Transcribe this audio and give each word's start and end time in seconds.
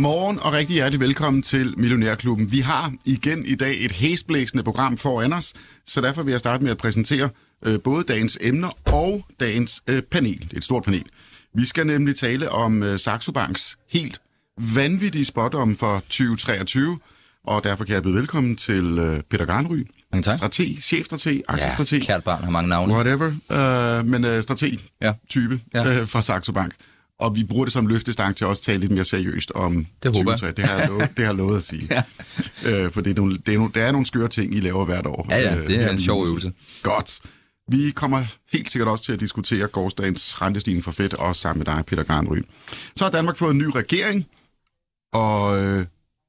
God 0.00 0.02
morgen 0.02 0.38
og 0.40 0.52
rigtig 0.52 0.74
hjertelig 0.74 1.00
velkommen 1.00 1.42
til 1.42 1.74
Millionærklubben. 1.76 2.52
Vi 2.52 2.58
har 2.60 2.92
igen 3.04 3.46
i 3.46 3.54
dag 3.54 3.84
et 3.84 3.92
hæsblæsende 3.92 4.62
program 4.64 4.96
foran 4.96 5.32
os, 5.32 5.54
så 5.86 6.00
derfor 6.00 6.22
vil 6.22 6.30
jeg 6.30 6.40
starte 6.40 6.62
med 6.64 6.70
at 6.70 6.78
præsentere 6.78 7.28
øh, 7.66 7.80
både 7.80 8.04
dagens 8.04 8.38
emner 8.40 8.78
og 8.92 9.24
dagens 9.40 9.82
øh, 9.86 10.02
panel. 10.02 10.48
Et 10.56 10.64
stort 10.64 10.84
panel. 10.84 11.04
Vi 11.54 11.64
skal 11.64 11.86
nemlig 11.86 12.16
tale 12.16 12.50
om 12.50 12.82
øh, 12.82 12.98
Saxo 12.98 13.32
Banks 13.32 13.78
helt 13.90 14.20
vanvittige 14.74 15.24
spot 15.24 15.54
om 15.54 15.76
for 15.76 15.98
2023, 16.00 16.98
og 17.44 17.64
derfor 17.64 17.84
kan 17.84 17.94
jeg 17.94 18.02
byde 18.02 18.14
velkommen 18.14 18.56
til 18.56 18.98
øh, 18.98 19.20
Peter 19.30 19.44
Garnry, 19.44 19.86
Mange 20.12 20.22
tak. 20.22 20.38
strateg, 20.38 20.76
chefstrateg, 20.82 21.42
aktiestrateg, 21.48 21.98
Ja, 21.98 22.04
kært 22.06 22.24
barn 22.24 22.44
har 22.44 22.50
mange 22.50 22.68
navne. 22.68 22.92
whatever, 22.94 23.26
øh, 23.50 24.04
men 24.06 24.24
øh, 24.24 24.42
Ja. 25.02 25.12
type 25.28 25.60
Ja. 25.74 26.00
øh, 26.00 26.08
fra 26.08 26.22
Saxo 26.22 26.52
Bank. 26.52 26.72
Og 27.20 27.36
vi 27.36 27.44
bruger 27.44 27.64
det 27.64 27.72
som 27.72 27.86
løftestang 27.86 28.36
til 28.36 28.46
også 28.46 28.60
at 28.60 28.64
tale 28.64 28.80
lidt 28.80 28.92
mere 28.92 29.04
seriøst 29.04 29.52
om 29.54 29.86
Det 30.02 30.16
håber 30.16 30.32
jeg. 30.32 30.40
2023. 30.40 30.52
Det 30.52 30.66
har 30.66 30.78
jeg 30.78 30.88
lovet, 30.88 31.10
det 31.16 31.18
har 31.18 31.24
jeg 31.24 31.34
lovet 31.34 31.56
at 31.56 31.62
sige. 31.62 31.88
ja. 31.94 32.02
øh, 32.70 32.90
for 32.92 33.00
det 33.00 33.10
er, 33.10 33.14
nogle, 33.14 33.36
det, 33.46 33.54
er 33.54 33.58
nogle, 33.58 33.72
det 33.74 33.82
er 33.82 33.92
nogle 33.92 34.06
skøre 34.06 34.28
ting, 34.28 34.54
I 34.54 34.60
laver 34.60 34.84
hvert 34.84 35.06
år. 35.06 35.26
Ja, 35.30 35.38
ja, 35.38 35.60
det 35.60 35.76
er 35.76 35.80
her 35.80 35.90
en 35.90 36.00
sjov 36.00 36.26
øvelse. 36.26 36.52
Godt. 36.82 37.20
Vi 37.68 37.90
kommer 37.90 38.24
helt 38.52 38.70
sikkert 38.70 38.88
også 38.88 39.04
til 39.04 39.12
at 39.12 39.20
diskutere 39.20 39.66
gårdsdagens 39.66 40.42
rentestigning 40.42 40.84
for 40.84 40.90
Fedt, 40.90 41.14
også 41.14 41.40
sammen 41.40 41.58
med 41.58 41.74
dig, 41.74 41.84
Peter 41.86 42.02
Garnry. 42.02 42.38
Så 42.96 43.04
har 43.04 43.10
Danmark 43.10 43.36
fået 43.36 43.50
en 43.50 43.58
ny 43.58 43.66
regering, 43.74 44.26
og 45.12 45.64
øh, 45.64 45.86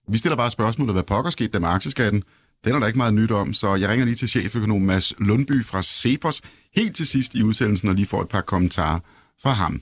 vi 0.10 0.18
stiller 0.18 0.36
bare 0.36 0.52
spørgsmålet, 0.52 0.96
hvad 0.96 1.04
pokker 1.04 1.32
skete 1.32 1.52
der 1.54 1.60
med 1.60 1.70
aktieskatten? 1.70 2.24
Den 2.66 2.76
er 2.76 2.80
der 2.80 2.88
ikke 2.88 2.98
meget 2.98 3.14
nyt 3.14 3.32
om, 3.32 3.54
så 3.54 3.76
jeg 3.76 3.90
ringer 3.90 4.06
lige 4.06 4.16
til 4.16 4.30
cheføkonom 4.30 4.82
Mads 4.82 5.14
Lundby 5.20 5.66
fra 5.66 5.84
Cepos 5.84 6.42
helt 6.76 6.96
til 6.96 7.08
sidst 7.08 7.36
i 7.36 7.44
udsendelsen 7.44 7.90
og 7.90 7.96
lige 7.96 8.06
får 8.06 8.22
et 8.22 8.30
par 8.30 8.42
kommentarer 8.42 9.00
fra 9.42 9.52
ham. 9.52 9.82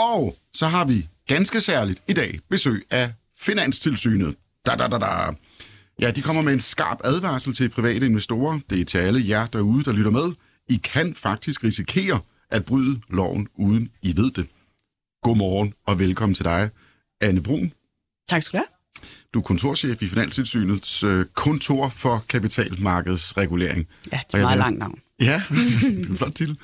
Og 0.00 0.36
så 0.52 0.66
har 0.66 0.84
vi 0.84 1.08
ganske 1.26 1.60
særligt 1.60 2.02
i 2.08 2.12
dag 2.12 2.38
besøg 2.48 2.86
af 2.90 3.12
Finanstilsynet. 3.38 4.34
Da, 4.66 4.74
da, 4.76 4.88
da, 4.88 4.98
da. 4.98 5.06
Ja, 6.00 6.10
de 6.10 6.22
kommer 6.22 6.42
med 6.42 6.52
en 6.52 6.60
skarp 6.60 6.98
advarsel 7.04 7.54
til 7.54 7.68
private 7.68 8.06
investorer. 8.06 8.60
Det 8.70 8.80
er 8.80 8.84
til 8.84 8.98
alle 8.98 9.28
jer 9.28 9.46
derude, 9.46 9.84
der 9.84 9.92
lytter 9.92 10.10
med. 10.10 10.32
I 10.68 10.80
kan 10.84 11.14
faktisk 11.14 11.64
risikere 11.64 12.20
at 12.50 12.64
bryde 12.64 13.00
loven, 13.08 13.48
uden 13.54 13.90
I 14.02 14.16
ved 14.16 14.30
det. 14.30 14.46
Godmorgen 15.22 15.74
og 15.86 15.98
velkommen 15.98 16.34
til 16.34 16.44
dig, 16.44 16.70
Anne 17.20 17.42
Brun. 17.42 17.72
Tak 18.28 18.42
skal 18.42 18.58
du 18.60 18.64
have. 18.64 19.06
Du 19.34 19.38
er 19.38 19.42
kontorchef 19.42 20.02
i 20.02 20.06
Finanstilsynets 20.06 21.04
øh, 21.04 21.26
kontor 21.34 21.88
for 21.88 22.24
kapitalmarkedsregulering. 22.28 23.86
Ja, 24.12 24.20
det 24.32 24.34
er 24.34 24.42
meget 24.42 24.50
vender- 24.52 24.56
langt 24.64 24.78
navn. 24.78 24.98
Ja, 25.20 25.42
det 25.50 25.82
er 26.06 26.08
en 26.10 26.16
flot 26.16 26.32
titel. 26.34 26.58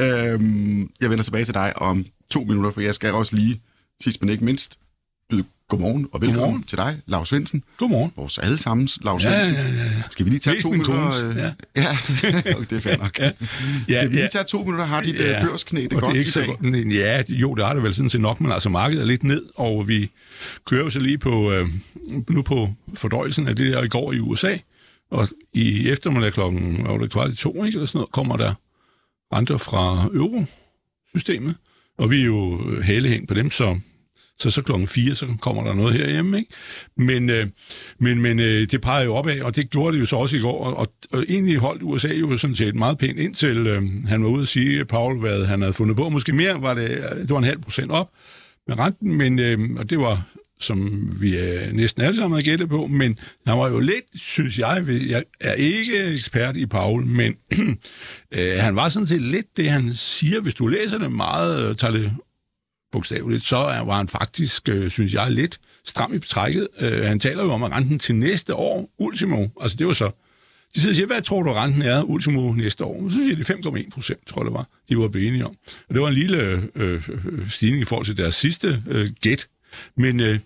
øhm, 0.00 0.90
jeg 1.00 1.10
vender 1.10 1.24
tilbage 1.24 1.44
til 1.44 1.54
dig 1.54 1.76
om 1.76 2.06
to 2.30 2.44
minutter, 2.44 2.70
for 2.70 2.80
jeg 2.80 2.94
skal 2.94 3.12
også 3.12 3.36
lige, 3.36 3.60
sidst 4.02 4.22
men 4.22 4.30
ikke 4.30 4.44
mindst, 4.44 4.78
byde 5.30 5.44
godmorgen 5.68 6.08
og 6.12 6.20
velkommen 6.20 6.42
Godmorgen. 6.42 6.62
til 6.64 6.78
dig, 6.78 7.00
Lars 7.06 7.28
Svendsen. 7.28 7.64
Godmorgen. 7.76 8.12
Vores 8.16 8.38
allesammens 8.38 8.98
Lars 9.04 9.24
Ja, 9.24 9.42
Svendsen. 9.42 9.54
ja, 9.54 9.70
ja, 9.84 9.84
ja. 9.84 10.02
Skal 10.10 10.24
vi 10.26 10.30
lige 10.30 10.40
tage 10.40 10.54
Mest 10.54 10.62
to 10.62 10.70
min 10.70 10.78
minutter? 10.78 11.28
øh, 11.30 11.36
ja. 11.36 11.52
ja. 11.76 11.86
okay, 12.56 12.66
det 12.70 12.72
er 12.72 12.80
fair 12.80 12.96
nok. 12.96 13.18
Ja, 13.18 13.30
Skal 13.88 14.08
vi 14.10 14.14
lige 14.14 14.22
ja. 14.22 14.28
tage 14.28 14.44
to 14.44 14.58
minutter? 14.58 14.84
Har 14.84 15.00
dit 15.00 15.14
ja. 15.20 15.30
Ja, 15.30 15.46
børsknæ 15.46 15.82
det 15.82 15.92
og 15.92 16.00
godt 16.00 16.10
det 16.12 16.16
er 16.16 16.18
ikke 16.18 16.28
i 16.28 16.32
så 16.32 16.40
dag? 16.40 16.48
godt. 16.48 16.94
Ja, 16.94 17.22
jo, 17.28 17.54
det 17.54 17.66
har 17.66 17.74
det 17.74 17.82
vel 17.82 17.94
sådan 17.94 18.10
set 18.10 18.20
nok, 18.20 18.40
men 18.40 18.52
altså 18.52 18.68
markedet 18.68 19.02
er 19.02 19.06
lidt 19.06 19.24
ned, 19.24 19.44
og 19.54 19.88
vi 19.88 20.10
kører 20.66 20.84
jo 20.84 20.90
så 20.90 20.98
lige 21.00 21.18
på, 21.18 21.52
øh, 21.52 21.68
nu 22.30 22.42
på 22.42 22.74
fordøjelsen 22.94 23.48
af 23.48 23.56
det 23.56 23.72
der 23.72 23.82
i 23.82 23.88
går 23.88 24.12
i 24.12 24.18
USA, 24.18 24.56
og 25.10 25.28
i 25.52 25.88
eftermiddag 25.88 26.32
klokken, 26.32 26.84
var 26.88 26.98
det, 26.98 27.12
kvart 27.12 27.32
i 27.32 27.36
to, 27.36 27.64
ikke, 27.64 27.76
eller 27.76 27.86
sådan 27.86 27.98
noget, 27.98 28.12
kommer 28.12 28.36
der 28.36 28.54
renter 29.34 29.56
fra 29.56 30.08
eurosystemet, 30.14 31.54
og 32.00 32.10
vi 32.10 32.20
er 32.20 32.24
jo 32.24 32.60
halehæng 32.82 33.28
på 33.28 33.34
dem, 33.34 33.50
så 33.50 33.78
så 34.38 34.50
så 34.50 34.62
klokken 34.62 34.88
4, 34.88 35.14
så 35.14 35.26
kommer 35.40 35.64
der 35.64 35.74
noget 35.74 35.94
herhjemme, 35.94 36.38
ikke? 36.38 36.52
Men, 36.96 37.30
øh, 37.30 37.46
men, 37.98 38.20
men 38.20 38.40
øh, 38.40 38.66
det 38.70 38.80
peger 38.80 39.04
jo 39.04 39.14
opad, 39.14 39.40
og 39.40 39.56
det 39.56 39.70
gjorde 39.70 39.94
det 39.94 40.00
jo 40.00 40.06
så 40.06 40.16
også 40.16 40.36
i 40.36 40.40
går, 40.40 40.64
og, 40.64 40.76
og, 40.76 40.86
og 41.12 41.24
egentlig 41.28 41.56
holdt 41.56 41.82
USA 41.82 42.08
jo 42.08 42.36
sådan 42.36 42.56
set 42.56 42.74
meget 42.74 42.98
pænt 42.98 43.18
indtil 43.18 43.66
øh, 43.66 43.82
han 44.06 44.24
var 44.24 44.30
ude 44.30 44.42
at 44.42 44.48
sige, 44.48 44.84
Paul, 44.84 45.18
hvad 45.18 45.44
han 45.44 45.60
havde 45.60 45.72
fundet 45.72 45.96
på. 45.96 46.08
Måske 46.08 46.32
mere 46.32 46.62
var 46.62 46.74
det, 46.74 46.90
øh, 46.90 47.18
det 47.20 47.30
var 47.30 47.38
en 47.38 47.44
halv 47.44 47.60
procent 47.60 47.90
op 47.90 48.10
med 48.66 48.78
renten, 48.78 49.16
men, 49.16 49.38
øh, 49.38 49.58
og 49.76 49.90
det 49.90 49.98
var 49.98 50.22
som 50.60 51.08
vi 51.20 51.38
øh, 51.38 51.72
næsten 51.72 52.02
alle 52.02 52.16
sammen 52.16 52.36
har 52.36 52.42
gættet 52.42 52.68
på, 52.68 52.86
men 52.86 53.18
han 53.46 53.58
var 53.58 53.68
jo 53.68 53.78
lidt, 53.78 54.04
synes 54.14 54.58
jeg, 54.58 54.84
jeg 55.08 55.24
er 55.40 55.52
ikke 55.52 56.04
ekspert 56.04 56.56
i 56.56 56.66
Paul, 56.66 57.06
men 57.06 57.36
øh, 58.34 58.58
han 58.58 58.76
var 58.76 58.88
sådan 58.88 59.06
set 59.06 59.22
lidt 59.22 59.56
det, 59.56 59.70
han 59.70 59.94
siger, 59.94 60.40
hvis 60.40 60.54
du 60.54 60.66
læser 60.66 60.98
det 60.98 61.12
meget, 61.12 61.68
øh, 61.68 61.76
tager 61.76 61.92
det 61.92 62.12
bogstaveligt, 62.92 63.44
så 63.44 63.56
var 63.56 63.96
han 63.96 64.08
faktisk, 64.08 64.68
øh, 64.68 64.90
synes 64.90 65.14
jeg, 65.14 65.30
lidt 65.30 65.60
stram 65.84 66.14
i 66.14 66.18
trækket. 66.18 66.68
Øh, 66.80 67.04
han 67.04 67.20
taler 67.20 67.44
jo 67.44 67.50
om, 67.50 67.62
at 67.62 67.72
renten 67.72 67.98
til 67.98 68.14
næste 68.14 68.54
år, 68.54 68.90
ultimo, 68.98 69.48
altså 69.60 69.76
det 69.76 69.86
var 69.86 69.92
så, 69.92 70.10
de 70.74 70.80
sidder 70.80 70.92
og 70.92 70.96
siger, 70.96 71.06
hvad 71.06 71.22
tror 71.22 71.42
du, 71.42 71.52
renten 71.52 71.82
er 71.82 72.02
ultimo 72.02 72.52
næste 72.52 72.84
år? 72.84 73.10
Så 73.10 73.16
siger 73.16 73.36
de 73.36 73.78
5,1 73.82 73.90
procent, 73.90 74.26
tror 74.26 74.40
jeg 74.40 74.44
det 74.44 74.54
var, 74.54 74.68
de 74.88 74.98
var 74.98 75.08
blevet 75.08 75.28
enige 75.28 75.46
om. 75.46 75.54
Og 75.88 75.94
det 75.94 76.02
var 76.02 76.08
en 76.08 76.14
lille 76.14 76.62
øh, 76.74 77.02
øh 77.10 77.50
stigning 77.50 77.82
i 77.82 77.84
forhold 77.84 78.06
til 78.06 78.16
deres 78.16 78.34
sidste 78.34 78.82
øh, 78.88 79.10
gæt. 79.20 79.48
Men, 79.96 80.20
øh, 80.20 80.38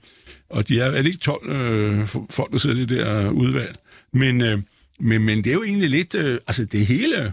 og 0.49 0.69
de 0.69 0.81
er, 0.81 0.85
er 0.85 1.03
det 1.03 1.07
ikke 1.07 1.19
12 1.19 1.51
øh, 1.51 2.09
folk, 2.31 2.53
der 2.53 2.59
sidder 2.59 2.77
i 2.77 2.81
det 2.81 2.89
der 2.89 3.31
udvalg. 3.31 3.77
Men, 4.13 4.41
øh, 4.41 4.59
men, 5.01 5.23
men 5.23 5.39
det 5.39 5.47
er 5.47 5.55
jo 5.55 5.63
egentlig 5.63 5.91
lidt, 5.91 6.15
øh, 6.15 6.39
altså 6.47 6.65
det 6.65 6.87
hele, 6.87 7.33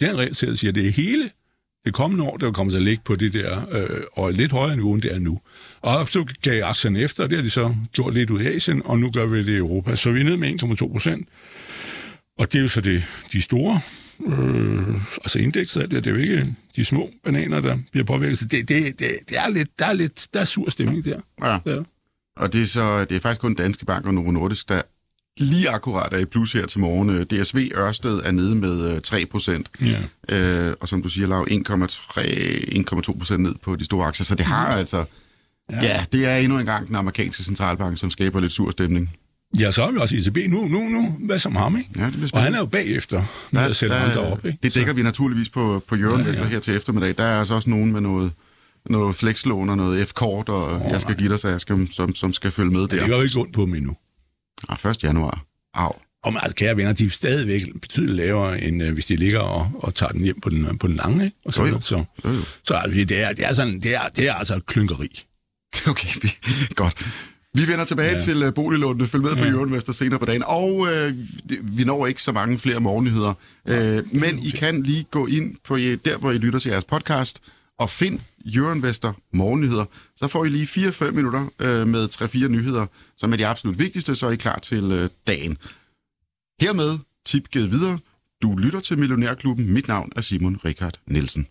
det 0.00 0.08
han 0.08 0.18
reelt 0.18 0.36
siger, 0.36 0.72
det 0.72 0.86
er 0.86 0.90
hele 0.90 1.30
det 1.84 1.94
kommende 1.94 2.24
år, 2.24 2.36
der 2.36 2.52
kommer 2.52 2.70
til 2.70 2.76
at 2.76 2.82
ligge 2.82 3.02
på 3.04 3.14
det 3.14 3.32
der, 3.32 3.66
øh, 3.70 4.00
og 4.12 4.30
et 4.30 4.36
lidt 4.36 4.52
højere 4.52 4.76
niveau, 4.76 4.94
end 4.94 5.02
det 5.02 5.14
er 5.14 5.18
nu. 5.18 5.40
Og 5.80 6.08
så 6.08 6.24
gav 6.42 6.64
aktierne 6.64 7.00
efter, 7.00 7.24
og 7.24 7.30
det 7.30 7.38
har 7.38 7.42
de 7.42 7.50
så 7.50 7.74
gjort 7.92 8.14
lidt 8.14 8.30
ud 8.30 8.40
i 8.40 8.46
Asien, 8.46 8.82
og 8.84 8.98
nu 8.98 9.10
gør 9.10 9.26
vi 9.26 9.38
det 9.38 9.48
i 9.48 9.56
Europa. 9.56 9.96
Så 9.96 10.10
vi 10.10 10.20
er 10.20 10.24
nede 10.24 10.36
med 10.36 10.62
1,2 10.62 10.92
procent. 10.92 11.28
Og 12.38 12.52
det 12.52 12.58
er 12.58 12.62
jo 12.62 12.68
så 12.68 12.80
det, 12.80 13.04
de 13.32 13.42
store, 13.42 13.80
øh, 14.26 14.94
altså 15.24 15.38
indekset 15.38 15.80
af 15.80 15.90
det, 15.90 16.04
det 16.04 16.10
er 16.10 16.14
jo 16.14 16.20
ikke 16.22 16.54
de 16.76 16.84
små 16.84 17.10
bananer, 17.24 17.60
der 17.60 17.78
bliver 17.92 18.04
påvirket. 18.04 18.38
Så 18.38 18.44
det, 18.44 18.68
det, 18.68 18.98
det, 18.98 19.08
det 19.28 19.38
er 19.38 19.50
lidt, 19.50 19.78
der 19.78 19.86
er 19.86 19.92
lidt, 19.92 20.28
der 20.34 20.40
er 20.40 20.44
sur 20.44 20.70
stemning 20.70 21.04
der. 21.04 21.20
Ja. 21.42 21.58
Ja. 21.66 21.78
Og 22.36 22.52
det 22.52 22.62
er 22.62 22.66
så 22.66 23.04
det 23.04 23.16
er 23.16 23.20
faktisk 23.20 23.40
kun 23.40 23.54
Danske 23.54 23.86
Bank 23.86 24.06
og 24.06 24.14
Novo 24.14 24.30
Nordisk, 24.30 24.68
der 24.68 24.82
lige 25.38 25.70
akkurat 25.70 26.12
er 26.12 26.18
i 26.18 26.24
plus 26.24 26.52
her 26.52 26.66
til 26.66 26.80
morgen. 26.80 27.10
Øh, 27.10 27.26
DSV 27.26 27.70
Ørsted 27.74 28.20
er 28.24 28.30
nede 28.30 28.54
med 28.54 28.92
øh, 28.92 29.00
3 29.00 29.26
procent. 29.26 29.70
Ja. 29.80 30.36
Øh, 30.36 30.74
og 30.80 30.88
som 30.88 31.02
du 31.02 31.08
siger, 31.08 31.26
Lav, 31.26 31.46
1,3-1,2 31.50 33.18
procent 33.18 33.42
ned 33.42 33.54
på 33.62 33.76
de 33.76 33.84
store 33.84 34.06
aktier. 34.06 34.24
Så 34.24 34.34
det 34.34 34.46
har 34.46 34.66
altså... 34.66 35.04
Ja. 35.70 35.82
ja, 35.82 36.04
det 36.12 36.26
er 36.26 36.36
endnu 36.36 36.58
en 36.58 36.66
gang 36.66 36.86
den 36.86 36.96
amerikanske 36.96 37.44
centralbank, 37.44 37.98
som 37.98 38.10
skaber 38.10 38.40
lidt 38.40 38.52
sur 38.52 38.70
stemning. 38.70 39.16
Ja, 39.60 39.70
så 39.72 39.84
har 39.84 39.90
vi 39.90 39.98
også 39.98 40.14
ECB 40.16 40.36
nu, 40.50 40.64
nu, 40.68 40.88
nu. 40.88 41.16
Hvad 41.20 41.38
som 41.38 41.56
ham, 41.56 41.76
ikke? 41.78 41.90
Ja, 41.98 42.06
det 42.06 42.30
Og 42.32 42.42
han 42.42 42.54
er 42.54 42.58
jo 42.58 42.66
bagefter 42.66 43.22
med 43.50 43.62
at 43.62 43.76
sætte 43.76 43.94
andre 43.94 44.20
op, 44.20 44.46
ikke? 44.46 44.58
Det 44.62 44.74
dækker 44.74 44.92
Så- 44.92 44.96
vi 44.96 45.02
naturligvis 45.02 45.48
på, 45.48 45.82
på 45.88 45.94
Euroinvestor 45.96 46.42
ja, 46.42 46.46
ja. 46.48 46.52
her 46.52 46.60
til 46.60 46.74
eftermiddag. 46.76 47.14
Der 47.18 47.24
er 47.24 47.38
altså 47.38 47.54
også 47.54 47.70
nogen 47.70 47.92
med 47.92 48.00
noget, 48.00 48.32
noget 48.90 49.16
flexlån 49.16 49.70
og 49.70 49.76
noget 49.76 50.08
F-kort, 50.08 50.48
og 50.48 50.72
oh, 50.80 50.90
jeg 50.90 51.00
skal 51.00 51.14
give 51.16 51.28
dig, 51.28 51.38
så 51.40 51.48
jeg 51.48 51.60
skal, 51.60 51.88
som, 51.92 52.14
som 52.14 52.32
skal 52.32 52.50
følge 52.50 52.70
med 52.70 52.80
Det 52.80 52.90
der. 52.90 53.08
går 53.08 53.16
jo 53.16 53.22
ikke 53.22 53.38
ondt 53.38 53.52
på 53.52 53.62
dem 53.62 53.74
endnu. 53.74 53.96
Ah, 54.68 54.90
1. 54.90 55.04
januar. 55.04 55.44
Au. 55.74 55.92
Og 56.24 56.32
altså, 56.42 56.54
kære 56.54 56.76
venner, 56.76 56.92
de 56.92 57.06
er 57.06 57.10
stadigvæk 57.10 57.62
betydeligt 57.82 58.16
lavere, 58.16 58.60
end 58.62 58.82
øh, 58.82 58.94
hvis 58.94 59.06
de 59.06 59.16
ligger 59.16 59.40
og, 59.40 59.70
og 59.74 59.94
tager 59.94 60.12
den 60.12 60.24
hjem 60.24 60.40
på 60.40 60.50
den, 60.50 60.78
på 60.78 60.86
den 60.86 60.96
lange. 60.96 61.24
Ikke? 61.24 61.36
Og 61.44 61.52
så, 61.54 61.62
Jo, 61.64 61.68
jo. 61.68 61.80
så, 61.80 61.96
Jo, 62.24 62.30
jo. 62.30 62.40
så 62.64 62.74
altså, 62.74 62.98
det, 63.04 63.22
er, 63.22 63.32
det, 63.32 63.44
er 63.46 63.54
sådan, 63.54 63.80
det, 63.80 63.94
er, 63.94 64.08
det 64.16 64.28
er 64.28 64.34
altså 64.34 64.54
et 64.56 64.66
klynkeri. 64.66 65.22
Okay, 65.90 66.08
vi, 66.22 66.28
godt. 66.74 67.06
Vi 67.56 67.68
vender 67.68 67.84
tilbage 67.84 68.08
ja. 68.08 68.14
Ja. 68.16 68.20
til 68.22 68.46
uh, 68.46 68.54
boliglånene. 68.54 69.06
Følg 69.06 69.22
med 69.22 69.30
ja. 69.32 69.38
på 69.38 69.44
Euroinvestor 69.44 69.92
senere 69.92 70.18
på 70.18 70.24
dagen. 70.24 70.42
Og 70.46 70.86
det- 71.48 71.78
vi 71.78 71.84
når 71.84 72.06
ikke 72.06 72.22
så 72.22 72.32
mange 72.32 72.58
flere 72.58 72.80
morgennyheder. 72.80 73.34
Uh, 73.64 73.74
men 74.20 74.38
I 74.38 74.50
kan 74.50 74.82
lige 74.82 75.04
gå 75.10 75.26
ind 75.26 75.56
på 75.64 75.74
uh, 75.74 75.80
der, 75.80 76.16
hvor 76.18 76.30
I 76.30 76.38
lytter 76.38 76.58
til 76.58 76.70
jeres 76.70 76.84
podcast, 76.84 77.42
og 77.78 77.90
find 77.90 78.20
Euroinvestor 78.54 79.16
morgennyheder. 79.32 79.84
Så 80.16 80.28
får 80.28 80.44
I 80.44 80.48
lige 80.48 80.88
4-5 80.88 81.10
minutter 81.10 81.40
uh, 81.40 81.88
med 81.88 82.08
3-4 82.44 82.48
nyheder, 82.48 82.86
som 83.16 83.32
er 83.32 83.36
de 83.36 83.46
absolut 83.46 83.78
vigtigste, 83.78 84.14
så 84.14 84.26
er 84.26 84.30
I 84.30 84.36
klar 84.36 84.58
til 84.58 84.84
uh, 85.02 85.08
dagen. 85.26 85.58
Hermed 86.60 86.98
tip 87.26 87.48
givet 87.50 87.70
videre. 87.70 87.98
Du 88.42 88.56
lytter 88.56 88.80
til 88.80 88.98
Millionærklubben. 88.98 89.72
Mit 89.72 89.88
navn 89.88 90.12
er 90.16 90.20
Simon 90.20 90.58
Richard 90.64 90.94
Nielsen. 91.06 91.46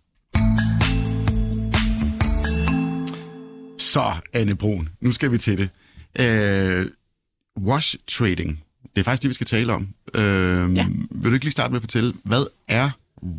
Så, 3.80 4.14
Anne 4.34 4.56
Brun, 4.56 4.90
nu 5.02 5.12
skal 5.12 5.32
vi 5.32 5.38
til 5.38 5.58
det. 5.58 5.70
Øh, 6.20 6.88
wash 7.60 7.96
trading, 8.08 8.64
det 8.96 9.02
er 9.02 9.04
faktisk 9.04 9.22
det, 9.24 9.30
vi 9.30 9.34
skal 9.34 9.48
tale 9.48 9.74
om. 9.74 9.88
Øh, 10.14 10.76
Ja. 10.76 10.86
vil 11.12 11.30
du 11.30 11.34
ikke 11.34 11.46
lige 11.46 11.52
starte 11.52 11.72
med 11.72 11.78
at 11.78 11.84
fortælle, 11.84 12.14
hvad 12.24 12.46
er 12.68 12.90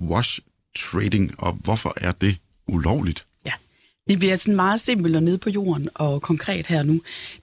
wash 0.08 0.40
trading, 0.76 1.34
og 1.38 1.52
hvorfor 1.52 1.94
er 1.96 2.12
det 2.12 2.37
ulovligt? 2.69 3.26
Ja, 3.46 3.52
det 4.08 4.19
bliver 4.19 4.37
sådan 4.37 4.56
meget 4.56 4.81
simpelt 4.81 5.17
og 5.17 5.23
nede 5.23 5.38
på 5.38 5.50
jorden 5.50 5.88
og 5.94 6.23
konkret 6.23 6.67
her 6.67 6.82
nu. 6.82 7.00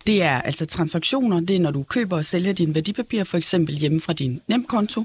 Det 0.08 0.22
er 0.22 0.42
altså 0.42 0.66
transaktioner, 0.66 1.40
det 1.40 1.56
er 1.56 1.60
når 1.60 1.72
du 1.72 1.84
køber 1.84 2.18
og 2.18 2.26
sælger 2.26 2.54
dine 2.54 2.76
værdipapirer, 2.76 3.24
for 3.24 3.38
eksempel 3.38 3.76
hjemme 3.76 4.02
fra 4.02 4.14
din 4.14 4.42
nemkonto, 4.48 5.04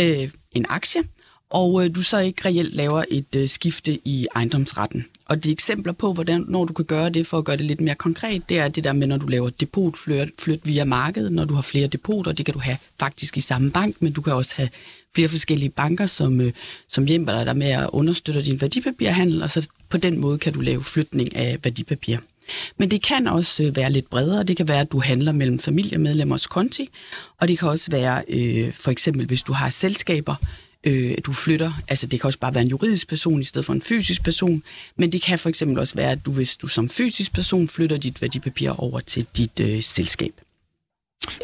øh, 0.00 0.30
en 0.52 0.66
aktie, 0.68 1.02
og 1.52 1.84
øh, 1.84 1.94
du 1.94 2.02
så 2.02 2.18
ikke 2.18 2.48
reelt 2.48 2.74
laver 2.74 3.04
et 3.10 3.34
øh, 3.36 3.48
skifte 3.48 3.98
i 4.04 4.26
ejendomsretten. 4.34 5.06
Og 5.26 5.44
de 5.44 5.52
eksempler 5.52 5.92
på, 5.92 6.12
hvordan, 6.12 6.44
når 6.48 6.64
du 6.64 6.72
kan 6.72 6.84
gøre 6.84 7.10
det 7.10 7.26
for 7.26 7.38
at 7.38 7.44
gøre 7.44 7.56
det 7.56 7.64
lidt 7.64 7.80
mere 7.80 7.94
konkret, 7.94 8.48
det 8.48 8.58
er 8.58 8.68
det 8.68 8.84
der 8.84 8.92
med, 8.92 9.06
når 9.06 9.16
du 9.16 9.26
laver 9.26 9.50
depotflyt 9.50 10.28
flyt 10.38 10.60
via 10.64 10.84
markedet, 10.84 11.32
når 11.32 11.44
du 11.44 11.54
har 11.54 11.62
flere 11.62 11.86
depoter, 11.86 12.32
det 12.32 12.46
kan 12.46 12.54
du 12.54 12.60
have 12.60 12.76
faktisk 13.00 13.36
i 13.36 13.40
samme 13.40 13.70
bank, 13.70 13.96
men 14.00 14.12
du 14.12 14.20
kan 14.20 14.32
også 14.32 14.56
have 14.56 14.68
flere 15.14 15.28
forskellige 15.28 15.70
banker, 15.70 16.06
som, 16.06 16.40
øh, 16.40 16.52
som 16.88 17.04
hjælper 17.04 17.44
dig 17.44 17.56
med 17.56 17.70
at 17.70 17.90
understøtte 17.92 18.42
din 18.42 18.60
værdipapirhandel, 18.60 19.42
og 19.42 19.50
så 19.50 19.68
på 19.88 19.96
den 19.96 20.18
måde 20.18 20.38
kan 20.38 20.52
du 20.52 20.60
lave 20.60 20.84
flytning 20.84 21.36
af 21.36 21.58
værdipapir. 21.64 22.16
Men 22.76 22.90
det 22.90 23.02
kan 23.02 23.26
også 23.26 23.64
øh, 23.64 23.76
være 23.76 23.92
lidt 23.92 24.10
bredere. 24.10 24.44
Det 24.44 24.56
kan 24.56 24.68
være, 24.68 24.80
at 24.80 24.92
du 24.92 25.00
handler 25.00 25.32
mellem 25.32 25.58
familiemedlemmers 25.58 26.46
konti, 26.46 26.88
og 27.40 27.48
det 27.48 27.58
kan 27.58 27.68
også 27.68 27.90
være, 27.90 28.22
øh, 28.28 28.72
for 28.72 28.90
eksempel 28.90 29.26
hvis 29.26 29.42
du 29.42 29.52
har 29.52 29.70
selskaber, 29.70 30.34
øh, 30.84 31.14
du 31.26 31.32
flytter. 31.32 31.72
Altså 31.88 32.06
det 32.06 32.20
kan 32.20 32.28
også 32.28 32.38
bare 32.38 32.54
være 32.54 32.62
en 32.62 32.68
juridisk 32.68 33.08
person 33.08 33.40
i 33.40 33.44
stedet 33.44 33.66
for 33.66 33.72
en 33.72 33.82
fysisk 33.82 34.24
person, 34.24 34.62
men 34.96 35.12
det 35.12 35.22
kan 35.22 35.38
for 35.38 35.48
eksempel 35.48 35.78
også 35.78 35.94
være, 35.94 36.10
at 36.10 36.26
du, 36.26 36.32
hvis 36.32 36.56
du 36.56 36.68
som 36.68 36.88
fysisk 36.88 37.32
person 37.32 37.68
flytter 37.68 37.96
dit 37.96 38.22
værdipapir 38.22 38.70
over 38.70 39.00
til 39.00 39.26
dit 39.36 39.60
øh, 39.60 39.82
selskab. 39.82 40.32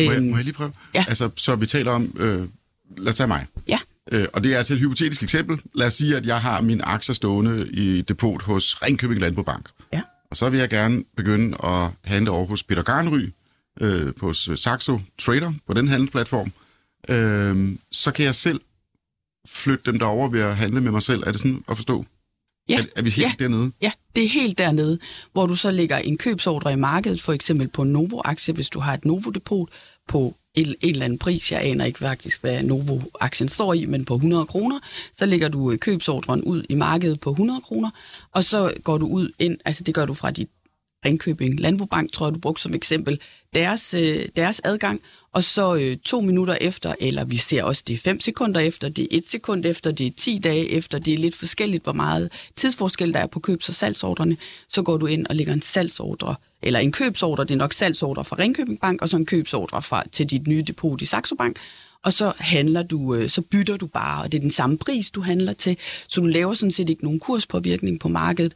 Må 0.00 0.12
jeg, 0.12 0.22
må 0.22 0.36
jeg 0.36 0.44
lige 0.44 0.54
prøve? 0.54 0.72
ja. 0.94 1.04
Altså, 1.08 1.30
så 1.36 1.56
vi 1.56 1.66
taler 1.66 1.92
om, 1.92 2.16
øh, 2.16 2.48
lad 2.96 3.08
os 3.08 3.16
tage 3.16 3.28
mig. 3.28 3.46
Ja. 3.68 3.78
Øh, 4.12 4.26
og 4.32 4.44
det 4.44 4.54
er 4.54 4.58
altså 4.58 4.74
et 4.74 4.80
hypotetisk 4.80 5.22
eksempel. 5.22 5.60
Lad 5.74 5.86
os 5.86 5.94
sige, 5.94 6.16
at 6.16 6.26
jeg 6.26 6.40
har 6.40 6.60
mine 6.60 6.84
aktier 6.84 7.14
stående 7.14 7.68
i 7.72 8.02
depot 8.02 8.42
hos 8.42 8.82
Ringkøbing 8.82 9.20
Landbobank. 9.20 9.68
Ja. 9.92 10.02
Og 10.30 10.36
så 10.36 10.48
vil 10.48 10.60
jeg 10.60 10.68
gerne 10.68 11.04
begynde 11.16 11.56
at 11.64 11.90
handle 12.04 12.30
over 12.30 12.46
hos 12.46 12.62
Peter 12.62 12.82
Garnry, 12.82 13.28
øh, 13.80 14.14
på 14.14 14.32
Saxo 14.32 15.00
Trader, 15.18 15.52
på 15.66 15.74
den 15.74 15.88
handelsplatform. 15.88 16.52
Øh, 17.08 17.76
så 17.92 18.10
kan 18.10 18.24
jeg 18.24 18.34
selv 18.34 18.60
flytte 19.52 19.90
dem 19.90 19.98
derover 19.98 20.28
ved 20.28 20.40
at 20.40 20.56
handle 20.56 20.80
med 20.80 20.92
mig 20.92 21.02
selv. 21.02 21.22
Er 21.26 21.32
det 21.32 21.40
sådan 21.40 21.64
at 21.68 21.76
forstå? 21.76 22.04
Ja. 22.68 22.78
Er, 22.78 22.84
er 22.96 23.02
vi 23.02 23.10
helt 23.10 23.40
ja. 23.40 23.44
dernede? 23.44 23.72
Ja, 23.82 23.92
det 24.16 24.24
er 24.24 24.28
helt 24.28 24.58
dernede, 24.58 24.98
hvor 25.32 25.46
du 25.46 25.56
så 25.56 25.70
lægger 25.70 25.96
en 25.96 26.18
købsordre 26.18 26.72
i 26.72 26.76
markedet, 26.76 27.20
for 27.20 27.32
eksempel 27.32 27.68
på 27.68 27.82
en 27.82 27.92
Novo-aktie, 27.92 28.54
hvis 28.54 28.70
du 28.70 28.80
har 28.80 28.94
et 28.94 29.04
Novo-depot 29.04 29.68
på 30.08 30.36
en, 30.54 30.66
en 30.66 30.90
eller 30.90 31.04
anden 31.04 31.18
pris. 31.18 31.52
Jeg 31.52 31.62
aner 31.62 31.84
ikke 31.84 31.98
faktisk, 31.98 32.40
hvad 32.40 32.62
Novo-aktien 32.62 33.48
står 33.48 33.74
i, 33.74 33.84
men 33.84 34.04
på 34.04 34.14
100 34.14 34.46
kroner. 34.46 34.78
Så 35.12 35.26
lægger 35.26 35.48
du 35.48 35.72
øh, 35.72 35.78
købsordren 35.78 36.42
ud 36.42 36.64
i 36.68 36.74
markedet 36.74 37.20
på 37.20 37.30
100 37.30 37.60
kroner, 37.60 37.90
og 38.32 38.44
så 38.44 38.72
går 38.84 38.98
du 38.98 39.06
ud 39.06 39.30
ind, 39.38 39.58
altså 39.64 39.84
det 39.84 39.94
gør 39.94 40.06
du 40.06 40.14
fra 40.14 40.30
dit 40.30 40.48
Ringkøbing 41.04 41.60
Landbobank, 41.60 42.12
tror 42.12 42.26
jeg, 42.26 42.34
du 42.34 42.38
brugte 42.38 42.62
som 42.62 42.74
eksempel, 42.74 43.20
deres, 43.54 43.94
øh, 43.94 44.28
deres 44.36 44.60
adgang, 44.64 45.00
og 45.32 45.44
så 45.44 45.74
øh, 45.74 45.96
to 45.96 46.20
minutter 46.20 46.58
efter, 46.60 46.94
eller 47.00 47.24
vi 47.24 47.36
ser 47.36 47.62
også, 47.62 47.82
det 47.86 47.94
er 47.94 47.98
fem 47.98 48.20
sekunder 48.20 48.60
efter, 48.60 48.88
det 48.88 49.02
er 49.02 49.08
et 49.10 49.28
sekund 49.28 49.64
efter, 49.64 49.90
det 49.90 50.06
er 50.06 50.10
10 50.16 50.38
dage 50.38 50.70
efter, 50.70 50.98
det 50.98 51.14
er 51.14 51.18
lidt 51.18 51.34
forskelligt, 51.34 51.84
hvor 51.84 51.92
meget 51.92 52.32
tidsforskel 52.56 53.14
der 53.14 53.20
er 53.20 53.26
på 53.26 53.40
købs- 53.40 53.68
og 53.68 53.74
salgsordrene, 53.74 54.36
så 54.68 54.82
går 54.82 54.96
du 54.96 55.06
ind 55.06 55.26
og 55.26 55.36
lægger 55.36 55.52
en 55.52 55.62
salgsordre, 55.62 56.34
eller 56.62 56.80
en 56.80 56.92
købsordre, 56.92 57.44
det 57.44 57.50
er 57.50 57.58
nok 57.58 57.72
salgsordre 57.72 58.24
fra 58.24 58.36
Ringkøbing 58.38 58.80
Bank, 58.80 59.02
og 59.02 59.08
så 59.08 59.16
en 59.16 59.26
købsordre 59.26 59.82
fra, 59.82 60.02
til 60.12 60.26
dit 60.26 60.46
nye 60.46 60.62
depot 60.62 61.02
i 61.02 61.04
Saxo 61.04 61.34
Bank, 61.34 61.56
og 62.04 62.12
så 62.12 62.32
handler 62.38 62.82
du, 62.82 63.14
øh, 63.14 63.28
så 63.28 63.42
bytter 63.42 63.76
du 63.76 63.86
bare, 63.86 64.22
og 64.22 64.32
det 64.32 64.38
er 64.38 64.42
den 64.42 64.50
samme 64.50 64.78
pris, 64.78 65.10
du 65.10 65.20
handler 65.20 65.52
til, 65.52 65.76
så 66.08 66.20
du 66.20 66.26
laver 66.26 66.54
sådan 66.54 66.70
set 66.70 66.88
ikke 66.88 67.04
nogen 67.04 67.20
kurspåvirkning 67.20 68.00
på 68.00 68.08
markedet, 68.08 68.54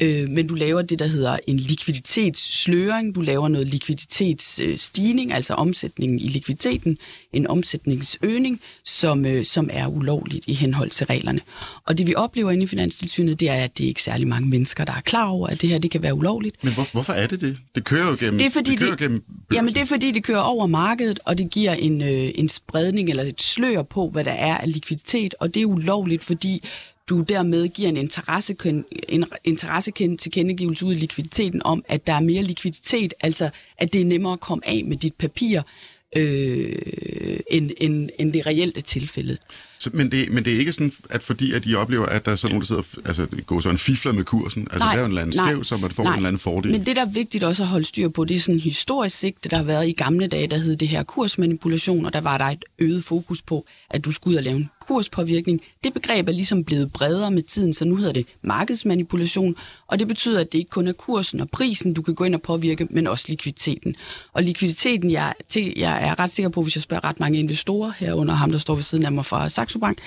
øh, 0.00 0.28
men 0.28 0.46
du 0.46 0.54
laver 0.54 0.82
det, 0.82 0.98
der 0.98 1.06
hedder 1.06 1.38
en 1.46 1.56
likviditetssløring, 1.56 3.14
du 3.14 3.20
laver 3.20 3.48
noget 3.48 3.68
likviditetsstigning, 3.68 5.32
altså 5.32 5.54
omsætningen 5.54 6.18
i 6.18 6.28
likviditeten, 6.28 6.98
en 7.32 7.46
omsætningsøgning, 7.46 8.60
som, 8.84 9.26
øh, 9.26 9.44
som 9.44 9.70
er 9.72 9.86
ulovligt 9.86 10.44
i 10.46 10.54
henhold 10.54 10.90
til 10.90 11.06
reglerne. 11.06 11.40
Og 11.86 11.98
det 11.98 12.06
vi 12.06 12.14
oplever 12.14 12.50
inde 12.50 12.62
i 12.62 12.66
Finanstilsynet, 12.66 13.40
det 13.40 13.48
er, 13.48 13.54
at 13.54 13.78
det 13.78 13.84
er 13.84 13.88
ikke 13.88 14.02
særlig 14.02 14.28
mange 14.28 14.48
mennesker, 14.48 14.84
der 14.84 14.92
er 14.92 15.00
klar 15.00 15.26
over, 15.26 15.48
at 15.48 15.60
det 15.60 15.68
her 15.68 15.78
det 15.78 15.90
kan 15.90 16.02
være 16.02 16.14
ulovligt. 16.14 16.64
Men 16.64 16.74
hvor, 16.74 16.86
hvorfor 16.92 17.12
er 17.12 17.26
det 17.26 17.40
det? 17.40 17.56
Det 17.74 17.84
kører 17.84 18.08
jo 18.08 18.16
gennem 18.20 18.38
Det 18.38 18.46
er 18.46 18.50
fordi, 18.50 18.70
det 18.70 18.78
kører 18.78 18.90
det, 18.90 18.98
gennem 18.98 19.24
jamen 19.54 19.74
det 19.74 19.80
er 19.80 19.86
fordi, 19.86 20.10
det 20.10 20.24
kører 20.24 20.40
over 20.40 20.66
markedet, 20.66 21.20
og 21.24 21.38
det 21.38 21.50
giver 21.50 21.72
en, 21.72 22.02
øh, 22.02 22.30
en 22.34 22.48
spredning 22.48 23.10
eller 23.10 23.22
et 23.22 23.42
slør 23.42 23.82
på, 23.82 24.08
hvad 24.08 24.24
der 24.24 24.32
er 24.32 24.56
af 24.56 24.72
likviditet, 24.72 25.34
og 25.40 25.54
det 25.54 25.62
er 25.62 25.66
ulovligt, 25.66 26.24
fordi 26.24 26.62
du 27.08 27.20
dermed 27.20 27.68
giver 27.68 27.88
en 27.88 27.96
interesse, 27.96 28.56
en 29.08 29.24
interessekendt 29.44 30.20
tilkendegivelse 30.20 30.86
ud 30.86 30.92
i 30.92 30.98
likviditeten 30.98 31.62
om, 31.64 31.84
at 31.88 32.06
der 32.06 32.12
er 32.12 32.20
mere 32.20 32.42
likviditet, 32.42 33.14
altså 33.20 33.50
at 33.78 33.92
det 33.92 34.00
er 34.00 34.04
nemmere 34.04 34.32
at 34.32 34.40
komme 34.40 34.68
af 34.68 34.84
med 34.84 34.96
dit 34.96 35.14
papir, 35.14 35.62
øh, 36.16 37.38
end, 37.50 37.70
end, 37.80 38.10
end 38.18 38.32
det 38.32 38.46
reelt 38.46 38.76
er 38.76 38.80
tilfældet. 38.80 39.38
Så, 39.78 39.90
men, 39.92 40.10
det, 40.10 40.32
men 40.32 40.44
det 40.44 40.54
er 40.54 40.58
ikke 40.58 40.72
sådan, 40.72 40.92
at 41.10 41.22
fordi 41.22 41.52
at 41.52 41.66
I 41.66 41.74
oplever, 41.74 42.06
at 42.06 42.24
der 42.24 42.32
er 42.32 42.36
sådan 42.36 42.52
nogen, 42.52 42.60
der 42.60 42.66
sidder 42.66 42.82
altså, 43.04 43.26
går 43.46 43.60
sådan 43.60 43.78
fifler 43.78 44.12
med 44.12 44.24
kursen, 44.24 44.68
altså 44.70 44.84
Nej, 44.84 44.94
der 44.94 45.02
er 45.02 45.04
en 45.04 45.10
eller 45.10 45.22
anden 45.22 45.32
skæv, 45.32 45.64
så 45.64 45.76
man 45.76 45.90
får 45.90 46.02
nej. 46.02 46.12
en 46.12 46.16
eller 46.16 46.28
anden 46.28 46.40
fordel. 46.40 46.70
Men 46.72 46.86
det, 46.86 46.96
der 46.96 47.02
er 47.02 47.10
vigtigt 47.10 47.44
også 47.44 47.62
at 47.62 47.68
holde 47.68 47.84
styr 47.84 48.08
på, 48.08 48.24
det 48.24 48.36
er 48.36 48.40
sådan 48.40 48.60
historisk 48.60 49.18
sigt, 49.18 49.50
der 49.50 49.56
har 49.56 49.64
været 49.64 49.88
i 49.88 49.92
gamle 49.92 50.26
dage, 50.26 50.46
der 50.46 50.58
hed 50.58 50.76
det 50.76 50.88
her 50.88 51.02
kursmanipulation, 51.02 52.06
og 52.06 52.12
der 52.12 52.20
var 52.20 52.38
der 52.38 52.44
et 52.44 52.64
øget 52.78 53.04
fokus 53.04 53.42
på, 53.42 53.66
at 53.90 54.04
du 54.04 54.12
skulle 54.12 54.32
ud 54.32 54.38
og 54.38 54.42
lave 54.42 54.56
en 54.56 54.70
kurspåvirkning. 54.88 55.60
Det 55.84 55.92
begreb 55.92 56.28
er 56.28 56.32
ligesom 56.32 56.64
blevet 56.64 56.92
bredere 56.92 57.30
med 57.30 57.42
tiden, 57.42 57.74
så 57.74 57.84
nu 57.84 57.96
hedder 57.96 58.12
det 58.12 58.26
markedsmanipulation, 58.42 59.56
og 59.86 59.98
det 59.98 60.08
betyder, 60.08 60.40
at 60.40 60.52
det 60.52 60.58
ikke 60.58 60.70
kun 60.70 60.88
er 60.88 60.92
kursen 60.92 61.40
og 61.40 61.48
prisen, 61.50 61.94
du 61.94 62.02
kan 62.02 62.14
gå 62.14 62.24
ind 62.24 62.34
og 62.34 62.42
påvirke, 62.42 62.86
men 62.90 63.06
også 63.06 63.24
likviditeten. 63.28 63.96
Og 64.32 64.42
likviditeten, 64.42 65.10
jeg, 65.10 65.34
jeg 65.56 66.08
er 66.08 66.18
ret 66.18 66.30
sikker 66.30 66.50
på, 66.50 66.62
hvis 66.62 66.76
jeg 66.76 66.82
spørger 66.82 67.04
ret 67.04 67.20
mange 67.20 67.38
investorer 67.38 67.92
herunder 67.98 68.34
ham, 68.34 68.50
der 68.50 68.58
står 68.58 68.74
ved 68.74 68.82
siden 68.82 69.04
af 69.04 69.12
mig 69.12 69.26
fra 69.26 69.48
Saxo 69.48 69.78
Bank, 69.78 69.98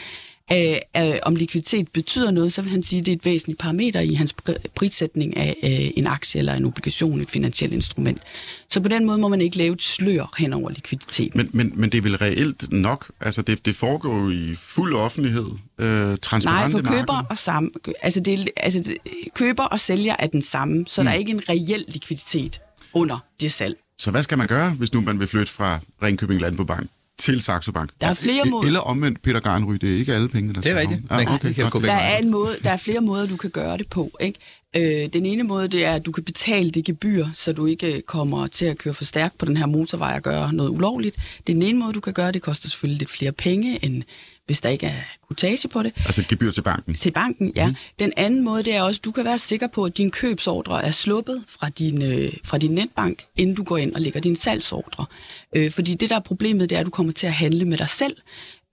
øh, 0.51 0.75
øh, 0.97 1.19
om 1.23 1.35
likviditet 1.35 1.88
betyder 1.94 2.31
noget, 2.31 2.53
så 2.53 2.61
vil 2.61 2.71
han 2.71 2.83
sige, 2.83 2.99
at 2.99 3.05
det 3.05 3.11
er 3.11 3.15
et 3.15 3.25
væsentligt 3.25 3.59
parameter 3.59 3.99
i 3.99 4.13
hans 4.13 4.35
pr- 4.49 4.67
prissætning 4.75 5.38
af 5.38 5.55
øh, 5.63 5.91
en 5.95 6.07
aktie 6.07 6.39
eller 6.39 6.53
en 6.53 6.65
obligation, 6.65 7.21
et 7.21 7.29
finansielt 7.29 7.73
instrument. 7.73 8.21
Så 8.69 8.81
på 8.81 8.88
den 8.88 9.05
måde 9.05 9.17
må 9.17 9.27
man 9.27 9.41
ikke 9.41 9.57
lave 9.57 9.73
et 9.73 9.81
slør 9.81 10.33
hen 10.38 10.53
over 10.53 10.69
likviditeten. 10.69 11.31
Men, 11.38 11.49
men, 11.53 11.73
men 11.75 11.89
det 11.89 11.97
er 11.97 12.01
vel 12.01 12.17
reelt 12.17 12.71
nok? 12.71 13.11
Altså 13.21 13.41
det, 13.41 13.65
det 13.65 13.75
foregår 13.75 14.15
jo 14.17 14.29
i 14.29 14.55
fuld 14.55 14.95
offentlighed, 14.95 15.45
øh, 15.79 16.07
Nej, 16.07 16.16
transparente 16.16 16.71
for 16.71 16.92
køber 16.92 17.13
marked. 17.13 17.30
og, 17.30 17.37
samme, 17.37 17.69
altså 18.01 18.19
det, 18.19 18.49
altså 18.57 18.80
det, 18.80 18.97
køber 19.35 19.63
og 19.63 19.80
sælger 19.80 20.16
er 20.19 20.27
den 20.27 20.42
samme, 20.42 20.85
så 20.87 21.01
mm. 21.01 21.06
der 21.06 21.11
er 21.11 21.18
ikke 21.18 21.31
en 21.31 21.42
reel 21.49 21.85
likviditet 21.87 22.61
under 22.94 23.18
det 23.42 23.51
salg. 23.51 23.75
Så 23.97 24.11
hvad 24.11 24.23
skal 24.23 24.37
man 24.37 24.47
gøre, 24.47 24.69
hvis 24.69 24.94
nu 24.94 25.01
man 25.01 25.19
vil 25.19 25.27
flytte 25.27 25.51
fra 25.51 25.80
Ringkøbing 26.04 26.42
Landbobank 26.42 26.89
til 27.19 27.42
Saxo 27.42 27.71
Bank? 27.71 27.90
Der 28.02 28.07
er 28.07 28.14
flere 28.14 28.42
E- 28.42 28.50
måder. 28.50 28.68
Eller 28.68 28.80
omvendt, 28.80 29.21
Peter 29.21 29.40
Garnry, 29.40 29.74
det 29.74 29.94
er 29.94 29.97
ikke 29.97 30.14
alle 30.14 30.30
pengene, 30.30 30.54
der 30.54 30.62
Det 30.62 30.69
er 30.71 30.74
skal 30.74 30.88
rigtigt. 30.88 31.12
Ja, 31.12 31.36
okay, 31.36 31.54
kan 31.54 31.69
gå 31.69 31.80
begge 31.80 31.88
Der 31.88 31.94
er, 32.02 32.18
en 32.18 32.31
måde, 32.31 32.56
der 32.64 32.69
er 32.71 32.78
flere 32.78 33.02
måder, 33.02 33.28
du 33.28 33.38
kan 33.38 33.50
gøre 33.50 33.78
det 33.78 33.90
på. 33.90 34.12
Ikke? 34.21 34.40
Øh, 34.76 35.09
den 35.14 35.26
ene 35.26 35.44
måde, 35.44 35.68
det 35.68 35.86
er, 35.86 35.94
at 35.94 36.06
du 36.06 36.12
kan 36.12 36.24
betale 36.24 36.71
det 36.71 36.86
gebyr, 36.86 37.26
så 37.33 37.54
du 37.54 37.66
ikke 37.66 38.02
kommer 38.02 38.47
til 38.47 38.66
at 38.66 38.78
køre 38.78 38.94
for 38.94 39.06
stærkt 39.06 39.38
på 39.38 39.45
den 39.45 39.57
her 39.57 39.66
motorvej 39.66 40.14
og 40.16 40.21
gøre 40.21 40.54
noget 40.54 40.69
ulovligt. 40.69 41.16
Det 41.16 41.54
er 41.54 41.54
den 41.54 41.62
ene 41.62 41.80
måde, 41.80 41.94
du 41.94 42.00
kan 42.00 42.14
gøre 42.14 42.31
det. 42.31 42.42
koster 42.42 42.69
selvfølgelig 42.69 43.00
lidt 43.00 43.09
flere 43.12 43.31
penge, 43.31 43.86
end 43.86 44.04
hvis 44.47 44.61
der 44.61 44.69
ikke 44.69 44.85
er 44.85 45.01
kutage 45.27 45.68
på 45.68 45.83
det. 45.83 45.94
Altså 46.06 46.21
et 46.21 46.27
gebyr 46.27 46.51
til 46.51 46.61
banken. 46.61 46.95
Til 46.95 47.11
banken, 47.11 47.51
ja. 47.56 47.68
Mm. 47.68 47.75
Den 47.99 48.13
anden 48.18 48.44
måde, 48.44 48.63
det 48.63 48.75
er 48.75 48.81
også, 48.81 48.99
at 48.99 49.06
du 49.06 49.11
kan 49.11 49.25
være 49.25 49.39
sikker 49.39 49.68
på, 49.68 49.83
at 49.83 49.97
din 49.97 50.11
købsordre 50.11 50.83
er 50.83 50.92
sluppet 50.92 51.44
fra 51.47 51.69
din, 51.69 52.01
øh, 52.01 52.33
fra 52.44 52.57
din 52.57 52.71
netbank, 52.71 53.25
inden 53.35 53.56
du 53.56 53.63
går 53.63 53.77
ind 53.77 53.95
og 53.95 54.01
lægger 54.01 54.19
din 54.19 54.35
salgsordre. 54.35 55.06
Øh, 55.56 55.71
fordi 55.71 55.94
det, 55.94 56.09
der 56.09 56.16
er 56.16 56.19
problemet, 56.19 56.69
det 56.69 56.75
er, 56.75 56.80
at 56.80 56.85
du 56.85 56.92
kommer 56.92 57.13
til 57.13 57.27
at 57.27 57.33
handle 57.33 57.66
med 57.66 57.77
dig 57.77 57.89
selv, 57.89 58.18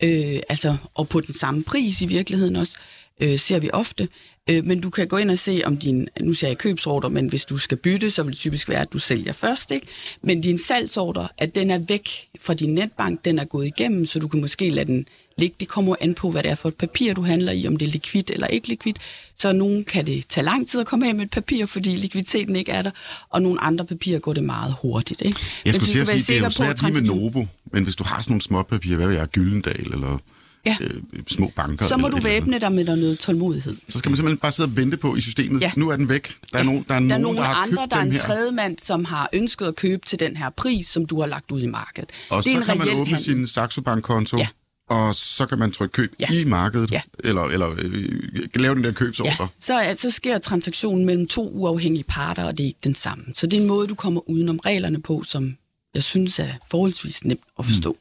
øh, 0.02 0.40
altså, 0.48 0.76
og 0.94 1.08
på 1.08 1.20
den 1.20 1.34
samme 1.34 1.64
pris 1.64 2.02
i 2.02 2.06
virkeligheden 2.06 2.56
også, 2.56 2.78
øh, 3.20 3.38
ser 3.38 3.58
vi 3.58 3.70
ofte. 3.72 4.08
Øh, 4.50 4.64
men 4.64 4.80
du 4.80 4.90
kan 4.90 5.08
gå 5.08 5.16
ind 5.16 5.30
og 5.30 5.38
se, 5.38 5.62
om 5.64 5.76
din, 5.76 6.08
nu 6.20 6.32
siger 6.32 6.50
jeg 6.50 6.58
købsordre, 6.58 7.10
men 7.10 7.26
hvis 7.26 7.44
du 7.44 7.58
skal 7.58 7.76
bytte, 7.76 8.10
så 8.10 8.22
vil 8.22 8.32
det 8.32 8.38
typisk 8.38 8.68
være, 8.68 8.80
at 8.80 8.92
du 8.92 8.98
sælger 8.98 9.32
først, 9.32 9.70
ikke? 9.70 9.86
Men 10.22 10.40
din 10.40 10.58
salgsordre, 10.58 11.28
at 11.38 11.54
den 11.54 11.70
er 11.70 11.78
væk 11.78 12.08
fra 12.40 12.54
din 12.54 12.74
netbank, 12.74 13.24
den 13.24 13.38
er 13.38 13.44
gået 13.44 13.66
igennem, 13.66 14.06
så 14.06 14.18
du 14.18 14.28
kan 14.28 14.40
måske 14.40 14.70
lade 14.70 14.86
den 14.86 15.06
ligge. 15.38 15.56
Det 15.60 15.68
kommer 15.68 15.96
an 16.00 16.14
på, 16.14 16.30
hvad 16.30 16.42
det 16.42 16.50
er 16.50 16.54
for 16.54 16.68
et 16.68 16.74
papir, 16.74 17.14
du 17.14 17.22
handler 17.22 17.52
i, 17.52 17.66
om 17.66 17.76
det 17.76 17.86
er 17.88 17.92
likvid 17.92 18.24
eller 18.30 18.46
ikke 18.46 18.68
likvid. 18.68 18.92
Så 19.36 19.52
nogen 19.52 19.84
kan 19.84 20.06
det 20.06 20.24
tage 20.28 20.44
lang 20.44 20.68
tid 20.68 20.80
at 20.80 20.86
komme 20.86 21.08
af 21.08 21.14
med 21.14 21.24
et 21.24 21.30
papir, 21.30 21.66
fordi 21.66 21.90
likviditeten 21.96 22.56
ikke 22.56 22.72
er 22.72 22.82
der, 22.82 22.90
og 23.30 23.42
nogle 23.42 23.60
andre 23.60 23.84
papirer 23.86 24.18
går 24.18 24.32
det 24.32 24.44
meget 24.44 24.74
hurtigt. 24.82 25.20
Ikke? 25.22 25.40
Jeg 25.64 25.74
skulle 25.74 25.92
til 25.92 25.98
at 25.98 26.06
sige, 26.06 26.34
det 26.34 26.40
er 26.40 26.44
jo 26.44 26.50
svært 26.50 26.82
lige 26.82 26.92
med 26.92 27.02
Novo, 27.02 27.44
men 27.72 27.84
hvis 27.84 27.96
du 27.96 28.04
har 28.04 28.20
sådan 28.22 28.32
nogle 28.32 28.42
småpapirer, 28.42 28.96
hvad 28.96 29.06
vil 29.06 29.16
jeg, 29.16 29.26
Gyldendal 29.28 29.92
eller 29.92 30.18
Ja. 30.66 30.76
øh, 30.80 31.00
små 31.28 31.52
banker. 31.56 31.84
Så 31.84 31.96
må 31.96 32.06
eller 32.06 32.18
du 32.18 32.24
væbne 32.24 32.58
dig 32.58 32.72
med 32.72 32.84
noget 32.84 33.18
tålmodighed. 33.18 33.76
Så 33.88 33.98
skal 33.98 34.10
man 34.10 34.16
simpelthen 34.16 34.38
bare 34.38 34.52
sidde 34.52 34.66
og 34.68 34.76
vente 34.76 34.96
på 34.96 35.16
i 35.16 35.20
systemet. 35.20 35.60
Ja. 35.62 35.72
Nu 35.76 35.88
er 35.88 35.96
den 35.96 36.08
væk. 36.08 36.34
Der 36.52 36.58
er, 36.58 36.62
Ja. 36.62 36.66
nogen, 36.66 36.84
der 36.88 36.94
er, 36.94 37.00
der 37.00 37.14
er 37.14 37.18
nogen, 37.18 37.36
der 37.36 37.42
har 37.42 37.54
andre, 37.54 37.76
købt 37.82 37.90
der 37.90 37.96
er 37.96 38.02
en 38.02 38.14
tredje 38.18 38.52
mand, 38.52 38.78
som 38.78 39.04
har 39.04 39.28
ønsket 39.32 39.66
at 39.66 39.76
købe 39.76 40.06
til 40.06 40.20
den 40.20 40.36
her 40.36 40.50
pris, 40.50 40.86
som 40.86 41.06
du 41.06 41.20
har 41.20 41.26
lagt 41.26 41.52
ud 41.52 41.62
i 41.62 41.66
markedet. 41.66 42.10
Og 42.30 42.44
det 42.44 42.50
er 42.50 42.54
så 42.54 42.58
en 42.60 42.64
kan 42.66 42.78
man 42.78 42.88
åbne 42.88 43.04
handel. 43.06 43.24
sin 43.24 43.46
Saxo 43.46 43.80
Bank-konto 43.80 44.36
Ja. 44.38 44.46
Og 44.88 45.14
så 45.14 45.46
kan 45.46 45.58
man 45.58 45.72
trykke 45.72 45.92
køb 45.92 46.14
Ja. 46.20 46.26
i 46.32 46.44
markedet, 46.44 46.90
Ja. 46.90 47.00
eller, 47.24 47.42
eller 47.42 47.74
øh, 47.78 48.48
lave 48.54 48.74
den 48.74 48.84
der 48.84 48.92
købsordre. 48.92 49.42
Ja, 49.42 49.48
så, 49.58 49.74
er- 49.80 49.94
så 49.94 50.10
sker 50.10 50.38
transaktionen 50.38 51.04
mellem 51.06 51.26
to 51.28 51.48
uafhængige 51.50 52.04
parter, 52.08 52.44
og 52.44 52.58
det 52.58 52.64
er 52.64 52.68
ikke 52.68 52.80
den 52.84 52.94
samme. 52.94 53.24
Så 53.34 53.46
det 53.46 53.56
er 53.56 53.60
en 53.60 53.66
måde, 53.68 53.86
du 53.88 53.94
kommer 53.94 54.28
udenom 54.30 54.58
reglerne 54.58 55.02
på, 55.02 55.22
som 55.22 55.56
jeg 55.94 56.02
synes 56.02 56.38
er 56.38 56.52
forholdsvis 56.70 57.24
nemt 57.24 57.40
at 57.58 57.64
forstå. 57.64 57.92
Mm. 57.92 57.98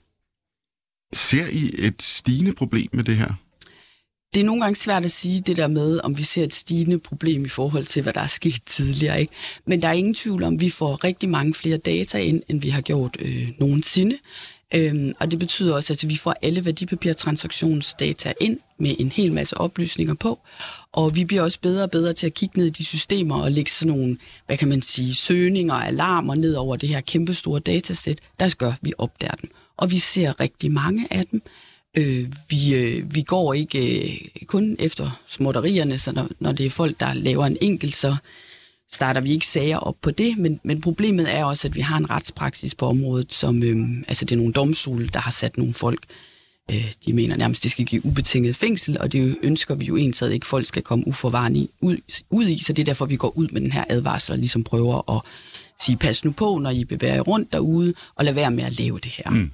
Ser 1.14 1.48
I 1.48 1.72
et 1.78 2.02
stigende 2.02 2.54
problem 2.54 2.90
med 2.94 3.04
det 3.04 3.16
her? 3.18 3.34
Det 4.34 4.40
er 4.40 4.44
nogle 4.44 4.62
gange 4.62 4.76
svært 4.76 5.06
at 5.06 5.12
sige 5.12 5.42
det 5.42 5.58
der 5.58 5.68
med, 5.68 6.00
om 6.04 6.18
vi 6.18 6.24
ser 6.24 6.44
et 6.44 6.54
stigende 6.54 7.00
problem 7.00 7.46
i 7.46 7.50
forhold 7.50 7.84
til, 7.84 8.02
hvad 8.02 8.14
der 8.14 8.22
er 8.22 8.28
sket 8.28 8.60
tidligere. 8.66 9.22
Ikke? 9.22 9.34
Men 9.66 9.82
der 9.82 9.88
er 9.88 9.92
ingen 9.94 10.14
tvivl 10.14 10.44
om, 10.44 10.54
at 10.54 10.62
vi 10.62 10.70
får 10.70 11.04
rigtig 11.04 11.30
mange 11.30 11.54
flere 11.54 11.78
data 11.78 12.18
ind, 12.20 12.44
end 12.48 12.62
vi 12.62 12.70
har 12.70 12.82
gjort 12.82 13.18
øh, 13.20 13.48
nogensinde. 13.60 14.18
Øhm, 14.76 15.14
og 15.20 15.32
det 15.32 15.40
betyder 15.40 15.76
også, 15.76 15.94
at 15.94 16.10
vi 16.10 16.18
får 16.18 16.36
alle 16.42 16.66
værdipapirtransaktionsdata 16.66 18.34
ind 18.40 18.60
med 18.78 18.96
en 19.00 19.12
hel 19.12 19.34
masse 19.34 19.58
oplysninger 19.58 20.14
på. 20.14 20.40
Og 20.92 21.16
vi 21.16 21.26
bliver 21.26 21.42
også 21.42 21.60
bedre 21.62 21.84
og 21.84 21.92
bedre 21.92 22.14
til 22.14 22.28
at 22.28 22.34
kigge 22.34 22.60
ned 22.60 22.66
i 22.66 22.70
de 22.70 22.86
systemer 22.86 23.36
og 23.36 23.52
lægge 23.52 23.72
sådan 23.72 23.98
nogle, 23.98 24.18
hvad 24.46 24.58
kan 24.58 24.68
man 24.68 24.82
sige, 24.82 25.16
søgninger 25.16 25.74
og 25.74 25.88
alarmer 25.88 26.36
ned 26.36 26.54
over 26.54 26.76
det 26.76 26.90
her 26.90 27.02
kæmpestore 27.02 27.60
datasæt, 27.60 28.20
der 28.40 28.56
gør, 28.58 28.72
at 28.72 28.80
vi 28.82 28.94
opdager 28.98 29.36
dem. 29.36 29.50
Og 29.78 29.92
vi 29.92 29.98
ser 29.98 30.40
rigtig 30.40 30.72
mange 30.72 31.08
af 31.12 31.26
dem. 31.32 31.42
Øh, 31.98 32.34
vi, 32.50 32.76
øh, 32.76 33.16
vi 33.16 33.22
går 33.22 33.54
ikke 33.54 34.12
øh, 34.12 34.46
kun 34.48 34.76
efter 34.80 35.22
småtterierne, 35.28 36.00
så 36.00 36.12
når, 36.12 36.28
når 36.40 36.52
det 36.52 36.66
er 36.66 36.70
folk, 36.70 37.00
der 37.00 37.14
laver 37.14 37.46
en 37.46 37.58
enkelt, 37.62 37.96
så 37.96 38.16
starter 38.94 39.22
vi 39.22 39.32
ikke 39.32 39.48
sager 39.48 39.78
op 39.78 39.96
på 40.02 40.12
det, 40.12 40.38
men, 40.38 40.60
men 40.64 40.82
problemet 40.82 41.36
er 41.36 41.46
også, 41.46 41.68
at 41.68 41.76
vi 41.76 41.82
har 41.82 41.98
en 41.98 42.10
retspraksis 42.10 42.76
på 42.76 42.88
området, 42.88 43.34
som, 43.34 43.64
øh, 43.64 43.78
altså 44.08 44.26
det 44.26 44.32
er 44.32 44.38
nogle 44.38 44.54
domstole, 44.54 45.08
der 45.14 45.20
har 45.20 45.32
sat 45.32 45.58
nogle 45.58 45.74
folk, 45.74 46.06
øh, 46.72 46.94
de 47.06 47.14
mener 47.14 47.36
nærmest, 47.36 47.64
det 47.64 47.72
skal 47.72 47.86
give 47.86 48.06
ubetinget 48.06 48.56
fængsel, 48.56 49.00
og 49.00 49.12
det 49.12 49.38
ønsker 49.44 49.76
vi 49.76 49.86
jo 49.86 49.96
ensat 49.96 50.32
ikke, 50.32 50.46
folk 50.46 50.66
skal 50.66 50.82
komme 50.82 51.08
uforvarende 51.08 51.60
i, 51.60 51.70
ud, 51.82 51.98
ud 52.30 52.48
i, 52.48 52.64
så 52.64 52.74
det 52.74 52.82
er 52.82 52.86
derfor, 52.86 53.06
vi 53.06 53.16
går 53.16 53.38
ud 53.38 53.48
med 53.48 53.62
den 53.62 53.72
her 53.72 53.84
advarsel 53.90 54.32
og 54.32 54.38
ligesom 54.38 54.64
prøver 54.64 55.16
at 55.18 55.22
sige, 55.80 55.98
pas 55.98 56.26
nu 56.26 56.32
på, 56.32 56.58
når 56.58 56.70
I 56.70 56.86
bevæger 56.86 57.14
jer 57.14 57.22
rundt 57.22 57.54
derude, 57.54 57.94
og 58.16 58.26
lad 58.26 58.34
være 58.34 58.52
med 58.52 58.64
at 58.64 58.80
lave 58.80 59.00
det 59.00 59.12
her. 59.12 59.30
Mm. 59.30 59.52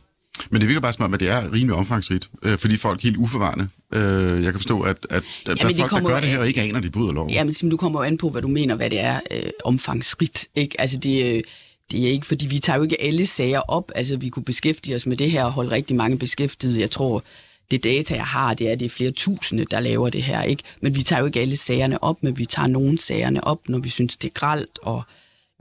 Men 0.49 0.61
det 0.61 0.67
virker 0.67 0.81
bare 0.81 0.93
som 0.93 1.05
om, 1.05 1.13
at 1.13 1.19
det 1.19 1.29
er 1.29 1.53
rimelig 1.53 1.73
omfangsrigt, 1.73 2.29
øh, 2.43 2.57
fordi 2.57 2.77
folk 2.77 2.99
er 2.99 3.03
helt 3.03 3.17
uforvarende. 3.17 3.69
Øh, 3.93 4.43
jeg 4.43 4.51
kan 4.51 4.59
forstå, 4.59 4.81
at, 4.81 4.97
at, 5.09 5.23
at 5.45 5.59
er 5.61 5.63
folk, 5.63 5.77
der 5.77 6.07
gør 6.07 6.15
jo 6.15 6.21
det 6.21 6.29
her, 6.29 6.39
og 6.39 6.47
ikke 6.47 6.61
aner, 6.61 6.77
at 6.77 6.83
de 6.83 6.89
bryder 6.89 7.11
loven. 7.11 7.29
Ja, 7.29 7.43
men 7.43 7.53
Simon, 7.53 7.71
du 7.71 7.77
kommer 7.77 7.99
jo 7.99 8.03
an 8.03 8.17
på, 8.17 8.29
hvad 8.29 8.41
du 8.41 8.47
mener, 8.47 8.75
hvad 8.75 8.89
det 8.89 8.99
er 8.99 9.19
øh, 9.31 9.49
omfangsrigt. 9.63 10.47
Ikke? 10.55 10.81
Altså, 10.81 10.97
det, 10.97 11.35
øh, 11.35 11.43
det 11.91 12.07
er 12.07 12.11
ikke, 12.11 12.27
fordi 12.27 12.47
vi 12.47 12.59
tager 12.59 12.77
jo 12.77 12.83
ikke 12.83 13.01
alle 13.01 13.25
sager 13.25 13.59
op. 13.59 13.91
Altså, 13.95 14.17
vi 14.17 14.29
kunne 14.29 14.43
beskæftige 14.43 14.95
os 14.95 15.05
med 15.05 15.17
det 15.17 15.31
her 15.31 15.43
og 15.43 15.51
holde 15.51 15.71
rigtig 15.71 15.95
mange 15.95 16.17
beskæftigede. 16.17 16.79
Jeg 16.79 16.91
tror, 16.91 17.23
det 17.71 17.83
data, 17.83 18.15
jeg 18.15 18.25
har, 18.25 18.53
det 18.53 18.71
er, 18.71 18.75
det 18.75 18.85
er 18.85 18.89
flere 18.89 19.11
tusinde, 19.11 19.65
der 19.71 19.79
laver 19.79 20.09
det 20.09 20.23
her. 20.23 20.43
ikke. 20.43 20.63
Men 20.81 20.95
vi 20.95 21.01
tager 21.01 21.19
jo 21.19 21.25
ikke 21.25 21.39
alle 21.39 21.57
sagerne 21.57 22.03
op, 22.03 22.23
men 22.23 22.37
vi 22.37 22.45
tager 22.45 22.67
nogle 22.67 22.97
sagerne 22.97 23.43
op, 23.43 23.69
når 23.69 23.77
vi 23.77 23.89
synes, 23.89 24.17
det 24.17 24.27
er 24.27 24.33
gralt, 24.33 24.79
og 24.81 25.03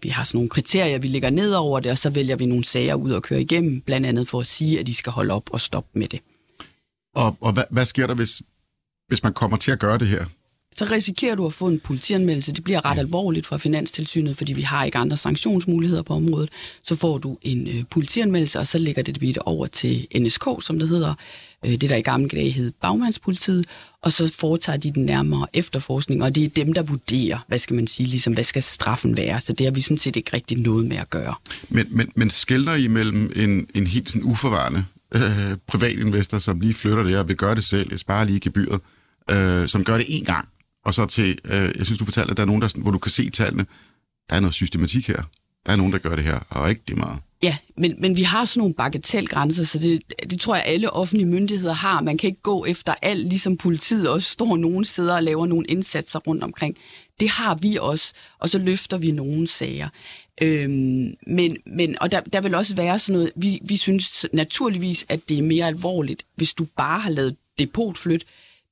vi 0.03 0.09
har 0.09 0.25
sådan 0.25 0.39
nogle 0.39 0.51
kriterier, 0.51 0.99
vi 0.99 1.09
lægger 1.09 1.31
ned 1.31 1.55
over 1.55 1.81
det, 1.81 1.91
og 1.91 1.99
så 1.99 2.11
vælger 2.11 2.37
vi 2.37 2.47
nogle 2.47 2.65
sager 2.65 2.95
ud 2.95 3.11
og 3.11 3.23
køre 3.23 3.41
igennem, 3.41 3.81
blandt 3.81 4.07
andet 4.07 4.29
for 4.29 4.41
at 4.41 4.47
sige, 4.47 4.81
at 4.81 4.87
de 4.87 4.95
skal 4.95 5.13
holde 5.13 5.35
op 5.35 5.51
og 5.53 5.61
stoppe 5.61 5.99
med 5.99 6.09
det. 6.09 6.21
Og, 7.15 7.37
og 7.41 7.53
hvad, 7.53 7.65
hvad 7.71 7.85
sker 7.85 8.07
der, 8.07 8.15
hvis, 8.15 8.43
hvis 9.09 9.23
man 9.23 9.33
kommer 9.33 9.57
til 9.57 9.71
at 9.71 9.79
gøre 9.79 9.99
det 9.99 10.09
her? 10.09 10.25
så 10.79 10.85
risikerer 10.85 11.35
du 11.35 11.47
at 11.47 11.53
få 11.53 11.69
en 11.69 11.81
politianmeldelse. 11.81 12.53
Det 12.53 12.65
bliver 12.65 12.85
ret 12.85 12.99
alvorligt 12.99 13.47
fra 13.47 13.57
Finanstilsynet, 13.57 14.37
fordi 14.37 14.53
vi 14.53 14.63
har 14.63 14.85
ikke 14.85 14.99
andre 14.99 15.17
sanktionsmuligheder 15.17 16.03
på 16.03 16.15
området. 16.15 16.51
Så 16.83 16.97
får 16.97 17.19
du 17.19 17.39
en 17.43 17.69
øh, 17.69 17.85
politianmeldelse, 17.91 18.59
og 18.59 18.67
så 18.67 18.79
lægger 18.79 19.03
det 19.03 19.21
det 19.21 19.39
over 19.39 19.67
til 19.67 20.07
NSK, 20.19 20.45
som 20.61 20.79
det 20.79 20.89
hedder. 20.89 21.15
Øh, 21.67 21.71
det 21.71 21.91
der 21.91 21.97
i 21.97 22.03
gamle 22.03 22.29
dage 22.29 22.51
hed 22.51 22.73
Bagmandspolitiet. 22.83 23.67
Og 24.03 24.13
så 24.13 24.33
foretager 24.39 24.77
de 24.77 24.91
den 24.93 25.05
nærmere 25.05 25.47
efterforskning, 25.53 26.23
og 26.23 26.35
det 26.35 26.45
er 26.45 26.49
dem, 26.49 26.73
der 26.73 26.83
vurderer, 26.83 27.39
hvad 27.49 27.59
skal 27.59 27.77
man 27.77 27.87
sige, 27.87 28.07
ligesom, 28.07 28.33
hvad 28.33 28.45
skal 28.45 28.63
straffen 28.63 29.17
være. 29.17 29.41
Så 29.41 29.53
det 29.53 29.67
har 29.67 29.71
vi 29.71 29.81
sådan 29.81 29.99
set 29.99 30.17
ikke 30.17 30.31
rigtig 30.33 30.59
noget 30.59 30.87
med 30.87 30.97
at 30.97 31.11
gøre. 31.11 31.35
Men, 31.69 31.87
men, 31.91 32.13
men 32.15 32.31
skældner 32.31 32.75
I 32.75 32.87
mellem 32.87 33.33
en, 33.37 33.67
en 33.75 33.87
helt 33.87 34.11
sådan 34.11 34.23
uforvarende 34.23 34.85
øh, 35.15 35.57
privatinvestor, 35.67 36.39
som 36.39 36.61
lige 36.61 36.75
flytter 36.75 37.03
det 37.03 37.19
og 37.19 37.29
vil 37.29 37.37
gøre 37.37 37.55
det 37.55 37.65
selv, 37.65 37.89
jeg 37.91 37.99
sparer 37.99 38.25
lige 38.25 38.41
gebyret, 38.41 38.81
øh, 39.31 39.69
som 39.69 39.85
gør 39.85 39.97
det 39.97 40.05
én 40.05 40.25
gang, 40.25 40.49
og 40.85 40.95
så 40.95 41.07
til, 41.07 41.39
øh, 41.45 41.73
jeg 41.77 41.87
synes, 41.87 41.99
du 41.99 42.05
fortalte, 42.05 42.31
at 42.31 42.37
der 42.37 42.43
er 42.43 42.47
nogen, 42.47 42.63
der, 42.63 42.81
hvor 42.83 42.91
du 42.91 42.99
kan 42.99 43.11
se 43.11 43.31
tallene, 43.31 43.67
der 44.31 44.37
er 44.37 44.41
noget 44.41 44.55
systematik 44.55 45.09
her. 45.09 45.23
Der 45.67 45.73
er 45.73 45.77
nogen, 45.77 45.93
der 45.93 45.99
gør 45.99 46.17
det 46.17 46.25
her, 46.25 46.39
og 46.49 46.71
ikke 46.71 46.83
det 46.89 46.97
meget. 46.97 47.19
Ja, 47.43 47.57
men, 47.77 47.95
men 47.99 48.17
vi 48.17 48.23
har 48.23 48.45
sådan 48.45 48.61
nogle 48.61 48.75
bagatelgrænser, 48.75 49.65
så 49.65 49.79
det, 49.79 50.03
det 50.31 50.41
tror 50.41 50.55
jeg, 50.55 50.65
alle 50.65 50.91
offentlige 50.91 51.29
myndigheder 51.29 51.73
har. 51.73 52.01
Man 52.01 52.19
kan 52.19 52.29
ikke 52.29 52.43
gå 52.43 52.65
efter 52.65 52.95
alt, 53.03 53.29
ligesom 53.29 53.57
politiet 53.57 54.09
også 54.09 54.29
står 54.29 54.57
nogle 54.57 54.85
steder 54.85 55.15
og 55.15 55.23
laver 55.23 55.47
nogle 55.47 55.67
indsatser 55.67 56.19
rundt 56.19 56.45
omkring. 56.45 56.77
Det 57.21 57.29
har 57.29 57.55
vi 57.55 57.79
også, 57.81 58.13
og 58.39 58.51
så 58.51 58.59
løfter 58.59 58.99
vi 58.99 59.11
nogle 59.11 59.47
sager. 59.47 59.89
Øhm, 60.43 61.15
men, 61.27 61.57
men, 61.67 61.97
og 62.01 62.13
der, 62.13 62.21
der 62.21 62.41
vil 62.41 62.55
også 62.55 62.77
være 62.77 62.99
sådan 62.99 63.19
noget, 63.19 63.33
vi, 63.37 63.61
vi 63.63 63.77
synes 63.77 64.27
naturligvis, 64.33 65.07
at 65.09 65.29
det 65.29 65.39
er 65.39 65.43
mere 65.43 65.67
alvorligt, 65.67 66.23
hvis 66.35 66.55
du 66.55 66.67
bare 66.77 67.01
har 67.01 67.11
lavet 67.11 67.37
depotflyt. 67.59 68.25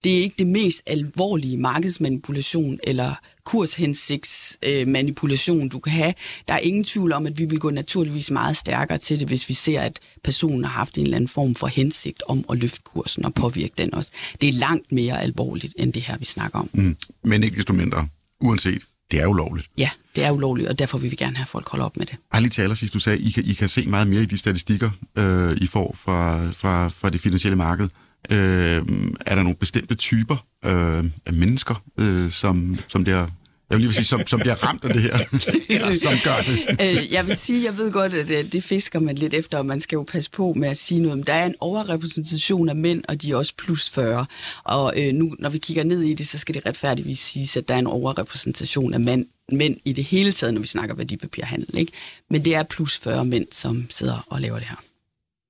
Det 0.06 0.18
er 0.18 0.22
ikke 0.22 0.34
det 0.38 0.46
mest 0.46 0.82
alvorlige 0.86 1.56
markedsmanipulation 1.56 2.78
eller 2.84 3.14
kurshensigtsmanipulation, 3.44 5.64
øh, 5.64 5.72
du 5.72 5.78
kan 5.78 5.92
have. 5.92 6.14
Der 6.48 6.54
er 6.54 6.58
ingen 6.58 6.84
tvivl 6.84 7.12
om, 7.12 7.26
at 7.26 7.38
vi 7.38 7.44
vil 7.44 7.58
gå 7.58 7.70
naturligvis 7.70 8.30
meget 8.30 8.56
stærkere 8.56 8.98
til 8.98 9.20
det, 9.20 9.28
hvis 9.28 9.48
vi 9.48 9.54
ser, 9.54 9.80
at 9.80 10.00
personen 10.24 10.64
har 10.64 10.70
haft 10.70 10.98
en 10.98 11.04
eller 11.04 11.16
anden 11.16 11.28
form 11.28 11.54
for 11.54 11.66
hensigt 11.66 12.22
om 12.28 12.44
at 12.50 12.58
løfte 12.58 12.80
kursen 12.84 13.24
og 13.24 13.34
påvirke 13.34 13.72
den 13.78 13.94
også. 13.94 14.10
Det 14.40 14.48
er 14.48 14.52
langt 14.52 14.92
mere 14.92 15.22
alvorligt, 15.22 15.74
end 15.78 15.92
det 15.92 16.02
her, 16.02 16.16
vi 16.16 16.24
snakker 16.24 16.58
om. 16.58 16.70
Mm. 16.72 16.96
Men 17.24 17.44
ikke 17.44 17.56
desto 17.56 17.72
mindre, 17.72 18.08
uanset, 18.40 18.82
det 19.10 19.20
er 19.20 19.26
ulovligt. 19.26 19.70
Ja, 19.78 19.90
det 20.16 20.24
er 20.24 20.30
ulovligt, 20.30 20.68
og 20.68 20.78
derfor 20.78 20.98
vil 20.98 21.10
vi 21.10 21.16
gerne 21.16 21.36
have, 21.36 21.44
at 21.44 21.48
folk 21.48 21.68
holder 21.68 21.86
op 21.86 21.96
med 21.96 22.06
det. 22.06 22.16
Bare 22.32 22.42
lige 22.42 22.50
til 22.50 22.62
allersidst, 22.62 22.94
du 22.94 22.98
sagde, 22.98 23.18
I 23.18 23.30
kan, 23.30 23.44
I 23.44 23.52
kan 23.52 23.68
se 23.68 23.86
meget 23.86 24.08
mere 24.08 24.22
i 24.22 24.26
de 24.26 24.36
statistikker, 24.36 24.90
øh, 25.16 25.56
I 25.56 25.66
får 25.66 25.96
fra, 25.98 26.50
fra, 26.50 26.88
fra 26.88 27.10
det 27.10 27.20
finansielle 27.20 27.56
marked. 27.56 27.88
Øh, 28.30 28.82
er 29.26 29.34
der 29.34 29.42
nogle 29.42 29.56
bestemte 29.56 29.94
typer 29.94 30.46
øh, 30.64 31.04
af 31.26 31.32
mennesker, 31.32 31.82
øh, 31.98 32.30
som, 32.30 32.78
som 32.88 33.04
der 33.04 33.26
jeg 33.70 33.76
vil 33.76 33.80
lige 33.80 33.88
vil 33.88 33.94
sige, 33.94 34.04
som, 34.04 34.26
som 34.26 34.40
bliver 34.40 34.54
ramt 34.54 34.84
af 34.84 34.92
det 34.92 35.02
her, 35.02 35.18
eller 35.74 35.92
som 35.92 36.12
gør 36.24 36.40
det? 36.46 36.58
øh, 36.82 37.12
jeg 37.12 37.26
vil 37.26 37.36
sige, 37.36 37.64
jeg 37.64 37.78
ved 37.78 37.92
godt, 37.92 38.14
at 38.14 38.30
øh, 38.30 38.52
det 38.52 38.64
fisker 38.64 39.00
man 39.00 39.14
lidt 39.14 39.34
efter, 39.34 39.58
og 39.58 39.66
man 39.66 39.80
skal 39.80 39.96
jo 39.96 40.02
passe 40.02 40.30
på 40.30 40.52
med 40.56 40.68
at 40.68 40.78
sige 40.78 41.00
noget. 41.00 41.18
Men 41.18 41.26
der 41.26 41.32
er 41.32 41.46
en 41.46 41.54
overrepræsentation 41.60 42.68
af 42.68 42.76
mænd, 42.76 43.04
og 43.08 43.22
de 43.22 43.30
er 43.30 43.36
også 43.36 43.54
plus 43.58 43.90
40. 43.90 44.26
Og 44.64 44.94
øh, 44.96 45.12
nu, 45.12 45.36
når 45.38 45.48
vi 45.48 45.58
kigger 45.58 45.84
ned 45.84 46.02
i 46.02 46.14
det, 46.14 46.28
så 46.28 46.38
skal 46.38 46.54
det 46.54 46.66
retfærdigvis 46.66 47.18
siges, 47.20 47.56
at 47.56 47.68
der 47.68 47.74
er 47.74 47.78
en 47.78 47.86
overrepræsentation 47.86 48.94
af 48.94 49.00
mænd, 49.00 49.26
mænd 49.52 49.76
i 49.84 49.92
det 49.92 50.04
hele 50.04 50.32
taget, 50.32 50.54
når 50.54 50.60
vi 50.60 50.66
snakker 50.66 50.94
værdipapirhandel. 50.94 51.78
Ikke? 51.78 51.92
Men 52.30 52.44
det 52.44 52.54
er 52.54 52.62
plus 52.62 52.98
40 52.98 53.24
mænd, 53.24 53.46
som 53.52 53.86
sidder 53.90 54.26
og 54.30 54.40
laver 54.40 54.58
det 54.58 54.68
her. 54.68 54.76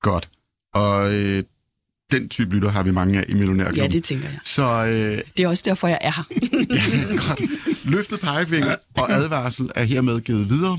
Godt. 0.02 0.28
Og 0.74 1.14
øh, 1.14 1.42
den 2.12 2.28
type 2.28 2.54
lytter 2.54 2.68
har 2.70 2.82
vi 2.82 2.90
mange 2.90 3.18
af 3.18 3.24
i 3.28 3.34
Millionærklubben. 3.34 3.82
Ja, 3.82 3.88
det 3.88 4.04
tænker 4.04 4.28
jeg. 4.28 4.38
Så 4.44 4.86
øh, 4.86 5.20
Det 5.36 5.44
er 5.44 5.48
også 5.48 5.62
derfor, 5.66 5.88
jeg 5.88 5.98
er 6.00 6.12
her. 6.12 6.24
ja, 7.10 7.16
godt. 7.28 7.42
Løftet 7.84 8.20
pegefinger 8.20 8.74
og 8.94 9.12
advarsel 9.12 9.70
er 9.74 9.84
hermed 9.84 10.20
givet 10.20 10.50
videre. 10.50 10.78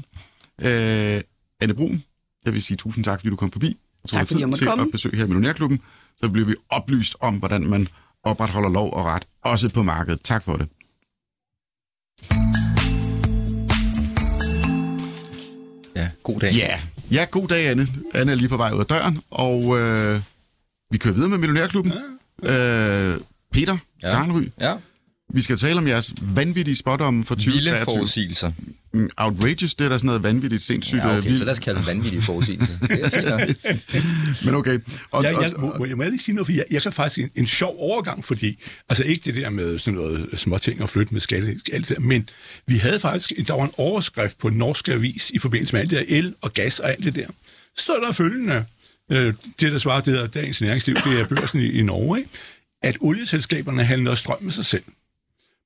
Øh, 0.62 1.22
Anne 1.62 1.74
Brun, 1.74 2.04
jeg 2.46 2.54
vil 2.54 2.62
sige 2.64 2.78
tusind 2.78 3.04
tak, 3.04 3.20
fordi 3.20 3.30
du 3.30 3.36
kom 3.36 3.52
forbi. 3.52 3.78
Og 4.04 4.10
tog 4.10 4.20
Tak, 4.20 4.28
fordi 4.28 4.34
tid 4.34 4.40
jeg 4.40 4.48
måtte 4.48 4.60
til 4.60 4.68
komme. 4.68 4.84
at 4.84 4.92
besøge 4.92 5.16
her 5.18 5.24
i 5.24 5.28
Millionærklubben. 5.28 5.82
Så 6.18 6.30
bliver 6.30 6.48
vi 6.48 6.56
oplyst 6.70 7.16
om, 7.20 7.36
hvordan 7.36 7.62
man 7.68 7.88
opretholder 8.24 8.70
lov 8.70 8.94
og 8.94 9.06
ret, 9.06 9.24
også 9.44 9.70
på 9.70 9.84
markedet. 9.84 10.22
Tak 10.24 10.44
for 10.44 10.56
det. 10.56 10.68
Ja, 15.96 16.10
god 16.24 16.40
dag. 16.40 16.54
Ja, 16.54 16.68
yeah. 16.68 16.80
ja 17.12 17.26
god 17.32 17.48
dag, 17.48 17.68
Anne. 17.68 17.88
Anne 18.14 18.32
er 18.32 18.36
lige 18.36 18.50
på 18.50 18.58
vej 18.58 18.72
ud 18.72 18.80
af 18.80 18.86
døren, 18.86 19.22
og 19.30 19.80
øh, 19.80 20.22
vi 20.92 20.98
kører 20.98 21.14
videre 21.14 21.30
med 21.30 21.38
Millionærklubben. 21.38 21.94
Øh, 22.44 23.18
Peter 23.52 23.78
Ja. 24.04 24.10
Garnry, 24.10 24.44
Ja, 24.62 24.74
vi 25.34 25.42
skal 25.42 25.58
tale 25.58 25.76
om 25.78 25.88
jeres 25.88 26.14
vanvittige 26.36 26.76
spot 26.76 27.02
om 27.02 27.24
for 27.24 27.36
vilde 27.36 27.52
2023. 27.52 27.86
forudsigelser. 27.96 28.52
Mm, 28.94 29.10
Outrageous, 29.18 29.76
det 29.76 29.86
er 29.86 29.90
da 29.90 29.98
sådan 29.98 30.06
noget 30.06 30.24
vanvittigt 30.24 30.62
sindssygt. 30.64 31.02
Ja, 31.02 31.08
øh, 31.12 31.18
okay, 31.18 31.24
vildt. 31.28 31.38
så 31.38 31.44
lad 31.46 31.52
os 31.52 31.60
kalde 31.60 31.80
det 31.80 31.88
vanvittige 31.88 32.22
forudsigelser. 32.22 32.74
Er. 32.90 34.46
Men 34.46 34.56
okay. 34.56 34.80
Og, 35.12 35.24
Jeg, 35.24 35.38
jeg, 35.42 35.52
må, 35.60 35.74
må 35.78 35.86
jeg 35.86 35.98
må 35.98 36.04
jeg 36.04 36.12
lige 36.12 36.22
sige 36.22 36.36
noget, 36.36 36.48
for 36.48 36.54
jeg, 36.54 36.66
jeg 36.72 36.82
kan 36.82 36.92
faktisk 36.94 37.20
en, 37.20 37.30
en 37.36 37.48
sjov 37.48 37.76
overgang, 37.80 38.26
fordi, 38.26 38.64
altså 38.90 39.04
ikke 39.04 39.22
det 39.26 39.36
der 39.36 39.50
med 39.50 39.80
sådan 39.80 40.00
noget 40.00 40.30
småting 40.36 40.82
og 40.82 40.90
flytte 40.90 41.14
med 41.14 41.22
skatte, 41.22 41.48
alt 41.74 41.88
det 41.90 41.98
der, 41.98 42.04
men 42.04 42.30
vi 42.68 42.78
havde 42.78 43.00
faktisk, 43.00 43.34
der 43.48 43.54
var 43.54 43.64
en 43.64 43.72
overskrift 43.78 44.38
på 44.38 44.50
den 44.50 44.58
norske 44.58 44.94
avis 44.94 45.30
i 45.30 45.40
forbindelse 45.40 45.74
med 45.74 45.82
alt 45.82 45.90
det 45.90 45.98
der 46.10 46.18
el 46.18 46.34
og 46.42 46.54
gas 46.54 46.80
og 46.80 46.90
alt 46.92 47.04
det 47.04 47.16
der. 47.16 47.28
Står 47.78 48.00
der 48.06 48.12
følgende, 48.12 48.66
øh, 49.12 49.34
det 49.60 49.72
der 49.72 49.78
svarer, 49.78 50.02
det 50.02 50.14
hedder 50.14 50.28
Dagens 50.28 50.62
Næringsliv, 50.62 50.96
det 50.96 51.20
er 51.20 51.28
børsen 51.28 51.60
i, 51.60 51.80
i 51.80 51.82
Norge, 51.82 52.20
ikke? 52.20 52.30
at 52.82 52.98
olieselskaberne 53.02 53.84
handler 53.84 54.16
strøm 54.16 54.44
med 54.44 54.52
sig 54.52 54.66
selv. 54.66 54.84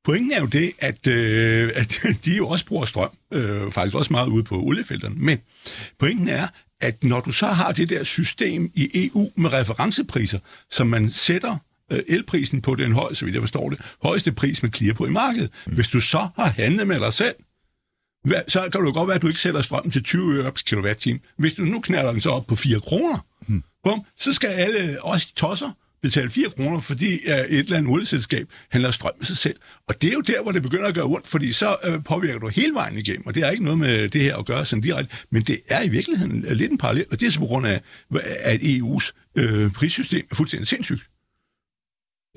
Pointen 0.04 0.32
er 0.32 0.40
jo 0.40 0.46
det, 0.46 0.72
at, 0.80 1.08
øh, 1.08 1.72
at 1.76 2.02
de 2.26 2.36
jo 2.36 2.48
også 2.48 2.66
bruger 2.66 2.86
strøm, 2.86 3.10
øh, 3.34 3.72
faktisk 3.72 3.96
også 3.96 4.14
meget 4.14 4.28
ude 4.28 4.44
på 4.44 4.56
oliefelterne, 4.56 5.16
men 5.18 5.40
pointen 6.00 6.30
er, 6.30 6.48
at 6.82 7.04
når 7.04 7.20
du 7.20 7.32
så 7.32 7.48
har 7.48 7.72
det 7.72 7.90
der 7.90 8.04
system 8.04 8.72
i 8.76 9.10
EU 9.14 9.32
med 9.36 9.54
referencepriser, 9.54 10.40
som 10.72 10.88
man 10.88 11.10
sætter 11.10 11.58
øh, 11.92 12.00
elprisen 12.08 12.62
på 12.62 12.76
den 12.76 12.92
højeste, 12.92 13.16
så 13.16 13.26
vidt 13.26 13.34
jeg 13.34 13.42
forstår 13.42 13.70
det, 13.70 13.80
højeste 14.04 14.32
pris 14.32 14.64
med 14.64 14.72
clear 14.72 14.94
på 14.94 15.06
i 15.06 15.10
markedet. 15.10 15.50
Mm. 15.66 15.74
Hvis 15.74 15.88
du 15.88 16.00
så 16.00 16.28
har 16.36 16.50
handlet 16.50 16.88
med 16.88 17.00
dig 17.00 17.14
selv, 17.14 17.36
så 18.48 18.70
kan 18.72 18.82
det 18.82 18.88
jo 18.88 18.94
godt 18.94 19.08
være, 19.08 19.16
at 19.16 19.22
du 19.22 19.28
ikke 19.28 19.40
sætter 19.40 19.62
strømmen 19.62 19.92
til 19.92 20.04
20 20.04 20.34
øre 20.34 20.52
per 20.52 20.62
kilowatt-time. 20.66 21.20
Hvis 21.38 21.54
du 21.54 21.62
nu 21.62 21.80
knalder 21.80 22.12
den 22.12 22.22
så 22.22 22.30
op 22.30 22.48
på 22.48 22.56
4 22.56 22.80
kroner 22.80 23.26
bum, 23.84 24.06
så 24.18 24.34
skal 24.34 24.48
alle 24.48 24.98
os 25.04 25.32
tosser 25.32 25.72
betale 26.02 26.30
4 26.30 26.50
kroner, 26.50 26.80
fordi 26.80 27.14
øh, 27.14 27.34
et 27.34 27.60
eller 27.60 27.78
andet 27.78 27.92
olieselskab 27.92 28.48
handler 28.70 28.92
strøm 28.92 29.12
med 29.18 29.26
sig 29.26 29.38
selv. 29.38 29.56
Og 29.88 30.02
det 30.02 30.10
er 30.10 30.14
jo 30.14 30.22
der, 30.22 30.42
hvor 30.42 30.52
det 30.52 30.62
begynder 30.62 30.88
at 30.88 30.96
gøre 30.96 31.06
ondt, 31.06 31.28
fordi 31.28 31.54
så 31.54 31.76
øh, 31.84 32.04
påvirker 32.04 32.40
du 32.40 32.48
hele 32.48 32.74
vejen 32.74 32.98
igennem, 32.98 33.28
og 33.28 33.36
det 33.36 33.44
har 33.44 33.52
ikke 33.52 33.64
noget 33.64 33.80
med 33.80 34.10
det 34.10 34.22
her 34.22 34.38
at 34.38 34.46
gøre 34.46 34.66
sådan 34.66 34.82
direkte, 34.82 35.16
men 35.30 35.42
det 35.42 35.60
er 35.70 35.84
i 35.84 35.90
virkeligheden 35.90 36.46
lidt 36.50 36.72
en 36.72 36.78
parallel, 36.78 37.06
og 37.12 37.20
det 37.20 37.26
er 37.26 37.32
så 37.32 37.40
på 37.40 37.46
grund 37.46 37.68
af, 37.68 37.82
at 38.40 38.60
EU's 38.62 39.12
øh, 39.36 39.72
prissystem 39.72 40.28
er 40.32 40.36
fuldstændig 40.36 40.68
sindssygt. 40.68 41.02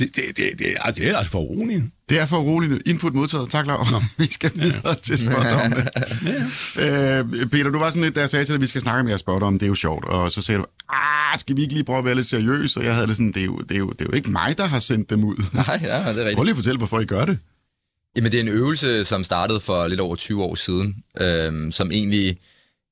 Det, 0.00 0.16
det, 0.16 0.24
det, 0.36 0.58
det, 0.58 0.76
er, 0.76 0.90
det 0.90 1.10
er 1.10 1.16
altså 1.16 1.30
for 1.30 1.38
uroligende. 1.38 1.90
Det 2.08 2.20
er 2.20 2.26
for 2.26 2.38
uroligende. 2.38 2.80
Input 2.86 3.14
modtaget. 3.14 3.50
Tak, 3.50 3.66
Laura. 3.66 4.04
Vi 4.18 4.26
skal 4.32 4.50
videre 4.54 4.88
ja. 4.88 4.94
til 4.94 5.18
spotdommene. 5.18 5.88
ja. 6.76 7.18
øh, 7.18 7.46
Peter, 7.46 7.70
du 7.70 7.78
var 7.78 7.90
sådan 7.90 8.02
lidt, 8.02 8.14
da 8.14 8.20
jeg 8.20 8.30
sagde 8.30 8.44
til 8.44 8.52
dig, 8.52 8.54
at 8.54 8.60
vi 8.60 8.66
skal 8.66 8.80
snakke 8.80 9.16
om, 9.30 9.58
det 9.58 9.66
er 9.66 9.68
jo 9.68 9.74
sjovt. 9.74 10.04
Og 10.04 10.32
så 10.32 10.42
sagde 10.42 10.58
du, 10.58 10.66
ah, 10.88 11.38
skal 11.38 11.56
vi 11.56 11.62
ikke 11.62 11.74
lige 11.74 11.84
prøve 11.84 11.98
at 11.98 12.04
være 12.04 12.14
lidt 12.14 12.26
seriøse? 12.26 12.80
Og 12.80 12.86
jeg 12.86 12.94
havde 12.94 13.06
det 13.06 13.16
sådan, 13.16 13.32
det 13.32 13.40
er, 13.40 13.44
jo, 13.44 13.58
det, 13.58 13.74
er 13.74 13.78
jo, 13.78 13.90
det 13.90 14.00
er 14.00 14.04
jo 14.04 14.12
ikke 14.12 14.30
mig, 14.30 14.58
der 14.58 14.64
har 14.64 14.78
sendt 14.78 15.10
dem 15.10 15.24
ud. 15.24 15.36
Nej, 15.66 15.80
ja, 15.82 15.98
det 15.98 16.06
er 16.06 16.08
rigtigt. 16.08 16.36
Prøv 16.36 16.44
lige 16.44 16.52
at 16.52 16.56
fortælle, 16.56 16.78
hvorfor 16.78 17.00
I 17.00 17.04
gør 17.04 17.24
det. 17.24 17.38
Jamen, 18.16 18.32
det 18.32 18.38
er 18.38 18.42
en 18.42 18.48
øvelse, 18.48 19.04
som 19.04 19.24
startede 19.24 19.60
for 19.60 19.86
lidt 19.86 20.00
over 20.00 20.16
20 20.16 20.42
år 20.42 20.54
siden, 20.54 20.96
øh, 21.20 21.72
som 21.72 21.92
egentlig 21.92 22.38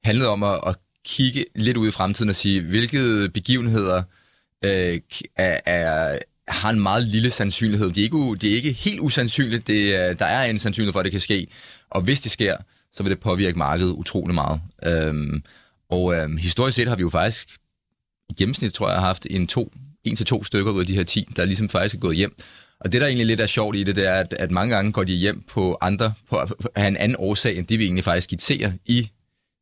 handlede 0.04 0.28
om 0.28 0.42
at, 0.42 0.60
at 0.66 0.76
kigge 1.06 1.44
lidt 1.54 1.76
ud 1.76 1.88
i 1.88 1.90
fremtiden 1.90 2.28
og 2.28 2.34
sige, 2.34 2.60
hvilke 2.60 3.28
begivenheder 3.34 4.02
øh, 4.64 5.00
er, 5.36 5.60
er, 5.66 6.18
har 6.52 6.70
en 6.70 6.80
meget 6.80 7.06
lille 7.06 7.30
sandsynlighed. 7.30 7.88
Det 7.88 7.98
er 7.98 8.02
ikke, 8.02 8.36
det 8.40 8.50
er 8.50 8.54
ikke 8.54 8.72
helt 8.72 9.00
usandsynligt. 9.00 9.66
Det, 9.66 10.18
der 10.18 10.26
er 10.26 10.44
en 10.44 10.58
sandsynlighed 10.58 10.92
for, 10.92 11.00
at 11.00 11.04
det 11.04 11.12
kan 11.12 11.20
ske. 11.20 11.46
Og 11.90 12.02
hvis 12.02 12.20
det 12.20 12.32
sker, 12.32 12.56
så 12.92 13.02
vil 13.02 13.10
det 13.10 13.20
påvirke 13.20 13.58
markedet 13.58 13.92
utrolig 13.92 14.34
meget. 14.34 14.60
Øhm, 14.84 15.42
og 15.90 16.14
øhm, 16.14 16.36
historisk 16.36 16.76
set 16.76 16.88
har 16.88 16.96
vi 16.96 17.00
jo 17.02 17.10
faktisk 17.10 17.58
i 18.30 18.34
gennemsnit, 18.38 18.72
tror 18.72 18.90
jeg, 18.90 19.00
haft 19.00 19.26
en, 19.30 19.46
to, 19.46 19.72
en 20.04 20.16
til 20.16 20.26
to 20.26 20.44
stykker 20.44 20.72
ud 20.72 20.80
af 20.80 20.86
de 20.86 20.94
her 20.94 21.04
10, 21.04 21.28
der 21.36 21.44
ligesom 21.44 21.68
faktisk 21.68 21.94
er 21.94 21.98
gået 21.98 22.16
hjem. 22.16 22.36
Og 22.80 22.92
det, 22.92 23.00
der 23.00 23.06
egentlig 23.06 23.26
lidt 23.26 23.40
er 23.40 23.46
sjovt 23.46 23.76
i 23.76 23.84
det, 23.84 23.96
det 23.96 24.06
er, 24.06 24.14
at, 24.14 24.34
at 24.38 24.50
mange 24.50 24.74
gange 24.74 24.92
går 24.92 25.04
de 25.04 25.12
hjem 25.12 25.42
på 25.42 25.78
andre, 25.80 26.14
på, 26.30 26.44
på, 26.48 26.54
på 26.60 26.68
en 26.76 26.96
anden 26.96 27.16
årsag, 27.18 27.58
end 27.58 27.66
det 27.66 27.78
vi 27.78 27.84
egentlig 27.84 28.04
faktisk 28.04 28.24
skitserer 28.24 28.72
i 28.84 29.10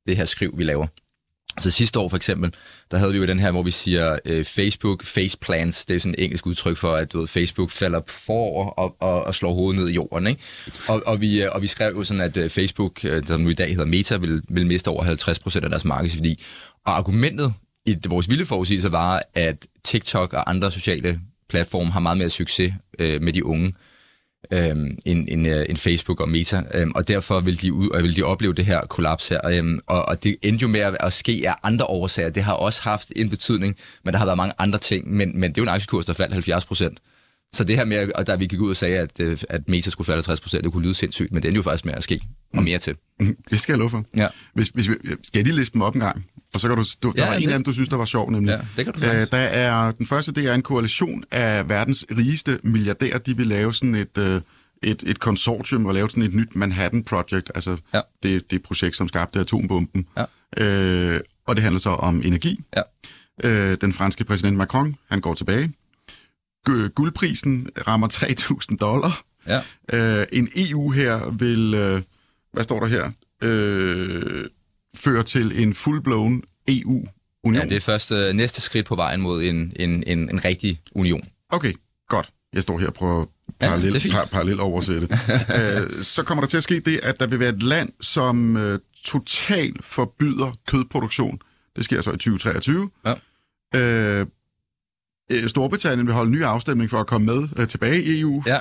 det 0.07 0.17
her 0.17 0.25
skriv, 0.25 0.59
vi 0.59 0.65
laver. 0.65 0.87
Så 1.61 1.71
sidste 1.71 1.99
år 1.99 2.09
for 2.09 2.17
eksempel, 2.17 2.55
der 2.91 2.99
havde 2.99 3.13
vi 3.13 3.19
jo 3.19 3.27
den 3.27 3.39
her, 3.39 3.51
hvor 3.51 3.63
vi 3.63 3.71
siger 3.71 4.19
øh, 4.25 4.45
Facebook 4.45 5.05
faceplants. 5.05 5.87
Det 5.87 5.97
er 5.97 6.01
sådan 6.01 6.15
et 6.19 6.25
engelsk 6.25 6.47
udtryk 6.47 6.77
for, 6.77 6.95
at 6.95 7.13
du 7.13 7.19
ved, 7.19 7.27
Facebook 7.27 7.71
falder 7.71 8.01
forover 8.07 8.67
og, 8.67 8.97
og, 9.01 9.25
og 9.25 9.35
slår 9.35 9.55
hovedet 9.55 9.81
ned 9.81 9.89
i 9.91 9.95
jorden. 9.95 10.27
Ikke? 10.27 10.43
Og, 10.89 11.03
og, 11.07 11.21
vi, 11.21 11.43
øh, 11.43 11.49
og 11.53 11.63
vi 11.63 11.67
skrev 11.67 11.97
jo 11.97 12.03
sådan, 12.03 12.21
at 12.21 12.37
øh, 12.37 12.51
Facebook, 12.51 13.05
øh, 13.05 13.27
som 13.27 13.41
nu 13.41 13.49
i 13.49 13.55
dag 13.55 13.69
hedder 13.69 13.85
Meta, 13.85 14.17
vil, 14.17 14.43
vil 14.49 14.67
miste 14.67 14.89
over 14.89 15.05
50% 15.05 15.65
af 15.65 15.71
deres 15.71 15.85
markedsværdi. 15.85 16.43
Og 16.87 16.97
argumentet 16.97 17.55
i 17.87 17.97
vores 18.09 18.29
vilde 18.29 18.47
forudsigelser 18.47 18.89
var, 18.89 19.23
at 19.35 19.67
TikTok 19.85 20.33
og 20.33 20.51
andre 20.51 20.71
sociale 20.71 21.21
platforme 21.49 21.91
har 21.91 22.01
meget 22.01 22.19
mere 22.19 22.31
succes 22.31 22.73
øh, 22.99 23.23
med 23.23 23.33
de 23.33 23.45
unge 23.45 23.73
øhm, 24.53 24.99
end, 25.07 25.29
end, 25.29 25.49
øh, 25.49 25.67
end 25.69 25.77
Facebook 25.77 26.21
og 26.21 26.29
Meta, 26.29 26.63
øhm, 26.75 26.93
og 26.95 27.09
derfor 27.09 27.41
vil 27.41 27.63
de, 27.63 27.73
ud, 27.73 28.03
vil 28.03 28.17
de 28.17 28.23
opleve 28.23 28.55
det 28.55 28.67
her 28.67 28.81
kollaps 28.81 29.29
her. 29.29 29.47
Øhm, 29.47 29.79
og, 29.87 30.09
og 30.09 30.25
det 30.25 30.37
endte 30.43 30.63
jo 30.63 30.69
med 30.69 30.81
at, 30.81 30.97
at 31.01 31.13
ske 31.13 31.45
af 31.47 31.55
andre 31.63 31.87
årsager. 31.87 32.31
Det 32.31 32.43
har 32.43 32.53
også 32.53 32.83
haft 32.83 33.13
en 33.17 33.31
betydning, 33.31 33.77
men 34.05 34.13
der 34.13 34.19
har 34.19 34.27
været 34.27 34.37
mange 34.37 34.55
andre 34.59 34.79
ting. 34.79 35.13
Men, 35.13 35.41
men 35.41 35.51
det 35.51 35.59
er 35.59 35.63
jo 35.63 35.65
en 35.65 35.75
aktiekurs, 35.75 36.07
der 36.07 36.13
faldt 36.13 36.33
70 36.33 36.65
procent. 36.65 36.99
Så 37.53 37.65
det 37.65 37.77
her 37.77 37.85
med, 37.85 38.11
at 38.15 38.27
da 38.27 38.35
vi 38.35 38.47
gik 38.47 38.61
ud 38.61 38.71
og 38.71 38.77
sagde, 38.77 38.99
at, 38.99 39.21
øh, 39.21 39.39
at 39.49 39.69
Meta 39.69 39.91
skulle 39.91 40.07
falde 40.07 40.17
50 40.17 40.41
procent, 40.41 40.65
det 40.65 40.73
kunne 40.73 40.83
lyde 40.83 40.95
sindssygt, 40.95 41.33
men 41.33 41.43
det 41.43 41.49
endte 41.49 41.57
jo 41.57 41.63
faktisk 41.63 41.85
med 41.85 41.95
at 41.95 42.03
ske, 42.03 42.21
og 42.55 42.63
mere 42.63 42.79
til. 42.79 42.97
Det 43.51 43.61
skal 43.61 43.73
jeg 43.73 43.79
love 43.79 43.91
for. 43.91 44.05
Ja. 44.17 44.27
Hvis, 44.55 44.69
hvis 44.69 44.89
vi, 44.89 44.95
skal 45.05 45.39
jeg 45.39 45.45
lige 45.45 45.57
liste 45.57 45.73
dem 45.73 45.83
op 45.83 45.95
en 45.95 46.01
gang? 46.01 46.27
Og 46.55 46.61
så 46.61 46.69
kan 46.69 46.77
du, 46.77 46.85
du 47.03 47.13
der 47.17 47.23
ja, 47.23 47.29
var 47.29 47.35
en 47.37 47.43
det. 47.43 47.49
af 47.49 47.53
dem, 47.53 47.65
du 47.65 47.73
synes, 47.73 47.89
der 47.89 47.97
var 47.97 48.05
sjov, 48.05 48.31
nemlig. 48.31 48.53
Ja, 48.53 48.61
det 48.77 48.85
kan 48.85 48.95
du 48.95 49.01
Æ, 49.05 49.25
der 49.25 49.39
er, 49.39 49.91
den 49.91 50.07
første, 50.07 50.33
det 50.33 50.47
er 50.47 50.55
en 50.55 50.63
koalition 50.63 51.25
af 51.31 51.69
verdens 51.69 52.07
rigeste 52.17 52.59
milliardærer. 52.63 53.19
De 53.19 53.37
vil 53.37 53.47
lave 53.47 53.75
sådan 53.75 53.95
et, 53.95 54.19
øh, 54.19 54.41
et, 54.83 55.03
et 55.07 55.21
konsortium 55.21 55.87
og 55.87 55.95
lave 55.95 56.11
sådan 56.11 56.23
et 56.23 56.35
nyt 56.35 56.57
Manhattan 56.57 57.05
Project, 57.05 57.51
altså 57.55 57.77
ja. 57.95 58.01
det, 58.23 58.51
det 58.51 58.63
projekt, 58.63 58.97
som 58.97 59.09
skabte 59.09 59.41
atombomben. 59.41 60.07
Ja. 60.17 60.65
Øh, 60.65 61.21
og 61.47 61.57
det 61.57 61.63
handler 61.63 61.81
så 61.81 61.91
om 61.91 62.23
energi. 62.25 62.61
Ja. 62.77 62.83
Øh, 63.45 63.77
den 63.81 63.93
franske 63.93 64.25
præsident 64.25 64.57
Macron, 64.57 64.97
han 65.11 65.21
går 65.21 65.35
tilbage. 65.35 65.73
Guldprisen 66.95 67.69
rammer 67.89 68.09
3.000 68.71 68.77
dollar. 68.77 69.25
Ja. 69.47 69.61
Øh, 69.93 70.27
en 70.33 70.49
EU 70.57 70.91
her 70.91 71.31
vil, 71.31 71.75
øh, 71.75 72.03
hvad 72.53 72.65
står 72.65 72.81
der 72.81 72.87
her, 72.87 73.11
øh, 73.43 74.45
føre 74.97 75.23
til 75.23 75.63
en 75.63 75.73
full-blown 75.73 76.65
EU-union. 76.69 77.55
Ja, 77.55 77.65
det 77.65 77.77
er 77.77 77.81
først 77.81 78.13
øh, 78.13 78.33
næste 78.33 78.61
skridt 78.61 78.87
på 78.87 78.97
vejen 78.97 79.21
mod 79.21 79.43
en, 79.43 79.73
en, 79.77 80.05
en, 80.07 80.31
en 80.31 80.45
rigtig 80.45 80.81
union. 80.95 81.29
Okay, 81.49 81.73
godt. 82.09 82.31
Jeg 82.53 82.63
står 82.63 82.79
her 82.79 82.87
og 82.87 82.95
prøver 82.95 83.25
parallel, 83.61 84.03
ja, 84.05 84.11
par, 84.13 84.25
parallel 84.25 84.61
oversætte. 84.61 85.09
øh, 85.57 86.03
så 86.03 86.23
kommer 86.23 86.43
der 86.43 86.49
til 86.49 86.57
at 86.57 86.63
ske 86.63 86.81
det, 86.81 87.01
at 87.03 87.21
der 87.21 87.27
vil 87.27 87.41
være 87.41 87.49
et 87.49 87.63
land, 87.63 87.93
som 88.01 88.57
øh, 88.57 88.79
totalt 89.05 89.85
forbyder 89.85 90.53
kødproduktion. 90.67 91.39
Det 91.77 91.85
sker 91.85 92.01
så 92.01 92.11
i 92.11 92.13
2023. 92.13 92.91
Ja. 93.07 93.15
Øh, 93.79 94.27
Storbritannien 95.47 96.07
vil 96.07 96.15
holde 96.15 96.31
ny 96.31 96.43
afstemning 96.43 96.91
for 96.91 96.99
at 96.99 97.07
komme 97.07 97.27
med 97.27 97.49
øh, 97.57 97.69
tilbage 97.69 98.03
i 98.03 98.21
EU. 98.21 98.43
Ja, 98.47 98.59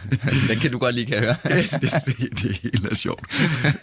den 0.48 0.58
kan 0.58 0.70
du 0.70 0.78
godt 0.78 0.94
lige 0.94 1.06
kan 1.06 1.18
høre. 1.18 1.36
det, 1.80 1.92
det, 2.06 2.42
det 2.42 2.50
er 2.50 2.58
helt 2.62 2.98
sjovt. 2.98 3.24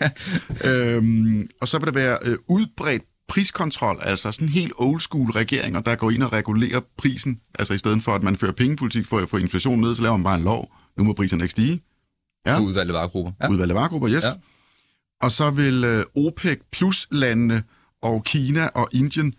øhm, 0.72 1.50
og 1.62 1.68
så 1.68 1.80
vil 1.80 1.86
der 1.86 1.94
være 1.94 2.18
øh, 2.22 2.38
udbredt 2.48 3.04
priskontrol, 3.28 4.00
altså 4.02 4.32
sådan 4.32 4.50
helt 4.50 4.74
old 4.76 5.00
school 5.00 5.32
regeringer, 5.32 5.80
der 5.80 5.96
går 5.96 6.12
ind 6.12 6.24
og 6.24 6.34
regulerer 6.34 6.82
prisen, 6.98 7.40
altså 7.60 7.74
i 7.74 7.78
stedet 7.78 8.04
for, 8.04 8.16
at 8.16 8.24
man 8.24 8.38
fører 8.38 8.52
pengepolitik 8.52 9.06
for 9.06 9.18
at 9.18 9.30
få 9.30 9.38
inflationen 9.38 9.82
ned, 9.82 9.96
så 9.96 10.02
laver 10.02 10.18
man 10.18 10.24
bare 10.24 10.38
en 10.38 10.44
lov. 10.44 10.76
Nu 10.98 11.04
må 11.04 11.14
priserne 11.14 11.44
ikke 11.44 11.52
stige. 11.52 11.82
Ja. 12.46 12.60
Udvalgte 12.60 12.94
varegrupper. 12.94 13.32
Ja. 13.42 13.50
Udvalgte 13.50 13.76
varegrupper, 13.76 14.10
yes. 14.10 14.24
Ja. 14.24 14.30
Og 15.22 15.32
så 15.32 15.50
vil 15.50 16.04
uh, 16.16 16.26
OPEC 16.26 16.60
plus 16.72 17.08
landene 17.12 17.64
og 18.02 18.24
Kina 18.24 18.68
og 18.68 18.90
Indien, 18.92 19.34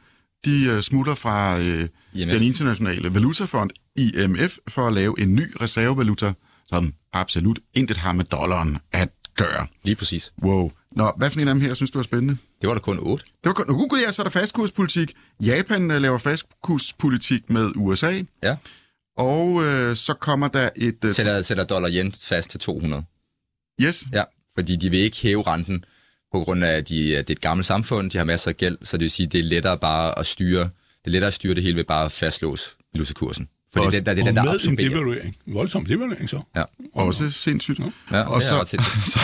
de 0.44 0.74
uh, 0.74 0.80
smutter 0.80 1.14
fra 1.14 1.58
uh, 2.14 2.20
den 2.20 2.42
internationale 2.42 3.14
valutafond, 3.14 3.70
IMF, 3.96 4.56
for 4.68 4.86
at 4.86 4.92
lave 4.92 5.20
en 5.20 5.34
ny 5.34 5.54
reservevaluta, 5.60 6.32
som 6.66 6.94
absolut 7.12 7.58
intet 7.74 7.96
har 7.96 8.12
med 8.12 8.24
dollaren 8.24 8.78
at 8.92 9.08
gøre. 9.36 9.66
Lige 9.84 9.96
præcis. 9.96 10.32
Wow. 10.42 10.72
Nå, 10.96 11.12
hvad 11.16 11.30
for 11.30 11.40
en 11.40 11.48
af 11.48 11.54
dem 11.54 11.62
her 11.62 11.74
synes 11.74 11.90
du 11.90 11.98
er 11.98 12.02
spændende? 12.02 12.36
Det 12.60 12.68
var 12.68 12.74
der 12.74 12.80
kun 12.80 12.98
otte. 12.98 13.24
Det 13.24 13.44
var 13.44 13.52
kun... 13.52 13.70
Uh, 13.70 13.88
gud, 13.88 14.00
ja, 14.06 14.10
så 14.10 14.22
er 14.22 14.24
der 14.24 14.30
fastkurspolitik. 14.30 15.12
Japan 15.40 15.90
uh, 15.90 15.96
laver 15.96 16.18
fastkurspolitik 16.18 17.50
med 17.50 17.72
USA. 17.76 18.22
Ja. 18.42 18.56
Og 19.18 19.48
uh, 19.52 19.94
så 19.94 20.14
kommer 20.20 20.48
der 20.48 20.70
et... 20.76 21.04
Uh, 21.04 21.12
sætter, 21.12 21.42
sætter 21.42 21.64
dollar 21.64 21.90
yen 21.92 22.12
fast 22.12 22.50
til 22.50 22.60
200. 22.60 23.04
Yes. 23.82 24.04
Ja, 24.12 24.22
fordi 24.54 24.76
de 24.76 24.90
vil 24.90 25.00
ikke 25.00 25.16
hæve 25.22 25.42
renten 25.42 25.84
på 26.32 26.40
grund 26.40 26.64
af, 26.64 26.72
at 26.76 26.88
de, 26.88 27.04
det 27.04 27.30
er 27.30 27.34
et 27.34 27.40
gammelt 27.40 27.66
samfund, 27.66 28.10
de 28.10 28.18
har 28.18 28.24
masser 28.24 28.50
af 28.50 28.56
gæld, 28.56 28.78
så 28.82 28.96
det 28.96 29.02
vil 29.04 29.10
sige, 29.10 29.26
det 29.26 29.40
er 29.40 29.44
lettere 29.44 29.78
bare 29.78 30.18
at 30.18 30.26
styre, 30.26 30.70
det 31.04 31.06
er 31.06 31.10
lettere 31.10 31.26
at 31.26 31.34
styre 31.34 31.54
det 31.54 31.62
hele 31.62 31.76
ved 31.76 31.84
bare 31.84 32.04
at 32.04 32.12
fastlåse 32.12 32.70
valutakursen. 32.94 33.48
Fordi 33.72 33.86
også, 33.86 33.98
det, 33.98 34.06
der, 34.06 34.14
det 34.14 34.20
er 34.20 34.24
den, 34.24 34.36
der 34.36 34.42
med 34.42 34.68
en 34.68 34.78
devaluering. 34.78 35.36
Voldsom 35.46 35.86
devaluering 35.86 36.30
så. 36.30 36.42
Ja. 36.56 36.62
Også 36.94 37.30
sindssygt. 37.30 37.80
Ja, 38.10 38.22
og, 38.22 38.42
så, 38.42 38.64
så, 39.12 39.18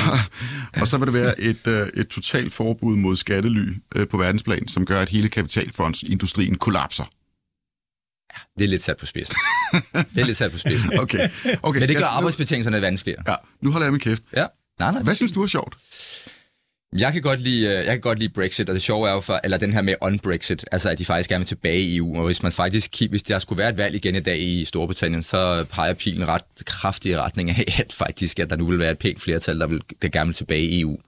og 0.81 0.87
så 0.87 0.99
vil 0.99 1.07
det 1.07 1.15
være 1.15 1.41
et, 1.41 1.67
uh, 1.67 2.01
et 2.01 2.09
totalt 2.09 2.53
forbud 2.53 2.97
mod 2.97 3.17
skattely 3.17 3.77
uh, 3.97 4.07
på 4.07 4.17
verdensplan, 4.17 4.69
som 4.69 4.87
gør, 4.87 5.01
at 5.01 5.09
hele 5.09 5.29
kapitalfondsindustrien 5.29 6.59
kollapser. 6.59 7.05
Det 8.59 8.65
er 8.65 8.69
lidt 8.69 8.83
sat 8.83 8.97
på 8.97 9.07
spidsen. 9.07 9.37
det 9.93 10.21
er 10.21 10.25
lidt 10.25 10.37
sat 10.37 10.53
på 10.53 10.59
spidsen. 10.59 10.99
okay. 11.03 11.29
okay. 11.63 11.81
Men 11.81 11.89
det 11.89 11.97
gør 11.97 12.05
arbejdsbetingelserne 12.05 12.81
vanskeligere. 12.83 13.23
Ja, 13.29 13.35
nu 13.61 13.71
holder 13.71 13.87
jeg 13.87 13.93
min 13.93 14.01
kæft. 14.01 14.23
Ja. 14.37 14.47
Nej, 14.79 14.93
nej, 14.93 15.03
Hvad 15.03 15.15
synes 15.15 15.33
du 15.33 15.43
er 15.43 15.47
sjovt? 15.47 15.77
Jeg 16.99 17.13
kan 17.13 17.23
godt 17.23 17.41
lide, 17.41 17.67
øh, 17.67 17.75
jeg 17.75 17.87
kan 17.87 18.01
godt 18.01 18.19
lide 18.19 18.33
Brexit, 18.33 18.69
og 18.69 18.75
det 18.75 18.83
sjove 18.83 19.09
er 19.09 19.13
jo 19.13 19.21
for, 19.21 19.41
eller 19.45 19.59
den 19.59 19.73
her 19.73 19.83
med 19.83 19.95
on-Brexit, 20.03 20.65
altså 20.73 20.91
at 20.91 20.99
de 20.99 21.05
faktisk 21.05 21.31
gerne 21.31 21.41
vil 21.41 21.47
tilbage 21.47 21.81
i 21.81 21.97
EU, 21.97 22.19
og 22.19 22.27
hvis 22.27 22.43
man 22.43 22.53
faktisk, 22.53 23.03
hvis 23.11 23.23
der 23.23 23.39
skulle 23.39 23.59
være 23.59 23.71
et 23.71 23.77
valg 23.77 23.95
igen 23.95 24.15
i 24.15 24.21
dag 24.21 24.39
i 24.39 24.65
Storbritannien, 24.65 25.23
så 25.23 25.65
peger 25.65 25.95
pilen 25.95 26.29
ret 26.29 26.43
kraftig 26.65 27.13
i 27.13 27.17
retning 27.17 27.51
af, 27.51 27.65
at 27.79 27.93
faktisk, 27.93 28.39
at 28.39 28.51
der 28.51 28.57
nu 28.57 28.67
vil 28.67 28.79
være 28.79 28.91
et 28.91 28.99
pænt 28.99 29.21
flertal, 29.21 29.61
der 29.61 29.67
vil 29.67 29.81
der 30.03 30.09
gerne 30.09 30.29
vil 30.29 30.35
tilbage 30.35 30.63
i 30.63 30.81
EU. 30.81 30.99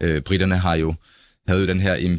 Øh, 0.00 0.22
britterne 0.22 0.56
har 0.56 0.74
jo 0.74 0.94
havde 1.48 1.60
jo 1.60 1.66
den 1.66 1.80
her, 1.80 2.18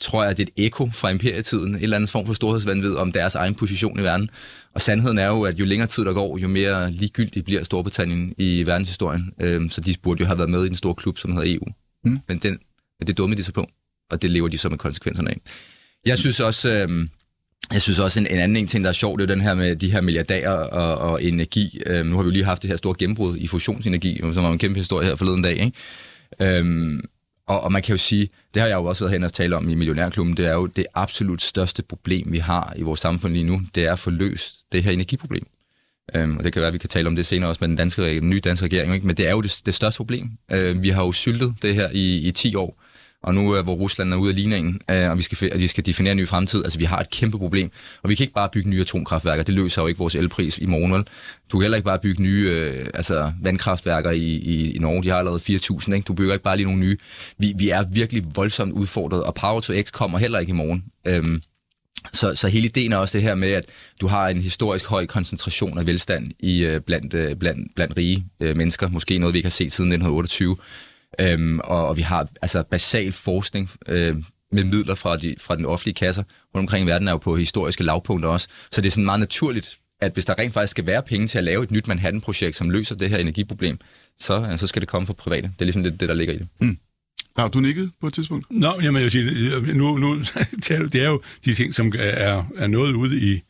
tror 0.00 0.24
jeg, 0.24 0.36
det 0.36 0.42
er 0.42 0.52
et 0.56 0.66
eko 0.66 0.90
fra 0.92 1.10
imperietiden, 1.10 1.74
en 1.74 1.82
eller 1.82 1.96
anden 1.96 2.08
form 2.08 2.26
for 2.26 2.32
storhedsvandvid 2.32 2.94
om 2.94 3.12
deres 3.12 3.34
egen 3.34 3.54
position 3.54 4.00
i 4.00 4.02
verden. 4.02 4.30
Og 4.74 4.80
sandheden 4.80 5.18
er 5.18 5.26
jo, 5.26 5.42
at 5.42 5.58
jo 5.58 5.64
længere 5.64 5.88
tid 5.88 6.04
der 6.04 6.12
går, 6.12 6.38
jo 6.38 6.48
mere 6.48 6.90
ligegyldigt 6.90 7.44
bliver 7.44 7.64
Storbritannien 7.64 8.34
i 8.38 8.66
verdenshistorien. 8.66 9.32
Øh, 9.40 9.70
så 9.70 9.80
de 9.80 9.94
burde 10.02 10.20
jo 10.20 10.26
have 10.26 10.38
været 10.38 10.50
med 10.50 10.64
i 10.64 10.68
den 10.68 10.76
store 10.76 10.94
klub, 10.94 11.18
som 11.18 11.32
hedder 11.32 11.54
EU. 11.54 11.72
Mm. 12.08 12.20
Men, 12.28 12.38
den, 12.38 12.58
men 13.00 13.06
det 13.06 13.18
dumme 13.18 13.36
de 13.36 13.42
sig 13.42 13.54
på, 13.54 13.68
og 14.10 14.22
det 14.22 14.30
lever 14.30 14.48
de 14.48 14.58
så 14.58 14.68
med 14.68 14.78
konsekvenserne 14.78 15.30
af. 15.30 15.36
Jeg 16.06 16.18
synes 16.18 16.40
også, 16.40 16.70
øh, 16.70 17.08
jeg 17.72 17.82
synes 17.82 17.98
også 17.98 18.20
en, 18.20 18.26
en 18.26 18.38
anden 18.38 18.66
ting, 18.66 18.84
der 18.84 18.90
er 18.90 18.94
sjov, 18.94 19.18
det 19.18 19.30
er 19.30 19.34
den 19.34 19.40
her 19.40 19.54
med 19.54 19.76
de 19.76 19.92
her 19.92 20.00
milliardærer 20.00 20.52
og, 20.52 21.12
og 21.12 21.22
energi. 21.24 21.82
Øh, 21.86 22.06
nu 22.06 22.16
har 22.16 22.22
vi 22.22 22.26
jo 22.26 22.32
lige 22.32 22.44
haft 22.44 22.62
det 22.62 22.70
her 22.70 22.76
store 22.76 22.94
gennembrud 22.98 23.36
i 23.36 23.46
fusionsenergi, 23.46 24.20
som 24.34 24.44
var 24.44 24.52
en 24.52 24.58
kæmpe 24.58 24.78
historie 24.78 25.08
her 25.08 25.16
forleden 25.16 25.42
dag. 25.42 25.56
Ikke? 25.56 26.58
Øhm, 26.58 27.00
og, 27.48 27.60
og 27.60 27.72
man 27.72 27.82
kan 27.82 27.92
jo 27.92 27.98
sige, 27.98 28.28
det 28.54 28.62
har 28.62 28.68
jeg 28.68 28.76
jo 28.76 28.84
også 28.84 29.04
været 29.04 29.12
hen 29.12 29.24
og 29.24 29.32
tale 29.32 29.56
om 29.56 29.68
i 29.68 29.74
Millionærklubben, 29.74 30.36
det 30.36 30.46
er 30.46 30.52
jo 30.52 30.66
det 30.66 30.86
absolut 30.94 31.42
største 31.42 31.82
problem, 31.82 32.32
vi 32.32 32.38
har 32.38 32.74
i 32.76 32.82
vores 32.82 33.00
samfund 33.00 33.32
lige 33.32 33.44
nu, 33.44 33.62
det 33.74 33.84
er 33.84 33.92
at 33.92 33.98
få 33.98 34.10
løst 34.10 34.72
det 34.72 34.82
her 34.82 34.90
energiproblem. 34.90 35.46
Øhm, 36.14 36.36
og 36.36 36.44
det 36.44 36.52
kan 36.52 36.60
være, 36.60 36.66
at 36.66 36.72
vi 36.72 36.78
kan 36.78 36.88
tale 36.88 37.06
om 37.06 37.16
det 37.16 37.26
senere 37.26 37.50
også 37.50 37.58
med 37.60 37.68
den, 37.68 37.76
danske, 37.76 38.20
den 38.20 38.30
nye 38.30 38.40
danske 38.40 38.64
regering, 38.64 38.94
ikke? 38.94 39.06
men 39.06 39.16
det 39.16 39.26
er 39.26 39.30
jo 39.30 39.40
det, 39.40 39.62
det 39.66 39.74
største 39.74 39.96
problem. 39.96 40.30
Øh, 40.52 40.82
vi 40.82 40.88
har 40.88 41.04
jo 41.04 41.12
syltet 41.12 41.54
det 41.62 41.74
her 41.74 41.88
i, 41.92 42.28
i 42.28 42.30
10 42.30 42.54
år, 42.54 42.82
og 43.22 43.34
nu 43.34 43.62
hvor 43.62 43.74
Rusland 43.74 44.12
er 44.12 44.16
ude 44.16 44.30
af 44.30 44.36
ligningen, 44.36 44.80
øh, 44.90 45.10
og 45.10 45.18
vi 45.18 45.22
skal, 45.22 45.52
at 45.52 45.60
vi 45.60 45.66
skal 45.66 45.86
definere 45.86 46.12
en 46.12 46.16
ny 46.16 46.28
fremtid, 46.28 46.64
altså 46.64 46.78
vi 46.78 46.84
har 46.84 46.98
et 46.98 47.10
kæmpe 47.10 47.38
problem, 47.38 47.70
og 48.02 48.10
vi 48.10 48.14
kan 48.14 48.24
ikke 48.24 48.34
bare 48.34 48.48
bygge 48.52 48.70
nye 48.70 48.80
atomkraftværker, 48.80 49.42
det 49.42 49.54
løser 49.54 49.82
jo 49.82 49.88
ikke 49.88 49.98
vores 49.98 50.14
elpris 50.14 50.58
i 50.58 50.66
morgen, 50.66 50.92
vel? 50.92 51.04
Du 51.52 51.58
kan 51.58 51.62
heller 51.62 51.76
ikke 51.76 51.86
bare 51.86 51.98
bygge 51.98 52.22
nye 52.22 52.48
øh, 52.50 52.86
altså 52.94 53.32
vandkraftværker 53.42 54.10
i, 54.10 54.24
i, 54.24 54.72
i 54.72 54.78
Norge, 54.78 55.02
de 55.02 55.08
har 55.08 55.16
allerede 55.16 55.40
4.000, 55.40 55.94
ikke? 55.94 56.04
Du 56.06 56.12
bygger 56.12 56.32
ikke 56.32 56.44
bare 56.44 56.56
lige 56.56 56.66
nogle 56.66 56.80
nye. 56.80 56.96
Vi, 57.38 57.54
vi 57.58 57.68
er 57.68 57.84
virkelig 57.92 58.24
voldsomt 58.34 58.72
udfordret, 58.72 59.22
og 59.22 59.34
Power 59.34 59.60
to 59.60 59.74
X 59.82 59.92
kommer 59.92 60.18
heller 60.18 60.38
ikke 60.38 60.50
i 60.50 60.54
morgen. 60.54 60.84
Øhm, 61.06 61.42
så, 62.12 62.34
så 62.34 62.48
hele 62.48 62.64
ideen 62.64 62.92
er 62.92 62.96
også 62.96 63.18
det 63.18 63.22
her 63.22 63.34
med, 63.34 63.50
at 63.50 63.64
du 64.00 64.06
har 64.06 64.28
en 64.28 64.40
historisk 64.40 64.86
høj 64.86 65.06
koncentration 65.06 65.78
af 65.78 65.86
velstand 65.86 66.30
i 66.38 66.64
øh, 66.64 66.80
blandt, 66.80 67.14
øh, 67.14 67.36
blandt, 67.36 67.74
blandt 67.74 67.96
rige 67.96 68.26
øh, 68.40 68.56
mennesker, 68.56 68.88
måske 68.88 69.18
noget, 69.18 69.32
vi 69.32 69.38
ikke 69.38 69.46
har 69.46 69.50
set 69.50 69.72
siden 69.72 69.92
1928. 69.92 70.56
Øhm, 71.20 71.60
og, 71.64 71.88
og 71.88 71.96
vi 71.96 72.02
har 72.02 72.28
altså 72.42 72.62
basal 72.62 73.12
forskning 73.12 73.70
øh, 73.86 74.16
med 74.52 74.64
midler 74.64 74.94
fra, 74.94 75.16
de, 75.16 75.34
fra 75.38 75.56
den 75.56 75.64
offentlige 75.64 75.94
kasser 75.94 76.22
rundt 76.54 76.64
omkring 76.64 76.84
i 76.84 76.90
verden 76.90 77.08
er 77.08 77.12
jo 77.12 77.18
på 77.18 77.36
historiske 77.36 77.84
lavpunkter 77.84 78.28
også. 78.28 78.48
Så 78.70 78.80
det 78.80 78.86
er 78.86 78.90
sådan 78.90 79.04
meget 79.04 79.20
naturligt, 79.20 79.78
at 80.00 80.12
hvis 80.12 80.24
der 80.24 80.38
rent 80.38 80.52
faktisk 80.52 80.70
skal 80.70 80.86
være 80.86 81.02
penge 81.02 81.26
til 81.26 81.38
at 81.38 81.44
lave 81.44 81.62
et 81.62 81.70
nyt 81.70 81.88
Manhattan-projekt, 81.88 82.56
som 82.56 82.70
løser 82.70 82.94
det 82.94 83.10
her 83.10 83.18
energiproblem, 83.18 83.78
så, 84.18 84.48
øh, 84.52 84.58
så 84.58 84.66
skal 84.66 84.80
det 84.80 84.88
komme 84.88 85.06
fra 85.06 85.12
private. 85.12 85.48
Det 85.48 85.60
er 85.60 85.64
ligesom 85.64 85.82
det, 85.82 86.00
det 86.00 86.08
der 86.08 86.14
ligger 86.14 86.34
i 86.34 86.38
det. 86.38 86.48
Mm. 86.60 86.78
Har 87.38 87.48
du 87.48 87.60
nikket 87.60 87.90
på 88.00 88.06
et 88.06 88.14
tidspunkt? 88.14 88.46
Nå, 88.50 88.72
jamen, 88.82 88.94
jeg 88.94 89.02
vil 89.02 89.10
sige, 89.10 89.74
nu, 89.74 89.96
nu, 89.96 90.14
det 90.66 90.94
er 90.94 91.08
jo 91.08 91.22
de 91.44 91.54
ting, 91.54 91.74
som 91.74 91.92
er, 91.98 92.44
er 92.56 92.66
noget 92.66 92.92
ude 92.92 93.20
i, 93.20 93.42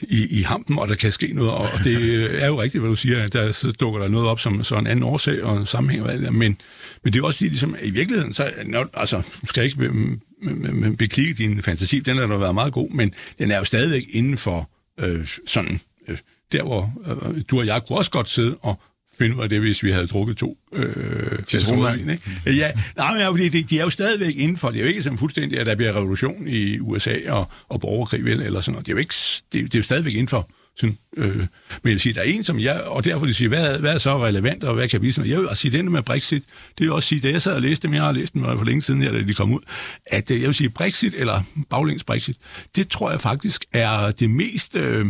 i, 0.00 0.38
i 0.38 0.42
hampen, 0.42 0.78
og 0.78 0.88
der 0.88 0.94
kan 0.94 1.12
ske 1.12 1.32
noget, 1.32 1.52
og 1.52 1.68
det 1.84 2.42
er 2.42 2.46
jo 2.46 2.62
rigtigt, 2.62 2.80
hvad 2.82 2.90
du 2.90 2.96
siger, 2.96 3.22
at 3.22 3.32
der 3.32 3.52
så 3.52 3.72
dukker 3.72 4.00
der 4.00 4.08
noget 4.08 4.28
op 4.28 4.40
som 4.40 4.64
så 4.64 4.76
en 4.76 4.86
anden 4.86 5.02
årsag 5.02 5.42
og 5.42 5.56
en 5.56 5.66
sammenhæng, 5.66 6.02
hvad 6.02 6.18
det 6.18 6.32
men, 6.32 6.56
men 7.04 7.12
det 7.12 7.18
er 7.18 7.24
også 7.24 7.44
ligesom, 7.44 7.76
i 7.82 7.90
virkeligheden, 7.90 8.34
så 8.34 8.52
når, 8.66 8.86
altså, 8.94 9.22
skal 9.44 9.60
jeg 9.60 9.70
ikke 9.70 10.96
beklikke 10.96 11.34
din 11.34 11.62
fantasi, 11.62 12.00
den 12.00 12.18
har 12.18 12.26
da 12.26 12.36
været 12.36 12.54
meget 12.54 12.72
god, 12.72 12.90
men 12.90 13.14
den 13.38 13.50
er 13.50 13.58
jo 13.58 13.64
stadigvæk 13.64 14.02
inden 14.10 14.36
for 14.36 14.70
øh, 15.00 15.28
sådan, 15.46 15.80
øh, 16.08 16.18
der 16.52 16.62
hvor 16.62 16.92
øh, 17.06 17.42
du 17.50 17.58
og 17.58 17.66
jeg 17.66 17.82
kunne 17.86 17.98
også 17.98 18.10
godt 18.10 18.28
sidde 18.28 18.56
og 18.62 18.80
finde 19.18 19.42
af 19.42 19.48
det, 19.48 19.60
hvis 19.60 19.82
vi 19.82 19.90
havde 19.90 20.06
drukket 20.06 20.36
to 20.36 20.58
øh, 20.72 21.38
Citronvin, 21.48 22.10
ikke? 22.10 22.22
Ja, 22.46 22.70
nej, 22.96 23.12
men 23.12 23.20
ja, 23.20 23.28
fordi 23.28 23.48
de, 23.48 23.62
de 23.62 23.78
er 23.78 23.82
jo 23.82 23.90
stadigvæk 23.90 24.36
inden 24.36 24.56
for, 24.56 24.70
det 24.70 24.78
er 24.78 24.82
jo 24.82 24.88
ikke 24.88 25.02
som 25.02 25.18
fuldstændig, 25.18 25.60
at 25.60 25.66
der 25.66 25.74
bliver 25.74 25.92
revolution 25.96 26.48
i 26.48 26.78
USA 26.80 27.16
og, 27.28 27.48
og 27.68 27.80
borgerkrig, 27.80 28.24
vel, 28.24 28.40
eller 28.40 28.60
sådan 28.60 28.72
noget. 28.72 28.86
Det 28.86 28.92
er 28.92 28.96
jo 28.96 29.00
ikke, 29.00 29.14
det, 29.52 29.62
det 29.62 29.74
er 29.74 29.78
jo 29.78 29.82
stadigvæk 29.82 30.12
inden 30.12 30.28
for 30.28 30.50
sådan, 30.76 30.98
øh, 31.16 31.36
men 31.36 31.48
jeg 31.84 31.90
vil 31.92 32.00
sige, 32.00 32.14
der 32.14 32.20
er 32.20 32.24
en, 32.24 32.44
som 32.44 32.60
jeg, 32.60 32.80
og 32.80 33.04
derfor 33.04 33.26
vil 33.26 33.34
sige, 33.34 33.48
hvad, 33.48 33.78
hvad 33.78 33.94
er 33.94 33.98
så 33.98 34.24
relevant, 34.24 34.64
og 34.64 34.74
hvad 34.74 34.88
kan 34.88 35.02
vi 35.02 35.12
sådan, 35.12 35.30
jeg 35.30 35.38
vil 35.38 35.48
også 35.48 35.60
sige, 35.60 35.78
den 35.78 35.92
med 35.92 36.02
Brexit, 36.02 36.42
det 36.78 36.84
vil 36.84 36.92
også 36.92 37.08
sige, 37.08 37.20
da 37.20 37.30
jeg 37.30 37.42
sad 37.42 37.54
og 37.54 37.62
læste 37.62 37.86
dem, 37.86 37.94
jeg 37.94 38.02
har 38.02 38.12
læst 38.12 38.34
dem 38.34 38.42
for 38.42 38.64
længe 38.64 38.82
siden, 38.82 39.00
da 39.00 39.22
de 39.22 39.34
kom 39.34 39.52
ud, 39.52 39.60
at 40.06 40.30
øh, 40.30 40.40
jeg 40.40 40.46
vil 40.46 40.54
sige, 40.54 40.70
Brexit, 40.70 41.14
eller 41.14 41.42
baglæns 41.70 42.04
Brexit, 42.04 42.36
det 42.76 42.88
tror 42.88 43.10
jeg 43.10 43.20
faktisk 43.20 43.64
er 43.72 44.10
det 44.10 44.30
mest, 44.30 44.76
øh, 44.76 45.06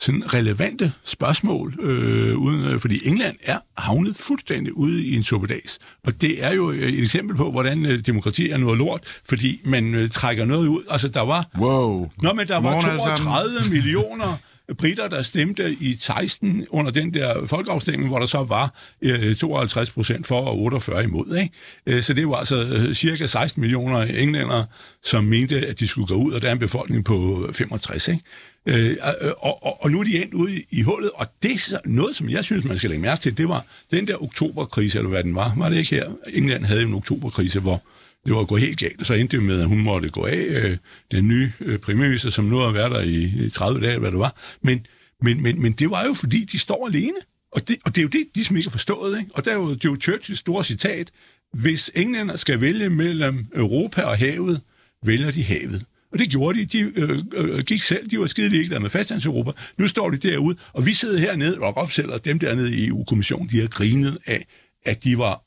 sådan 0.00 0.34
relevante 0.34 0.92
spørgsmål, 1.04 1.74
øh, 1.80 2.36
uden, 2.38 2.64
øh, 2.64 2.80
fordi 2.80 3.08
England 3.08 3.36
er 3.42 3.58
havnet 3.78 4.16
fuldstændig 4.16 4.76
ude 4.76 5.04
i 5.04 5.16
en 5.16 5.22
suppedags. 5.22 5.78
Og 6.04 6.20
det 6.20 6.44
er 6.44 6.52
jo 6.54 6.68
et 6.70 6.98
eksempel 6.98 7.36
på, 7.36 7.50
hvordan 7.50 7.86
øh, 7.86 7.98
demokrati 7.98 8.50
er 8.50 8.56
noget 8.56 8.78
lort, 8.78 9.20
fordi 9.28 9.60
man 9.64 9.94
øh, 9.94 10.10
trækker 10.10 10.44
noget 10.44 10.68
ud. 10.68 10.82
Altså, 10.90 11.08
der 11.08 11.20
var... 11.20 11.46
Wow. 11.58 12.10
Nå, 12.22 12.32
men 12.32 12.48
der 12.48 12.56
var 12.60 12.80
32 12.80 13.70
millioner 13.70 14.36
britter, 14.74 15.08
der 15.08 15.22
stemte 15.22 15.76
i 15.80 15.94
16 15.94 16.66
under 16.70 16.90
den 16.90 17.14
der 17.14 17.46
folkeafstemning, 17.46 18.08
hvor 18.08 18.18
der 18.18 18.26
så 18.26 18.42
var 18.42 18.74
øh, 19.02 19.34
52 19.34 19.90
procent 19.90 20.26
for 20.26 20.40
og 20.40 20.58
48 20.58 21.04
imod. 21.04 21.36
Ikke? 21.36 21.54
Øh, 21.86 22.02
så 22.02 22.14
det 22.14 22.28
var 22.28 22.34
altså 22.34 22.56
øh, 22.56 22.94
cirka 22.94 23.26
16 23.26 23.60
millioner 23.60 23.98
englænder, 24.02 24.64
som 25.02 25.24
mente, 25.24 25.66
at 25.66 25.80
de 25.80 25.88
skulle 25.88 26.06
gå 26.06 26.14
ud, 26.14 26.32
og 26.32 26.42
der 26.42 26.48
er 26.48 26.52
en 26.52 26.58
befolkning 26.58 27.04
på 27.04 27.48
65. 27.52 28.08
Ikke? 28.08 28.22
Øh, 28.66 28.96
og, 29.38 29.64
og, 29.64 29.84
og 29.84 29.90
nu 29.90 30.00
er 30.00 30.04
de 30.04 30.22
endt 30.22 30.34
ude 30.34 30.56
i, 30.56 30.64
i 30.70 30.82
hullet, 30.82 31.10
og 31.14 31.26
det 31.42 31.50
er 31.52 31.78
noget, 31.84 32.16
som 32.16 32.28
jeg 32.28 32.44
synes, 32.44 32.64
man 32.64 32.76
skal 32.76 32.90
lægge 32.90 33.02
mærke 33.02 33.22
til, 33.22 33.38
det 33.38 33.48
var 33.48 33.64
den 33.90 34.08
der 34.08 34.22
oktoberkrise, 34.22 34.98
eller 34.98 35.10
hvad 35.10 35.22
den 35.22 35.34
var. 35.34 35.54
Var 35.56 35.68
det 35.68 35.76
ikke 35.76 35.94
her? 35.94 36.10
England 36.32 36.64
havde 36.64 36.82
en 36.82 36.94
oktoberkrise, 36.94 37.60
hvor 37.60 37.82
det 38.26 38.34
var 38.34 38.44
gået 38.44 38.62
helt 38.62 38.78
galt. 38.78 39.06
Så 39.06 39.14
endte 39.14 39.36
det 39.36 39.44
med, 39.44 39.60
at 39.60 39.66
hun 39.66 39.78
måtte 39.78 40.08
gå 40.08 40.24
af, 40.24 40.46
øh, 40.48 40.76
den 41.12 41.28
nye 41.28 41.52
øh, 41.60 41.78
premierminister, 41.78 42.30
som 42.30 42.44
nu 42.44 42.56
har 42.56 42.72
været 42.72 42.90
der 42.90 43.00
i, 43.00 43.50
30 43.50 43.86
dage, 43.86 43.98
hvad 43.98 44.10
det 44.10 44.18
var. 44.18 44.36
Men, 44.62 44.86
men, 45.22 45.42
men, 45.42 45.62
men 45.62 45.72
det 45.72 45.90
var 45.90 46.04
jo, 46.04 46.14
fordi 46.14 46.44
de 46.44 46.58
står 46.58 46.86
alene. 46.86 47.16
Og 47.52 47.68
det, 47.68 47.76
og 47.84 47.96
det 47.96 48.00
er 48.00 48.02
jo 48.02 48.08
det, 48.08 48.26
de 48.34 48.44
som 48.44 48.56
ikke 48.56 48.66
har 48.66 48.70
forstået. 48.70 49.18
Ikke? 49.18 49.30
Og 49.34 49.44
der 49.44 49.50
er 49.50 49.54
jo, 49.54 49.76
Joe 49.84 49.96
Churchills 49.96 50.40
store 50.40 50.64
citat. 50.64 51.10
Hvis 51.52 51.90
englænder 51.94 52.36
skal 52.36 52.60
vælge 52.60 52.90
mellem 52.90 53.46
Europa 53.54 54.02
og 54.02 54.18
havet, 54.18 54.60
vælger 55.02 55.30
de 55.30 55.42
havet. 55.44 55.84
Og 56.12 56.18
det 56.18 56.30
gjorde 56.30 56.58
de. 56.58 56.64
De 56.64 56.92
øh, 56.96 57.18
øh, 57.34 57.64
gik 57.64 57.82
selv. 57.82 58.10
De 58.10 58.18
var 58.20 58.26
skide 58.26 58.48
ligeglade 58.48 58.80
med 58.80 58.90
fastlandseuropa. 58.90 59.50
Nu 59.78 59.88
står 59.88 60.10
de 60.10 60.16
derude, 60.16 60.56
og 60.72 60.86
vi 60.86 60.92
sidder 60.92 61.18
hernede 61.18 61.58
og 61.58 61.76
opsætter 61.76 62.18
dem 62.18 62.38
dernede 62.38 62.76
i 62.76 62.86
EU-kommissionen. 62.86 63.48
De 63.48 63.60
har 63.60 63.66
grinet 63.66 64.18
af, 64.26 64.46
at 64.84 65.04
de 65.04 65.18
var 65.18 65.45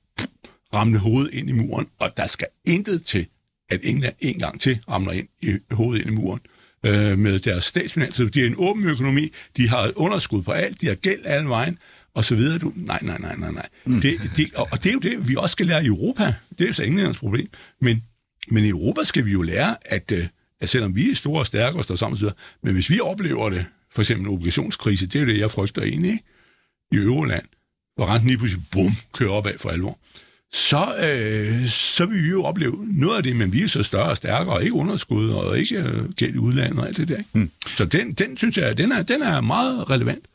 ramle 0.74 1.00
hovedet 1.00 1.34
ind 1.34 1.50
i 1.50 1.54
muren, 1.54 1.88
og 2.00 2.18
der 2.18 2.28
skal 2.28 2.48
intet 2.66 3.04
til, 3.04 3.28
at 3.70 3.80
England 3.84 4.16
en 4.20 4.40
gang 4.40 4.62
til 4.62 4.80
ramler 4.90 5.12
ind 5.12 5.28
i 5.42 5.58
hovedet 5.72 6.02
ind 6.02 6.12
i 6.12 6.14
muren 6.14 6.40
øh, 6.86 7.18
med 7.18 7.40
deres 7.40 7.64
statsfinanser. 7.64 8.26
De 8.26 8.42
er 8.42 8.48
en 8.48 8.56
åben 8.58 8.84
økonomi, 8.84 9.30
de 9.58 9.70
har 9.70 9.92
underskud 9.96 10.44
på 10.44 10.52
alt, 10.52 10.82
de 10.82 10.88
har 10.88 10.96
gæld 10.96 11.26
alle 11.26 11.50
vejen, 11.50 11.78
og 12.14 12.26
så 12.26 12.36
videre. 12.36 12.58
Du, 12.58 12.74
nej, 12.76 13.00
nej, 13.02 13.18
nej, 13.18 13.36
nej, 13.36 13.52
nej. 13.52 13.68
Mm. 13.86 14.02
Det, 14.02 14.32
det, 14.36 14.54
og, 14.56 14.68
og 14.72 14.84
det 14.84 14.90
er 14.90 14.94
jo 14.94 15.00
det, 15.00 15.30
vi 15.30 15.36
også 15.36 15.52
skal 15.52 15.66
lære 15.66 15.84
i 15.84 15.88
Europa. 15.88 16.34
Det 16.58 16.62
er 16.62 16.68
jo 16.68 16.74
så 16.74 16.84
Englands 16.84 17.18
problem. 17.18 17.50
Men, 17.82 18.04
men 18.48 18.66
i 18.66 18.70
Europa 18.70 19.04
skal 19.04 19.26
vi 19.26 19.32
jo 19.32 19.42
lære, 19.42 19.76
at, 19.86 20.12
øh, 20.12 20.28
at 20.62 20.70
selvom 20.70 20.96
vi 20.96 21.12
er 21.12 21.16
store 21.16 21.40
og 21.40 21.48
stærke 21.48 21.78
og 21.78 21.84
står 21.84 21.96
sammen, 21.96 22.32
men 22.64 22.74
hvis 22.74 22.90
vi 22.90 23.00
oplever 23.00 23.50
det, 23.50 23.66
for 23.92 24.02
eksempel 24.02 24.28
en 24.28 24.34
obligationskrise, 24.34 25.08
det 25.08 25.16
er 25.16 25.20
jo 25.20 25.26
det, 25.26 25.40
jeg 25.40 25.52
frygter 25.52 25.82
egentlig, 25.82 26.20
i 26.92 26.96
Euroland, 26.96 27.46
hvor 27.96 28.06
renten 28.06 28.28
lige 28.28 28.38
pludselig, 28.38 28.64
bum, 28.72 28.92
kører 29.14 29.32
opad 29.32 29.58
for 29.58 29.70
alvor 29.70 30.00
så, 30.52 30.78
øh, 30.78 31.68
så 31.68 32.06
vil 32.06 32.24
vi 32.24 32.30
jo 32.30 32.44
opleve 32.44 32.88
noget 32.88 33.18
af 33.18 33.24
det, 33.24 33.36
men 33.36 33.54
vi 33.54 33.64
er 33.64 33.68
så 33.68 33.84
større 33.84 34.10
og 34.10 34.18
stærkere, 34.18 34.56
og 34.56 34.64
ikke 34.64 34.74
underskud, 34.74 35.30
og 35.30 35.60
ikke 35.60 35.78
øh, 35.78 36.10
gæld 36.14 36.36
i 36.36 36.38
udlandet 36.38 36.80
og 36.80 36.88
alt 36.88 36.98
det 36.98 37.08
der. 37.08 37.24
Mm. 37.34 37.52
Så 37.78 37.86
den, 37.86 38.14
den 38.14 38.38
synes 38.38 38.58
jeg, 38.58 38.78
den 38.78 38.92
er, 38.92 39.04
den 39.04 39.22
er 39.22 39.42
meget 39.42 39.90
relevant. 39.90 40.26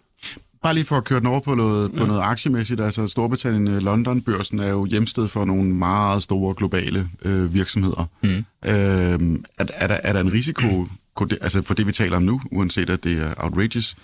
Bare 0.62 0.74
lige 0.74 0.85
for 0.85 0.96
at 0.96 1.05
køre 1.05 1.18
den 1.18 1.27
over 1.27 1.40
på 1.40 1.55
noget, 1.55 1.92
ja. 1.92 1.98
på 1.98 2.07
noget 2.07 2.20
aktiemæssigt, 2.20 2.81
altså 2.81 3.07
Storbritannien 3.07 3.68
øh, 3.68 3.83
London-børsen 3.83 4.59
er 4.61 4.68
jo 4.68 4.85
hjemsted 4.85 5.29
for 5.29 5.44
nogle 5.44 5.64
meget 5.64 6.22
store 6.22 6.55
globale 6.55 7.09
øh, 7.22 7.55
virksomheder. 7.55 8.09
Mm. 8.22 8.29
Øh, 8.29 8.44
er, 8.62 9.64
er, 9.74 9.87
der, 9.87 9.94
er 9.94 10.12
der 10.12 10.20
en 10.20 10.33
risiko, 10.33 10.88
altså 11.40 11.62
for 11.62 11.74
det 11.74 11.87
vi 11.87 11.92
taler 11.92 12.16
om 12.16 12.22
nu, 12.22 12.40
uanset 12.53 12.90
at 12.90 13.05
det 13.05 13.18
er 13.18 13.35
outrageous, 13.37 13.96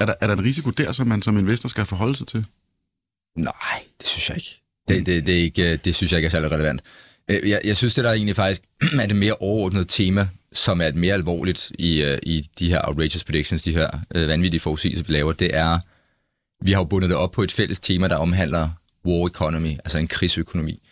er 0.00 0.06
der, 0.06 0.14
er 0.20 0.26
der 0.26 0.34
en 0.34 0.44
risiko 0.44 0.70
der, 0.70 0.92
som 0.92 1.06
man 1.06 1.22
som 1.22 1.38
investor 1.38 1.68
skal 1.68 1.84
forholde 1.84 2.16
sig 2.16 2.26
til? 2.26 2.46
Nej, 3.36 3.82
det 4.00 4.06
synes 4.06 4.28
jeg 4.28 4.36
ikke. 4.36 4.65
Det, 4.88 5.06
det, 5.06 5.26
det, 5.26 5.38
er 5.38 5.42
ikke, 5.42 5.72
øh, 5.72 5.78
det 5.84 5.94
synes 5.94 6.12
jeg 6.12 6.18
ikke 6.18 6.26
er 6.26 6.30
særlig 6.30 6.52
relevant. 6.52 6.82
Øh, 7.30 7.50
jeg, 7.50 7.60
jeg 7.64 7.76
synes, 7.76 7.94
det 7.94 8.04
der 8.04 8.12
egentlig 8.12 8.36
faktisk 8.36 8.62
er 9.02 9.06
det 9.06 9.16
mere 9.16 9.34
overordnede 9.34 9.84
tema, 9.84 10.28
som 10.52 10.80
er 10.80 10.86
et 10.86 10.96
mere 10.96 11.14
alvorligt 11.14 11.72
i, 11.78 12.02
øh, 12.02 12.18
i 12.22 12.48
de 12.58 12.68
her 12.68 12.80
outrageous 12.84 13.24
predictions, 13.24 13.62
de 13.62 13.72
her 13.72 13.88
øh, 14.14 14.28
vanvittige 14.28 14.60
forudsigelser, 14.60 15.04
vi 15.04 15.12
laver, 15.12 15.32
det 15.32 15.56
er, 15.56 15.78
vi 16.64 16.72
har 16.72 16.80
jo 16.80 16.84
bundet 16.84 17.10
det 17.10 17.16
op 17.16 17.30
på 17.30 17.42
et 17.42 17.52
fælles 17.52 17.80
tema, 17.80 18.08
der 18.08 18.16
omhandler 18.16 18.70
war 19.06 19.26
economy, 19.26 19.70
altså 19.70 19.98
en 19.98 20.08
krigsøkonomi. 20.08 20.82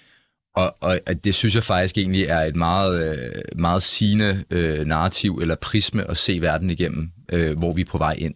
Og, 0.57 0.77
og, 0.81 1.01
det 1.25 1.35
synes 1.35 1.55
jeg 1.55 1.65
faktisk 1.65 1.99
egentlig 1.99 2.25
er 2.25 2.41
et 2.41 2.57
meget, 2.57 3.33
meget 3.57 3.83
sigende 3.83 4.45
øh, 4.51 4.87
narrativ 4.87 5.39
eller 5.43 5.55
prisme 5.55 6.11
at 6.11 6.17
se 6.17 6.41
verden 6.41 6.71
igennem, 6.71 7.11
øh, 7.33 7.59
hvor 7.59 7.73
vi 7.73 7.81
er 7.81 7.85
på 7.85 7.99
vej 7.99 8.15
ind. 8.19 8.35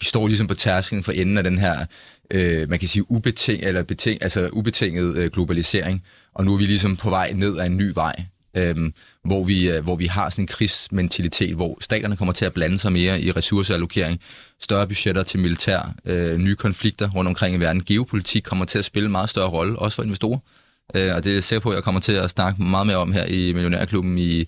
Vi 0.00 0.04
står 0.04 0.26
ligesom 0.26 0.46
på 0.46 0.54
tærsklen 0.54 1.02
for 1.02 1.12
enden 1.12 1.38
af 1.38 1.44
den 1.44 1.58
her 1.58 1.86
øh, 2.30 2.70
man 2.70 2.78
kan 2.78 2.88
sige, 2.88 3.10
ubeting, 3.10 3.62
eller 3.62 3.82
beting, 3.82 4.22
altså 4.22 4.48
ubetinget 4.52 5.16
øh, 5.16 5.30
globalisering, 5.30 6.04
og 6.34 6.44
nu 6.44 6.54
er 6.54 6.58
vi 6.58 6.64
ligesom 6.64 6.96
på 6.96 7.10
vej 7.10 7.32
ned 7.32 7.58
ad 7.58 7.66
en 7.66 7.76
ny 7.76 7.92
vej, 7.94 8.24
øh, 8.54 8.76
hvor, 9.24 9.44
vi, 9.44 9.70
øh, 9.70 9.84
hvor 9.84 9.96
vi 9.96 10.06
har 10.06 10.30
sådan 10.30 10.42
en 10.42 10.46
krigsmentalitet, 10.46 11.54
hvor 11.54 11.78
staterne 11.80 12.16
kommer 12.16 12.32
til 12.32 12.44
at 12.44 12.52
blande 12.52 12.78
sig 12.78 12.92
mere 12.92 13.20
i 13.20 13.30
ressourceallokering, 13.30 14.20
større 14.60 14.86
budgetter 14.86 15.22
til 15.22 15.40
militær, 15.40 15.94
øh, 16.04 16.38
nye 16.38 16.56
konflikter 16.56 17.10
rundt 17.10 17.28
omkring 17.28 17.56
i 17.56 17.58
verden. 17.60 17.84
Geopolitik 17.84 18.42
kommer 18.42 18.64
til 18.64 18.78
at 18.78 18.84
spille 18.84 19.06
en 19.06 19.12
meget 19.12 19.30
større 19.30 19.48
rolle, 19.48 19.78
også 19.78 19.96
for 19.96 20.02
investorer. 20.02 20.38
øh, 20.38 20.59
og 20.94 21.24
det 21.24 21.26
er 21.26 21.34
jeg 21.34 21.42
sikker 21.44 21.60
på, 21.60 21.70
at 21.70 21.74
jeg 21.74 21.84
kommer 21.84 22.00
til 22.00 22.12
at 22.12 22.30
snakke 22.30 22.62
meget 22.62 22.86
mere 22.86 22.96
om 22.96 23.12
her 23.12 23.24
i 23.24 23.52
Millionærklubben 23.52 24.18
i, 24.18 24.44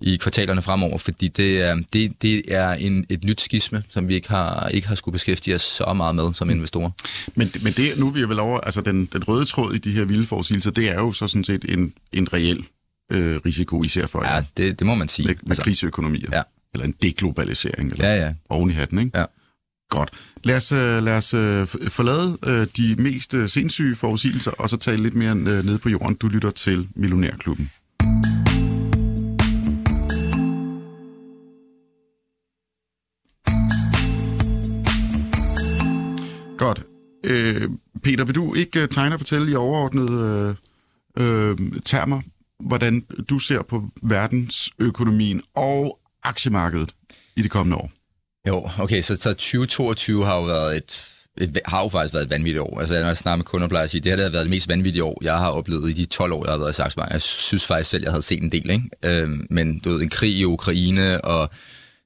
i 0.00 0.16
kvartalerne 0.16 0.62
fremover, 0.62 0.98
fordi 0.98 1.28
det 1.28 1.62
er, 1.62 1.82
det, 1.92 2.22
det 2.22 2.42
er 2.54 2.70
en, 2.70 3.06
et 3.08 3.24
nyt 3.24 3.40
skisme, 3.40 3.82
som 3.88 4.08
vi 4.08 4.14
ikke 4.14 4.28
har, 4.28 4.68
ikke 4.68 4.88
har 4.88 4.94
skulle 4.94 5.12
beskæftige 5.12 5.54
os 5.54 5.62
så 5.62 5.92
meget 5.92 6.14
med 6.14 6.32
som 6.34 6.50
investorer. 6.50 6.90
Men, 7.34 7.50
men 7.62 7.72
det, 7.72 7.98
nu 7.98 8.08
er 8.08 8.12
vi 8.12 8.22
vel 8.28 8.38
over, 8.38 8.60
altså 8.60 8.80
den, 8.80 9.06
den 9.12 9.24
røde 9.28 9.44
tråd 9.44 9.74
i 9.74 9.78
de 9.78 9.92
her 9.92 10.04
vilde 10.04 10.26
forudsigelser, 10.26 10.70
det 10.70 10.88
er 10.88 10.94
jo 10.94 11.12
så 11.12 11.26
sådan 11.28 11.44
set 11.44 11.64
en, 11.68 11.94
en 12.12 12.32
reel 12.32 12.64
øh, 13.12 13.40
risiko, 13.46 13.82
især 13.82 14.06
for 14.06 14.34
Ja, 14.34 14.44
det, 14.56 14.78
det 14.78 14.86
må 14.86 14.94
man 14.94 15.08
sige. 15.08 15.26
med, 15.26 15.34
med 15.42 15.50
altså, 15.50 15.62
kriseøkonomier. 15.62 16.28
Ja. 16.32 16.42
Eller 16.74 16.84
en 16.86 16.94
deglobalisering, 17.02 17.92
eller 17.92 18.08
Ja, 18.08 18.24
ja. 18.24 18.34
oven 18.48 18.70
i 18.70 18.72
hatten, 18.72 18.98
ikke? 18.98 19.18
Ja. 19.18 19.24
Godt. 19.90 20.10
Lad 20.44 20.56
os, 20.56 20.72
øh, 20.72 21.02
lad 21.02 21.16
os 21.16 21.34
øh, 21.34 21.66
forlade 21.66 22.38
øh, 22.46 22.66
de 22.76 23.02
mest 23.02 23.34
sindssyge 23.46 23.96
forudsigelser, 23.96 24.50
og 24.50 24.70
så 24.70 24.76
tale 24.76 25.02
lidt 25.02 25.14
mere 25.14 25.34
ned 25.34 25.62
nede 25.62 25.78
på 25.78 25.88
jorden. 25.88 26.14
Du 26.14 26.28
lytter 26.28 26.50
til 26.50 26.88
Millionærklubben. 26.94 27.70
Godt. 36.58 36.82
Øh, 37.24 37.70
Peter, 38.02 38.24
vil 38.24 38.34
du 38.34 38.54
ikke 38.54 38.86
tegne 38.86 39.14
og 39.14 39.20
fortælle 39.20 39.52
i 39.52 39.54
overordnede 39.54 40.56
øh, 41.16 41.50
øh, 41.50 41.58
termer, 41.84 42.20
hvordan 42.60 43.00
du 43.00 43.38
ser 43.38 43.62
på 43.62 43.88
verdensøkonomien 44.02 45.42
og 45.54 45.98
aktiemarkedet 46.22 46.94
i 47.36 47.42
det 47.42 47.50
kommende 47.50 47.76
år? 47.76 47.99
Jo, 48.46 48.68
okay, 48.78 49.00
så, 49.02 49.16
så 49.16 49.28
2022 49.30 50.26
har 50.26 50.36
jo 50.36 50.42
været 50.42 50.76
et, 50.76 51.04
et, 51.40 51.60
har 51.64 51.82
jo 51.82 51.88
faktisk 51.88 52.14
været 52.14 52.24
et 52.24 52.30
vanvittigt 52.30 52.60
år. 52.60 52.80
Altså, 52.80 52.94
når 52.94 53.06
jeg 53.06 53.16
snakker 53.16 53.36
med 53.36 53.44
kunder, 53.44 53.68
plejer 53.68 53.84
at 53.84 53.90
sige, 53.90 54.00
det 54.00 54.12
her 54.12 54.16
det 54.16 54.24
har 54.24 54.30
været 54.30 54.44
det 54.44 54.50
mest 54.50 54.68
vanvittige 54.68 55.04
år, 55.04 55.18
jeg 55.22 55.38
har 55.38 55.50
oplevet 55.50 55.90
i 55.90 55.92
de 55.92 56.06
12 56.06 56.32
år, 56.32 56.44
jeg 56.44 56.52
har 56.52 56.58
været 56.58 56.70
i 56.70 56.76
Saxbank. 56.76 57.12
Jeg 57.12 57.20
synes 57.20 57.66
faktisk 57.66 57.90
selv, 57.90 58.02
jeg 58.02 58.12
havde 58.12 58.22
set 58.22 58.42
en 58.42 58.52
del, 58.52 58.70
ikke? 58.70 58.90
Øhm, 59.02 59.46
men 59.50 59.80
du 59.80 59.92
ved, 59.92 60.00
en 60.00 60.08
krig 60.08 60.34
i 60.34 60.44
Ukraine, 60.44 61.24
og 61.24 61.50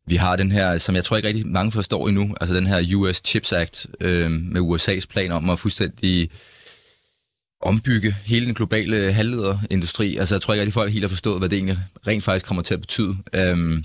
vi 0.07 0.17
har 0.17 0.37
den 0.37 0.53
her, 0.53 0.79
som 0.79 0.95
jeg 0.95 1.05
tror 1.05 1.17
ikke 1.17 1.29
rigtig 1.29 1.47
mange 1.47 1.73
forstår 1.73 2.09
endnu, 2.09 2.35
altså 2.41 2.57
den 2.57 2.67
her 2.67 2.97
US 2.97 3.23
Chips 3.25 3.53
Act 3.53 3.87
øhm, 4.01 4.49
med 4.51 4.61
USA's 4.61 5.07
plan 5.11 5.33
om 5.33 5.51
at 5.51 5.59
fuldstændig 5.59 6.31
ombygge 7.61 8.17
hele 8.25 8.47
den 8.47 8.55
globale 8.55 9.13
halvlederindustri. 9.13 10.17
Altså, 10.17 10.35
jeg 10.35 10.43
tror 10.43 10.55
ikke 10.55 10.61
rigtig, 10.61 10.73
folk 10.73 10.93
helt 10.93 11.05
har 11.05 11.09
forstået, 11.09 11.39
hvad 11.39 11.49
det 11.49 11.57
egentlig 11.57 11.79
rent 12.07 12.25
faktisk 12.25 12.47
kommer 12.47 12.63
til 12.63 12.75
at 12.75 12.81
betyde. 12.81 13.17
Øhm, 13.33 13.85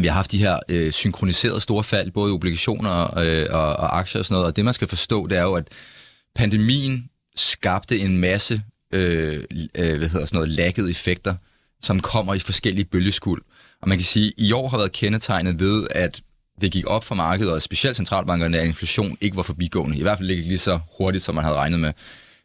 vi 0.00 0.06
har 0.06 0.14
haft 0.14 0.32
de 0.32 0.38
her 0.38 0.58
øh, 0.68 0.92
synkroniserede 0.92 1.60
store 1.60 1.84
fald, 1.84 2.10
både 2.10 2.30
i 2.30 2.34
obligationer 2.34 3.18
øh, 3.18 3.46
og, 3.50 3.66
og 3.76 3.98
aktier 3.98 4.20
og 4.20 4.24
sådan 4.24 4.34
noget, 4.34 4.46
og 4.46 4.56
det 4.56 4.64
man 4.64 4.74
skal 4.74 4.88
forstå, 4.88 5.26
det 5.26 5.38
er 5.38 5.42
jo, 5.42 5.54
at 5.54 5.68
pandemien 6.34 7.10
skabte 7.36 7.98
en 7.98 8.18
masse 8.18 8.62
øh, 8.92 9.44
øh, 9.74 9.98
hvad 9.98 10.08
hedder 10.08 10.26
sådan 10.26 10.36
noget, 10.36 10.48
laggede 10.48 10.90
effekter, 10.90 11.34
som 11.82 12.00
kommer 12.00 12.34
i 12.34 12.38
forskellige 12.38 12.84
bølgeskuld. 12.84 13.42
Og 13.82 13.88
man 13.88 13.98
kan 13.98 14.04
sige, 14.04 14.26
at 14.26 14.32
i 14.36 14.52
år 14.52 14.68
har 14.68 14.76
været 14.76 14.92
kendetegnet 14.92 15.60
ved, 15.60 15.86
at 15.90 16.20
det 16.60 16.72
gik 16.72 16.84
op 16.86 17.04
for 17.04 17.14
markedet, 17.14 17.52
og 17.52 17.62
specielt 17.62 17.96
centralbankerne, 17.96 18.58
at 18.58 18.66
inflation 18.66 19.16
ikke 19.20 19.36
var 19.36 19.42
forbigående. 19.42 19.98
I 19.98 20.02
hvert 20.02 20.18
fald 20.18 20.30
ikke 20.30 20.42
lige 20.42 20.58
så 20.58 20.80
hurtigt, 20.98 21.24
som 21.24 21.34
man 21.34 21.44
havde 21.44 21.56
regnet 21.56 21.80
med. 21.80 21.92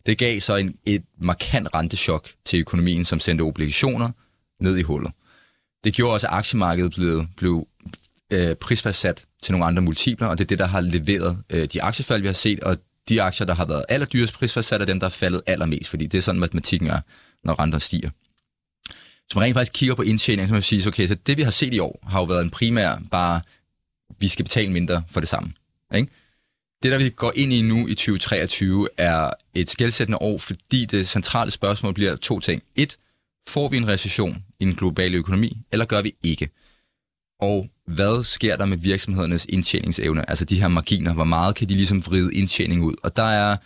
Det 0.06 0.18
gav 0.18 0.40
så 0.40 0.56
en, 0.56 0.76
et 0.86 1.04
markant 1.22 1.68
renteschok 1.76 2.30
til 2.46 2.60
økonomien, 2.60 3.06
som 3.06 3.20
sendte 3.20 3.42
obligationer 3.42 4.12
ned 4.60 4.78
i 4.78 4.82
hullet. 4.82 5.12
Det 5.84 5.94
gjorde 5.94 6.14
også, 6.14 6.28
at 6.28 6.34
aktiemarkedet 6.34 6.94
blev, 6.96 7.26
blev 7.38 7.68
øh, 8.32 8.56
prisfastsat 8.56 9.26
til 9.44 9.52
nogle 9.52 9.66
andre 9.66 9.82
multipler, 9.82 10.28
og 10.28 10.38
det 10.38 10.44
er 10.44 10.48
det, 10.48 10.60
der 10.60 10.68
har 10.68 10.82
leveret 10.82 11.44
øh, 11.50 11.68
de 11.74 11.82
aktiefald, 11.82 12.22
vi 12.22 12.28
har 12.28 12.34
set, 12.34 12.60
og 12.60 12.78
de 13.10 13.22
aktier, 13.22 13.48
der 13.48 13.56
har 13.56 13.66
været 13.66 13.86
allerdyrest 13.90 14.34
prisfastsat, 14.34 14.82
er 14.82 14.86
dem, 14.86 15.00
der 15.00 15.08
er 15.08 15.12
faldet 15.12 15.42
allermest, 15.48 15.90
fordi 15.90 16.06
det 16.06 16.18
er 16.18 16.22
sådan, 16.22 16.40
matematikken 16.40 16.88
er, 16.90 17.02
når 17.44 17.60
renter 17.60 17.80
stiger. 17.80 18.10
Så 19.30 19.40
man 19.40 19.44
rent 19.44 19.54
faktisk 19.54 19.74
kigger 19.74 19.96
på 19.96 20.02
indtjening, 20.02 20.48
så 20.48 20.54
man 20.54 20.64
siger, 20.64 20.88
okay, 20.88 21.08
så 21.08 21.16
det 21.16 21.38
vi 21.38 21.42
har 21.42 21.52
set 21.52 21.74
i 21.74 21.80
år, 21.80 22.00
har 22.08 22.20
jo 22.20 22.26
været 22.26 22.42
en 22.42 22.50
primær 22.50 23.02
bare, 23.12 23.42
vi 24.20 24.28
skal 24.28 24.46
betale 24.46 24.72
mindre 24.72 25.04
for 25.08 25.20
det 25.20 25.30
samme. 25.30 25.54
Ikke? 25.96 26.12
Det, 26.84 26.92
der 26.92 26.98
vi 26.98 27.10
går 27.10 27.32
ind 27.36 27.54
i 27.54 27.62
nu 27.62 27.88
i 27.88 27.96
2023, 27.96 28.88
er 28.98 29.32
et 29.54 29.70
skældsættende 29.70 30.18
år, 30.22 30.38
fordi 30.38 30.86
det 30.86 31.08
centrale 31.08 31.52
spørgsmål 31.52 31.94
bliver 31.94 32.16
to 32.16 32.40
ting. 32.40 32.64
Et, 32.76 32.98
får 33.48 33.70
vi 33.70 33.78
en 33.78 33.88
recession 33.88 34.44
i 34.60 34.66
den 34.66 34.76
globale 34.76 35.18
økonomi, 35.18 35.58
eller 35.72 35.86
gør 35.86 36.02
vi 36.02 36.14
ikke? 36.24 36.50
Og 37.42 37.70
hvad 37.88 38.24
sker 38.24 38.56
der 38.56 38.66
med 38.66 38.78
virksomhedernes 38.78 39.46
indtjeningsevne? 39.50 40.30
Altså 40.30 40.46
de 40.46 40.62
her 40.62 40.68
marginer, 40.68 41.14
hvor 41.14 41.24
meget 41.24 41.56
kan 41.56 41.70
de 41.70 41.74
ligesom 41.74 42.06
vride 42.06 42.34
indtjening 42.34 42.84
ud? 42.84 42.96
Og 43.04 43.18
der 43.18 43.24
er, 43.24 43.58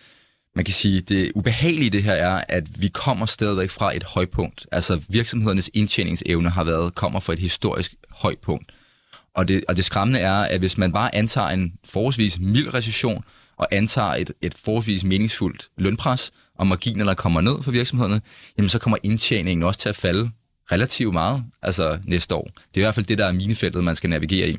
man 0.55 0.65
kan 0.65 0.73
sige, 0.73 1.01
det 1.01 1.31
ubehagelige 1.35 1.89
det 1.89 2.03
her 2.03 2.13
er, 2.13 2.43
at 2.49 2.81
vi 2.81 2.87
kommer 2.87 3.25
stadigvæk 3.25 3.69
fra 3.69 3.95
et 3.95 4.03
højpunkt. 4.03 4.67
Altså 4.71 5.01
virksomhedernes 5.07 5.69
indtjeningsevne 5.73 6.49
har 6.49 6.63
været, 6.63 6.95
kommer 6.95 7.19
fra 7.19 7.33
et 7.33 7.39
historisk 7.39 7.95
højpunkt. 8.11 8.71
Og 9.33 9.47
det, 9.47 9.65
og 9.67 9.77
det 9.77 9.85
skræmmende 9.85 10.19
er, 10.19 10.33
at 10.33 10.59
hvis 10.59 10.77
man 10.77 10.91
bare 10.91 11.15
antager 11.15 11.47
en 11.47 11.73
forholdsvis 11.85 12.39
mild 12.39 12.73
recession, 12.73 13.23
og 13.57 13.67
antager 13.71 14.13
et, 14.13 14.31
et 14.41 14.53
forholdsvis 14.65 15.03
meningsfuldt 15.03 15.67
lønpres, 15.77 16.31
og 16.57 16.67
marginer, 16.67 17.05
der 17.05 17.13
kommer 17.13 17.41
ned 17.41 17.63
for 17.63 17.71
virksomhederne, 17.71 18.21
jamen 18.57 18.69
så 18.69 18.79
kommer 18.79 18.97
indtjeningen 19.03 19.63
også 19.63 19.79
til 19.79 19.89
at 19.89 19.95
falde 19.95 20.29
relativt 20.71 21.13
meget, 21.13 21.43
altså 21.61 21.99
næste 22.05 22.35
år. 22.35 22.43
Det 22.43 22.77
er 22.77 22.81
i 22.81 22.81
hvert 22.81 22.95
fald 22.95 23.05
det, 23.05 23.17
der 23.17 23.25
er 23.25 23.31
minefeltet, 23.31 23.83
man 23.83 23.95
skal 23.95 24.09
navigere 24.09 24.49
i. 24.49 24.57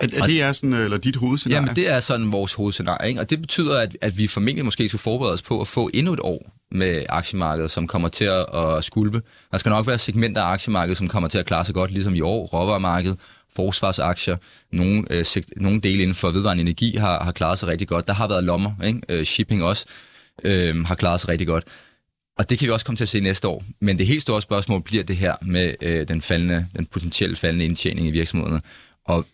Er, 0.00 0.08
er 0.16 0.26
det 0.26 0.42
er 0.42 0.52
sådan, 0.52 0.72
eller 0.72 0.98
dit 0.98 1.16
hovedscenarie? 1.16 1.62
Jamen, 1.62 1.76
det 1.76 1.90
er 1.90 2.00
sådan 2.00 2.32
vores 2.32 2.54
hovedscenarie, 2.54 3.08
ikke? 3.08 3.20
og 3.20 3.30
det 3.30 3.40
betyder, 3.40 3.80
at, 3.80 3.96
at 4.00 4.18
vi 4.18 4.26
formentlig 4.26 4.64
måske 4.64 4.88
skal 4.88 5.00
forberede 5.00 5.32
os 5.32 5.42
på 5.42 5.60
at 5.60 5.68
få 5.68 5.90
endnu 5.94 6.12
et 6.12 6.20
år 6.20 6.52
med 6.70 7.04
aktiemarkedet, 7.08 7.70
som 7.70 7.86
kommer 7.86 8.08
til 8.08 8.24
at, 8.24 8.46
at 8.54 8.84
skulpe. 8.84 9.22
Der 9.52 9.58
skal 9.58 9.70
nok 9.70 9.86
være 9.86 9.98
segmenter 9.98 10.42
af 10.42 10.52
aktiemarkedet, 10.52 10.98
som 10.98 11.08
kommer 11.08 11.28
til 11.28 11.38
at 11.38 11.46
klare 11.46 11.64
sig 11.64 11.74
godt, 11.74 11.90
ligesom 11.90 12.14
i 12.14 12.20
år. 12.20 12.46
Råvaremarkedet, 12.46 13.18
forsvarsaktier, 13.56 14.36
nogle, 14.72 15.04
øh, 15.10 15.24
sekt, 15.24 15.52
nogle 15.56 15.80
dele 15.80 16.02
inden 16.02 16.14
for 16.14 16.30
vedvarende 16.30 16.60
energi 16.60 16.96
har, 16.96 17.24
har 17.24 17.32
klaret 17.32 17.58
sig 17.58 17.68
rigtig 17.68 17.88
godt. 17.88 18.08
Der 18.08 18.14
har 18.14 18.28
været 18.28 18.44
lommer, 18.44 18.70
ikke? 18.84 19.00
Øh, 19.08 19.24
shipping 19.24 19.64
også 19.64 19.86
øh, 20.44 20.84
har 20.84 20.94
klaret 20.94 21.20
sig 21.20 21.28
rigtig 21.28 21.46
godt. 21.46 21.64
Og 22.38 22.50
det 22.50 22.58
kan 22.58 22.66
vi 22.66 22.72
også 22.72 22.86
komme 22.86 22.96
til 22.96 23.04
at 23.04 23.08
se 23.08 23.20
næste 23.20 23.48
år. 23.48 23.64
Men 23.80 23.98
det 23.98 24.06
helt 24.06 24.22
store 24.22 24.42
spørgsmål 24.42 24.82
bliver 24.82 25.04
det 25.04 25.16
her 25.16 25.34
med 25.42 25.74
øh, 25.80 26.08
den, 26.08 26.22
faldende, 26.22 26.66
den 26.76 26.86
potentielle 26.86 27.36
faldende 27.36 27.64
indtjening 27.64 28.08
i 28.08 28.10
virksomhederne. 28.10 28.62
Og, 29.04 29.26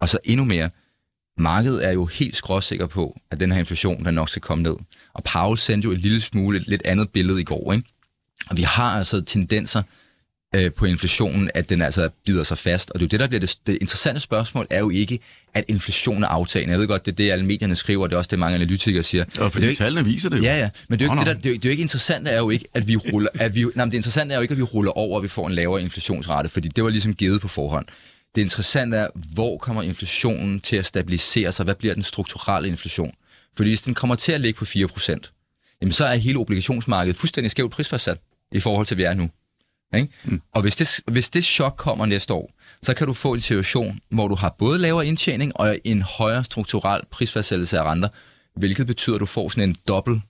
og 0.00 0.08
så 0.08 0.18
endnu 0.24 0.44
mere, 0.44 0.70
markedet 1.38 1.86
er 1.86 1.90
jo 1.90 2.06
helt 2.06 2.36
skråsikker 2.36 2.86
på, 2.86 3.20
at 3.30 3.40
den 3.40 3.52
her 3.52 3.58
inflation 3.58 4.04
den 4.04 4.14
nok 4.14 4.28
skal 4.28 4.42
komme 4.42 4.62
ned. 4.62 4.76
Og 5.14 5.24
Paul 5.24 5.58
sendte 5.58 5.86
jo 5.86 5.92
et 5.92 5.98
lille 5.98 6.20
smule 6.20 6.58
et 6.58 6.68
lidt 6.68 6.82
andet 6.84 7.10
billede 7.10 7.40
i 7.40 7.44
går. 7.44 7.72
Ikke? 7.72 7.88
Og 8.50 8.56
vi 8.56 8.62
har 8.62 8.98
altså 8.98 9.20
tendenser 9.20 9.82
øh, 10.54 10.72
på 10.72 10.86
inflationen, 10.86 11.50
at 11.54 11.68
den 11.68 11.82
altså 11.82 12.08
bider 12.26 12.42
sig 12.42 12.58
fast. 12.58 12.90
Og 12.90 13.00
det 13.00 13.06
er 13.06 13.06
jo 13.06 13.10
det, 13.10 13.20
der 13.20 13.26
bliver 13.26 13.40
det, 13.40 13.56
det 13.66 13.78
interessante 13.80 14.20
spørgsmål, 14.20 14.66
er 14.70 14.78
jo 14.78 14.90
ikke, 14.90 15.18
at 15.54 15.64
inflationen 15.68 16.24
er 16.24 16.28
aftagende. 16.28 16.72
Jeg 16.72 16.80
ved 16.80 16.88
godt, 16.88 17.06
det 17.06 17.12
er 17.12 17.16
det, 17.16 17.30
alle 17.30 17.46
medierne 17.46 17.76
skriver, 17.76 18.02
og 18.02 18.10
det 18.10 18.14
er 18.14 18.18
også 18.18 18.28
det, 18.28 18.38
mange 18.38 18.54
analytikere 18.54 19.02
siger. 19.02 19.24
Og 19.38 19.50
Men 19.54 19.62
det 19.62 19.76
tallene 19.76 20.04
viser 20.04 20.28
det 20.28 20.38
jo. 20.38 20.42
Ja, 20.42 20.58
ja, 20.58 20.70
men 20.88 20.98
det 20.98 21.04
er 21.04 21.08
jo 21.08 21.12
ikke, 21.12 21.18
det, 21.18 21.26
nå. 21.26 21.32
der, 21.32 21.38
det, 21.38 21.46
er 21.46 21.50
jo, 21.50 21.56
det 21.56 21.64
er 21.64 21.68
jo 21.68 21.70
ikke 21.70 21.82
interessant, 21.82 22.28
er 22.28 22.36
jo 22.36 22.50
ikke, 22.50 22.64
at 22.74 22.88
vi 22.88 22.96
ruller, 22.96 23.30
at 23.34 23.54
vi, 23.54 23.64
nej, 23.74 23.84
men 23.84 23.90
det 23.90 23.96
interessante 23.96 24.32
er 24.32 24.38
jo 24.38 24.42
ikke, 24.42 24.52
at 24.52 24.58
vi 24.58 24.62
ruller 24.62 24.92
over, 24.92 25.16
og 25.16 25.22
vi 25.22 25.28
får 25.28 25.46
en 25.46 25.54
lavere 25.54 25.82
inflationsrate, 25.82 26.48
fordi 26.48 26.68
det 26.68 26.84
var 26.84 26.90
ligesom 26.90 27.14
givet 27.14 27.40
på 27.40 27.48
forhånd. 27.48 27.86
Det 28.34 28.40
interessante 28.40 28.96
er, 28.96 29.08
hvor 29.34 29.58
kommer 29.58 29.82
inflationen 29.82 30.60
til 30.60 30.76
at 30.76 30.86
stabilisere 30.86 31.52
sig? 31.52 31.64
Hvad 31.64 31.74
bliver 31.74 31.94
den 31.94 32.02
strukturelle 32.02 32.68
inflation? 32.68 33.12
Fordi 33.56 33.70
hvis 33.70 33.82
den 33.82 33.94
kommer 33.94 34.16
til 34.16 34.32
at 34.32 34.40
ligge 34.40 34.58
på 34.58 34.64
4%, 34.64 35.76
jamen 35.80 35.92
så 35.92 36.04
er 36.04 36.14
hele 36.14 36.38
obligationsmarkedet 36.38 37.16
fuldstændig 37.16 37.50
skævt 37.50 37.72
prisfastsat 37.72 38.18
i 38.52 38.60
forhold 38.60 38.86
til, 38.86 38.94
hvad 38.94 39.04
vi 39.04 39.08
er 39.10 39.14
nu. 39.14 39.30
Ikke? 39.96 40.08
Mm. 40.24 40.40
Og 40.54 40.62
hvis 40.62 40.76
det, 40.76 41.00
hvis 41.12 41.30
det 41.30 41.44
chok 41.44 41.74
kommer 41.76 42.06
næste 42.06 42.34
år, 42.34 42.50
så 42.82 42.94
kan 42.94 43.06
du 43.06 43.12
få 43.12 43.32
en 43.32 43.40
situation, 43.40 44.00
hvor 44.10 44.28
du 44.28 44.34
har 44.34 44.54
både 44.58 44.78
lavere 44.78 45.06
indtjening 45.06 45.52
og 45.56 45.78
en 45.84 46.02
højere 46.02 46.44
strukturel 46.44 47.00
prisfastsættelse 47.10 47.78
af 47.78 47.82
renter, 47.82 48.08
hvilket 48.56 48.86
betyder, 48.86 49.16
at 49.16 49.20
du 49.20 49.26
får 49.26 49.48
sådan 49.48 49.68
en 49.68 49.76
dobbelt 49.88 50.20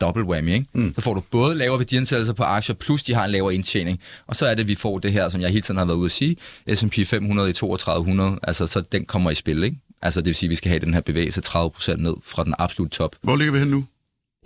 double 0.00 0.24
whammy, 0.24 0.52
ikke? 0.54 0.66
Mm. 0.72 0.94
Så 0.94 1.00
får 1.00 1.14
du 1.14 1.22
både 1.30 1.56
lavere 1.56 1.78
værdiansættelser 1.78 2.32
på 2.32 2.42
aktier, 2.42 2.76
plus 2.76 3.02
de 3.02 3.14
har 3.14 3.24
en 3.24 3.30
lavere 3.30 3.54
indtjening. 3.54 4.00
Og 4.26 4.36
så 4.36 4.46
er 4.46 4.54
det, 4.54 4.62
at 4.62 4.68
vi 4.68 4.74
får 4.74 4.98
det 4.98 5.12
her, 5.12 5.28
som 5.28 5.40
jeg 5.40 5.50
hele 5.50 5.62
tiden 5.62 5.78
har 5.78 5.84
været 5.84 5.96
ude 5.96 6.04
at 6.04 6.10
sige, 6.10 6.36
S&P 6.74 7.06
500 7.06 7.50
i 7.50 7.52
3200, 7.52 8.38
altså 8.42 8.66
så 8.66 8.80
den 8.80 9.04
kommer 9.04 9.30
i 9.30 9.34
spil, 9.34 9.62
ikke? 9.62 9.76
Altså 10.02 10.20
det 10.20 10.26
vil 10.26 10.34
sige, 10.34 10.46
at 10.46 10.50
vi 10.50 10.54
skal 10.54 10.68
have 10.68 10.80
den 10.80 10.94
her 10.94 11.00
bevægelse 11.00 11.42
30% 11.46 11.96
ned 11.96 12.14
fra 12.22 12.44
den 12.44 12.54
absolut 12.58 12.90
top. 12.90 13.16
Hvor 13.22 13.36
ligger 13.36 13.52
vi 13.52 13.58
hen 13.58 13.68
nu? 13.68 13.84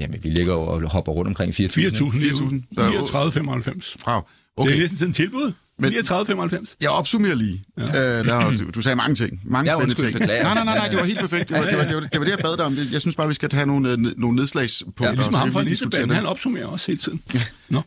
Jamen, 0.01 0.21
vi 0.23 0.29
ligger 0.29 0.55
og 0.55 0.91
hopper 0.91 1.13
rundt 1.13 1.29
omkring 1.29 1.55
4.000. 1.55 1.61
4.000 1.61 1.67
4.000. 1.67 2.63
4.000. 2.79 2.83
39,95. 2.83 3.95
Fra. 3.99 4.23
Okay. 4.57 4.71
Det 4.71 4.77
er 4.77 4.81
næsten 4.81 4.99
sådan 4.99 5.11
en 5.11 5.15
tilbud. 5.15 5.53
Men- 5.79 5.93
39,95. 5.93 6.77
jeg 6.81 6.91
opsummerer 6.91 7.35
lige. 7.35 7.65
Ja. 7.79 8.19
Øh, 8.19 8.25
der, 8.25 8.51
du, 8.57 8.71
du 8.75 8.81
sagde 8.83 8.97
mange 8.97 9.15
ting. 9.15 9.41
Mange 9.45 9.71
Ja, 9.73 9.79
spændende 9.79 10.03
ting. 10.03 10.19
Nej, 10.27 10.43
nej, 10.43 10.65
nej, 10.65 10.65
nej, 10.65 10.89
det 10.89 10.99
var 10.99 11.05
helt 11.05 11.19
perfekt. 11.19 11.49
Det 11.49 11.57
var 11.59 11.65
det, 11.65 11.79
var, 11.79 11.85
det, 11.85 11.95
var, 11.95 12.01
det, 12.01 12.19
var 12.21 12.25
det 12.25 12.31
jeg 12.31 12.39
bad 12.39 12.57
dig 12.57 12.65
om. 12.67 12.77
Jeg 12.93 13.01
synes 13.01 13.17
bare, 13.17 13.29
vi 13.29 13.35
skal 13.35 13.53
have 13.53 13.67
nogle, 13.67 13.93
øh, 13.93 13.99
nogle 13.99 14.37
nedslagspunkter. 14.37 15.05
Ja, 15.09 15.15
ligesom 15.15 15.35
ham 15.35 15.53
fra 15.53 15.61
Elisabeth, 15.61 16.11
han 16.13 16.27
opsummerer 16.27 16.67
også 16.67 16.87
hele 16.87 16.99
tiden. 16.99 17.23
Nå. 17.69 17.83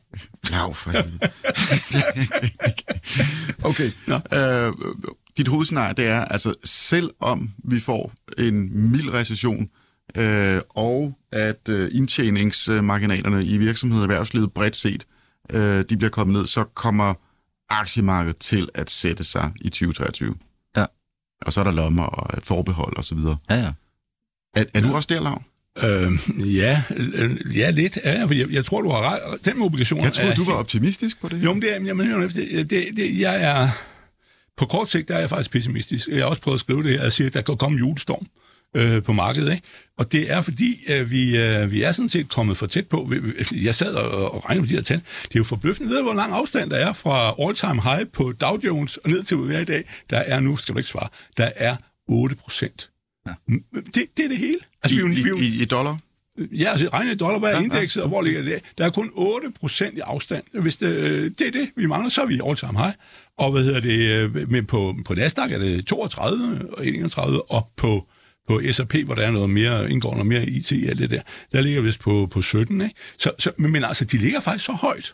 Ja, 0.51 0.71
for 0.71 0.91
helvede. 0.91 1.19
okay. 3.69 3.91
Øh, 4.33 4.73
dit 5.37 5.47
hovedscenarie, 5.47 5.93
det 5.93 6.05
er, 6.07 6.25
altså 6.25 6.53
selvom 6.63 7.49
vi 7.65 7.79
får 7.79 8.13
en 8.37 8.91
mild 8.91 9.13
recession, 9.13 9.69
øh, 10.17 10.61
og 10.69 11.13
at 11.31 11.69
øh, 11.69 11.89
indtjeningsmarginalerne 11.93 13.45
i 13.45 13.57
virksomheder 13.57 14.01
og 14.03 14.09
erhvervslivet 14.11 14.53
bredt 14.53 14.75
set, 14.75 15.03
øh, 15.03 15.05
de 15.53 15.97
bliver 15.97 16.09
kommet 16.09 16.33
ned, 16.37 16.47
så 16.47 16.63
kommer 16.63 17.13
aktiemarkedet 17.69 18.37
til 18.37 18.69
at 18.73 18.89
sætte 18.91 19.23
sig 19.23 19.51
i 19.61 19.69
2023. 19.69 20.35
Ja. 20.77 20.85
Og 21.41 21.53
så 21.53 21.59
er 21.59 21.63
der 21.63 21.71
lommer 21.71 22.03
og 22.03 22.37
et 22.37 22.45
forbehold 22.45 22.97
og 22.97 23.03
så 23.03 23.15
videre. 23.15 23.37
Ja, 23.49 23.55
ja. 23.55 23.71
Er, 24.55 24.63
er 24.73 24.81
du 24.81 24.93
også 24.93 25.07
der, 25.09 25.21
Lav? 25.21 25.43
Øh, 25.83 26.11
ja, 26.55 26.83
øh, 26.95 27.57
ja, 27.57 27.69
lidt. 27.69 27.97
Ja, 28.03 28.23
for 28.25 28.33
jeg, 28.33 28.49
jeg 28.51 28.65
tror, 28.65 28.81
du 28.81 28.89
har 28.89 29.13
ret. 29.13 29.45
Den 29.45 29.57
med 29.57 29.65
obligationer... 29.65 30.03
Jeg 30.03 30.13
troede, 30.13 30.31
er- 30.31 30.35
du 30.35 30.43
var 30.43 30.53
optimistisk 30.53 31.21
på 31.21 31.29
det 31.29 31.37
her. 31.37 31.45
Jo, 31.45 31.53
men 31.53 31.61
det 31.61 31.75
er, 31.75 31.81
jamen, 31.83 32.07
hør 32.07 32.25
efter. 32.25 32.63
Det, 32.63 32.69
det, 32.97 33.19
jeg 33.19 33.43
er... 33.43 33.69
På 34.57 34.65
kort 34.65 34.91
sigt 34.91 35.07
der 35.07 35.15
er 35.15 35.19
jeg 35.19 35.29
faktisk 35.29 35.51
pessimistisk. 35.51 36.07
Jeg 36.07 36.17
har 36.17 36.25
også 36.25 36.41
prøvet 36.41 36.55
at 36.55 36.59
skrive 36.59 36.83
det 36.83 36.91
her. 36.91 37.03
Jeg 37.03 37.11
siger, 37.11 37.27
at 37.27 37.33
der 37.33 37.41
kan 37.41 37.57
komme 37.57 37.77
julestorm 37.79 38.27
øh, 38.75 39.03
på 39.03 39.13
markedet. 39.13 39.51
Ikke? 39.51 39.63
Og 39.97 40.11
det 40.11 40.31
er 40.31 40.41
fordi, 40.41 40.79
øh, 40.89 41.11
vi, 41.11 41.37
øh, 41.37 41.71
vi 41.71 41.81
er 41.83 41.91
sådan 41.91 42.09
set 42.09 42.29
kommet 42.29 42.57
for 42.57 42.65
tæt 42.65 42.87
på. 42.87 43.07
Vi- 43.09 43.19
vi- 43.19 43.65
Jeg 43.65 43.75
sad 43.75 43.93
og, 43.95 44.33
og 44.33 44.45
regnede 44.45 44.65
på 44.65 44.69
de 44.69 44.75
her 44.75 44.81
tal. 44.81 44.97
Det 45.23 45.35
er 45.35 45.39
jo 45.39 45.43
forbløffende. 45.43 45.89
Ved 45.89 45.97
du, 45.97 46.03
hvor 46.03 46.13
lang 46.13 46.33
afstand 46.33 46.69
der 46.69 46.77
er 46.77 46.93
fra 46.93 47.35
all-time 47.47 47.81
high 47.81 48.07
på 48.13 48.31
Dow 48.31 48.57
Jones 48.65 48.97
og 48.97 49.09
ned 49.09 49.23
til 49.23 49.37
hver 49.37 49.59
i 49.59 49.65
dag? 49.65 49.83
Der 50.09 50.17
er 50.17 50.39
nu, 50.39 50.57
skal 50.57 50.73
du 50.73 50.77
ikke 50.79 50.89
svare, 50.89 51.07
der 51.37 51.49
er 51.55 51.75
8 52.07 52.35
procent. 52.35 52.89
Ja. 53.27 53.33
Det, 53.75 54.05
det 54.17 54.25
er 54.25 54.29
det 54.29 54.37
hele. 54.37 54.57
Altså, 54.83 54.95
vi, 54.95 55.03
er 55.03 55.07
jo- 55.07 55.13
vi, 55.13 55.21
er 55.21 55.27
jo- 55.27 55.37
I, 55.37 55.45
i, 55.45 55.61
I 55.61 55.65
dollar? 55.65 55.97
Ja, 56.51 56.69
altså 56.71 56.87
regner 56.93 57.11
i 57.11 57.15
dollar, 57.15 57.39
hvad 57.39 57.49
er 57.49 57.53
Ja, 57.53 57.59
ja, 57.59 57.63
indekset, 57.65 58.03
og 58.03 58.09
hvor 58.09 58.21
ligger 58.21 58.41
det? 58.41 58.59
Der 58.77 58.85
er 58.85 58.89
kun 58.89 59.09
8 59.13 59.47
procent 59.59 59.97
i 59.97 59.99
afstand. 59.99 60.43
Hvis 60.61 60.75
det, 60.77 60.87
øh, 60.87 61.31
det 61.39 61.47
er 61.47 61.51
det, 61.51 61.69
vi 61.75 61.85
mangler, 61.85 62.09
så 62.09 62.21
er 62.21 62.25
vi 62.25 62.39
all 62.47 62.55
time 62.55 62.79
high. 62.79 62.93
Og 63.37 63.51
hvad 63.51 63.63
hedder 63.63 63.79
det, 63.79 63.99
øh, 64.11 64.49
men 64.51 64.65
på, 64.65 64.95
på 65.05 65.13
Nasdaq 65.13 65.51
er 65.51 65.57
det 65.59 65.85
32 65.85 66.65
og 66.77 66.87
31, 66.87 67.51
og 67.51 67.71
på, 67.77 68.07
på 68.49 68.61
SAP, 68.71 68.95
hvor 68.95 69.15
der 69.15 69.21
er 69.21 69.31
noget 69.31 69.49
mere, 69.49 69.91
indgår 69.91 70.11
noget 70.11 70.27
mere 70.27 70.45
IT 70.45 70.71
og 70.71 70.89
alt 70.89 70.99
det 70.99 71.11
der, 71.11 71.21
der 71.51 71.61
ligger 71.61 71.81
vist 71.81 71.99
på, 71.99 72.27
på 72.31 72.41
17, 72.41 72.81
ikke? 72.81 72.95
Så, 73.17 73.31
så, 73.39 73.51
men, 73.57 73.71
men 73.71 73.83
altså, 73.83 74.05
de 74.05 74.17
ligger 74.17 74.39
faktisk 74.39 74.65
så 74.65 74.71
højt. 74.71 75.13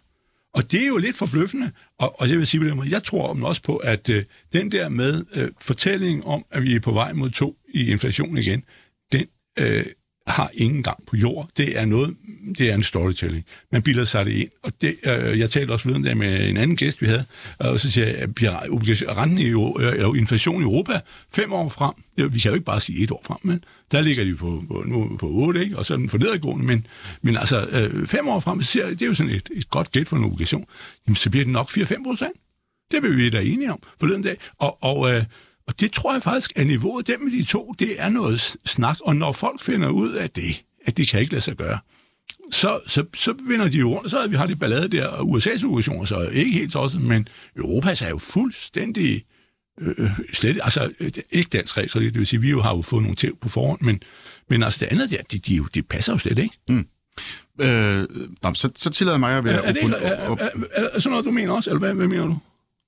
Og 0.54 0.72
det 0.72 0.84
er 0.84 0.88
jo 0.88 0.98
lidt 0.98 1.16
forbløffende, 1.16 1.72
og, 2.00 2.22
og 2.22 2.30
jeg 2.30 2.38
vil 2.38 2.48
sige 2.48 2.62
på 2.62 2.68
den 2.68 2.76
måde, 2.76 2.90
jeg 2.92 3.04
tror 3.04 3.28
om 3.28 3.44
også 3.44 3.62
på, 3.62 3.78
at 3.78 4.10
øh, 4.10 4.24
den 4.54 4.72
der 4.72 4.90
med 4.90 5.26
øh, 5.34 5.52
fortællingen 5.62 6.24
om, 6.26 6.46
at 6.52 6.64
vi 6.64 6.76
er 6.76 6.80
på 6.80 6.92
vej 6.92 7.14
mod 7.14 7.30
to 7.30 7.56
i 7.74 7.92
inflation 7.92 8.38
igen, 8.38 8.64
den 9.12 9.26
øh, 9.60 9.86
har 10.28 10.50
ingen 10.54 10.84
gang 10.84 10.98
på 11.08 11.16
jord. 11.16 11.50
Det 11.58 11.80
er 11.80 11.86
noget, 11.86 12.16
det 12.58 12.70
er 12.70 12.76
en 12.76 12.84
storytelling. 12.84 13.46
Man 13.72 13.82
bilder 13.82 14.04
sig 14.04 14.26
det 14.26 14.32
ind. 14.32 14.50
Og 14.64 14.72
det, 14.82 14.96
øh, 15.04 15.40
jeg 15.40 15.50
talte 15.50 15.72
også 15.72 15.84
forleden 15.84 16.04
dag 16.04 16.18
med 16.18 16.50
en 16.50 16.58
anden 16.58 16.78
gæst, 16.78 17.02
vi 17.02 17.08
havde, 17.08 17.26
øh, 17.62 17.72
og 17.72 17.80
så 17.80 17.92
siger 17.92 18.08
jeg, 18.08 18.16
at 18.16 18.36
bliver 18.36 19.18
renten 19.18 19.38
i, 19.38 19.50
øh, 19.50 19.94
eller 19.94 20.16
inflation 20.16 20.62
i 20.62 20.64
Europa 20.64 21.00
fem 21.34 21.54
år 21.54 21.70
frem, 21.70 21.94
det, 22.18 22.34
vi 22.34 22.40
kan 22.40 22.50
jo 22.50 22.56
ikke 22.56 22.66
bare 22.66 22.82
sige 22.82 23.04
et 23.04 23.12
år 23.12 23.22
frem, 23.26 23.38
men 23.44 23.64
der 23.92 24.02
ligger 24.02 24.24
de 24.24 24.36
på, 24.36 24.64
på, 24.68 24.84
nu 24.86 25.18
på 25.18 25.28
8, 25.28 25.64
ikke? 25.64 25.78
og 25.78 25.86
så 25.86 25.94
er 25.94 25.98
den 25.98 26.10
for 26.10 26.18
nedadgående, 26.18 26.66
men, 26.66 26.88
men 27.22 27.38
altså 27.38 27.68
øh, 27.72 28.08
fem 28.08 28.28
år 28.28 28.40
frem, 28.40 28.62
så 28.62 28.68
siger, 28.68 28.86
jeg, 28.88 29.00
det 29.00 29.02
er 29.02 29.10
jo 29.10 29.16
sådan 29.16 29.32
et, 29.32 29.50
et 29.56 29.70
godt 29.70 29.92
gæt 29.92 30.08
for 30.08 30.18
en 30.18 30.24
obligation, 30.24 30.66
jamen, 31.08 31.16
så 31.16 31.30
bliver 31.30 31.44
det 31.44 31.54
nok 31.54 31.70
4-5 31.72 32.04
procent. 32.04 32.34
Det 32.92 33.04
vil 33.04 33.18
vi 33.18 33.30
da 33.30 33.42
enige 33.42 33.72
om 33.72 33.80
forleden 34.00 34.22
dag. 34.22 34.38
Og, 34.60 34.84
og, 34.84 35.14
øh, 35.14 35.24
og 35.68 35.80
det 35.80 35.92
tror 35.92 36.14
jeg 36.14 36.24
faktisk, 36.24 36.54
at 36.56 36.68
niveauet 36.68 37.08
dem 37.08 37.22
med 37.22 37.32
de 37.32 37.44
to, 37.44 37.74
det 37.80 38.02
er 38.02 38.10
noget 38.10 38.58
snak. 38.66 38.98
Og 39.02 39.16
når 39.16 39.32
folk 39.32 39.62
finder 39.62 39.90
ud 39.90 40.12
af 40.14 40.30
det, 40.30 40.64
at 40.86 40.98
det 40.98 41.08
kan 41.08 41.20
ikke 41.20 41.32
lade 41.32 41.42
sig 41.42 41.56
gøre, 41.56 41.80
så, 42.52 42.80
så, 42.88 43.06
så 43.16 43.34
vinder 43.48 43.68
de 43.68 43.78
jo 43.78 43.98
rundt. 43.98 44.12
Så 44.12 44.28
vi 44.28 44.36
har 44.36 44.46
de 44.48 44.56
ballade 44.56 44.88
der, 44.88 45.08
og 45.08 45.38
USA's 45.38 45.66
obligationer 45.66 46.06
så 46.06 46.16
er 46.16 46.30
ikke 46.30 46.52
helt 46.52 46.72
tosset, 46.74 47.02
men 47.02 47.28
Europas 47.58 48.02
er 48.02 48.10
jo 48.10 48.18
fuldstændig 48.18 49.24
øh, 49.82 50.10
slet, 50.34 50.60
altså 50.64 50.92
øh, 51.00 51.08
det 51.08 51.18
er 51.18 51.22
ikke 51.32 51.50
dansk 51.50 51.78
realkredit, 51.78 52.14
det 52.14 52.20
vil 52.20 52.28
sige, 52.28 52.42
vi 52.42 52.50
jo 52.50 52.62
har 52.62 52.76
jo 52.76 52.82
fået 52.82 53.02
nogle 53.04 53.16
tæv 53.16 53.38
på 53.42 53.50
forhånd, 53.50 53.82
men, 53.82 54.02
men 54.50 54.64
altså 54.64 54.80
det 54.80 54.92
andet 54.92 55.12
der, 55.12 55.22
de, 55.32 55.40
de, 55.40 55.64
det 55.74 55.88
passer 55.88 56.14
jo 56.14 56.18
slet 56.18 56.40
ikke. 56.40 56.58
Øh, 57.62 58.08
nå, 58.44 58.54
så, 58.54 58.70
så 58.76 58.90
tillader 58.90 59.18
mig 59.18 59.32
at 59.32 59.38
Er, 59.38 59.42
være... 59.42 59.66
er 59.66 59.72
det 59.72 59.82
ikke, 59.84 59.96
er, 59.96 60.28
op- 60.30 60.40
er, 60.42 60.50
er, 60.72 60.90
er 60.94 61.00
sådan 61.00 61.12
noget, 61.12 61.26
du 61.26 61.32
mener 61.32 61.54
også, 61.54 61.70
eller 61.70 61.80
hvad, 61.80 61.94
hvad 61.94 62.08
mener 62.08 62.26
du? 62.26 62.38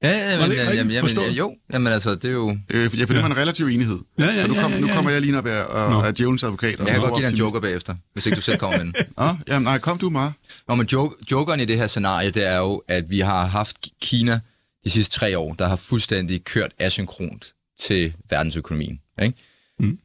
Ja, 0.04 0.10
ja, 0.10 0.38
men, 0.38 0.52
ikke 0.52 0.64
jamen, 0.64 0.72
rigtigt 0.72 0.94
jamen, 0.94 1.10
forstået? 1.10 1.32
jo, 1.32 1.56
jamen 1.74 1.94
altså, 1.94 2.16
det 2.16 2.26
er 2.26 2.30
jo... 2.30 2.58
Øh, 2.70 3.00
ja, 3.00 3.04
for 3.04 3.14
det 3.14 3.22
var 3.22 3.26
en 3.26 3.38
relativ 3.38 3.66
enighed. 3.66 4.00
Ja, 4.20 4.26
ja, 4.26 4.42
så 4.42 4.48
nu, 4.48 4.56
ja, 4.56 4.62
kom, 4.62 4.72
ja, 4.72 4.80
nu 4.80 4.88
ja. 4.88 4.96
kommer 4.96 5.12
jeg 5.12 5.22
lige 5.22 5.30
ind 5.30 5.38
og 5.38 5.92
Nå. 5.92 6.02
er 6.02 6.12
djævelens 6.12 6.44
advokat. 6.44 6.80
Og 6.80 6.88
Jeg 6.88 6.96
kan 6.96 7.04
godt 7.04 7.14
give 7.16 7.28
dig 7.28 7.34
en 7.34 7.40
joker 7.40 7.60
bagefter, 7.60 7.96
hvis 8.14 8.26
ikke 8.26 8.36
du 8.36 8.42
selv 8.42 8.58
kommer 8.58 8.78
med 8.78 8.86
den. 8.86 8.96
Ah, 9.18 9.36
jamen, 9.48 9.64
nej, 9.64 9.80
kom 9.80 9.98
du 9.98 10.10
meget. 10.10 10.34
Nå, 10.68 10.76
men 10.76 10.86
joke, 10.86 11.16
jokeren 11.32 11.60
i 11.60 11.66
det 11.66 11.78
her 11.78 11.88
scenarie, 11.88 12.32
det 12.32 12.46
er 12.46 12.58
jo, 12.58 12.84
at 12.88 13.10
vi 13.10 13.20
har 13.20 13.46
haft 13.46 13.78
Kina 14.02 14.40
de 14.84 14.90
sidste 14.90 15.20
tre 15.20 15.38
år, 15.38 15.54
der 15.54 15.68
har 15.68 15.76
fuldstændig 15.76 16.44
kørt 16.44 16.72
asynkront 16.80 17.54
til 17.80 18.14
verdensøkonomien. 18.30 19.00
Ikke? 19.22 19.38
Mm. 19.80 20.00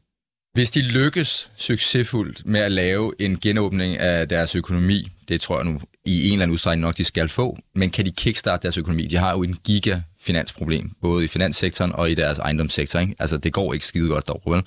Hvis 0.55 0.71
de 0.71 0.83
lykkes 0.83 1.51
succesfuldt 1.57 2.47
med 2.47 2.61
at 2.61 2.73
lave 2.73 3.13
en 3.19 3.41
genåbning 3.41 3.97
af 3.99 4.29
deres 4.29 4.57
økonomi, 4.57 5.09
det 5.29 5.41
tror 5.41 5.57
jeg 5.59 5.65
nu 5.65 5.81
i 6.05 6.27
en 6.27 6.33
eller 6.33 6.43
anden 6.43 6.53
udstrækning 6.53 6.83
nok, 6.83 6.97
de 6.97 7.05
skal 7.05 7.29
få, 7.29 7.59
men 7.75 7.91
kan 7.91 8.05
de 8.05 8.11
kickstarte 8.11 8.62
deres 8.62 8.79
økonomi? 8.79 9.07
De 9.07 9.17
har 9.17 9.33
jo 9.33 9.43
en 9.43 9.59
giga 9.65 10.01
finansproblem, 10.21 10.91
både 11.01 11.25
i 11.25 11.29
finanssektoren 11.29 11.93
og 11.93 12.11
i 12.11 12.15
deres 12.15 12.38
ejendomssektor. 12.38 12.99
Ikke? 12.99 13.15
Altså, 13.19 13.37
det 13.37 13.53
går 13.53 13.73
ikke 13.73 13.87
skide 13.87 14.09
godt 14.09 14.27
derovre. 14.27 14.57
vel? 14.57 14.65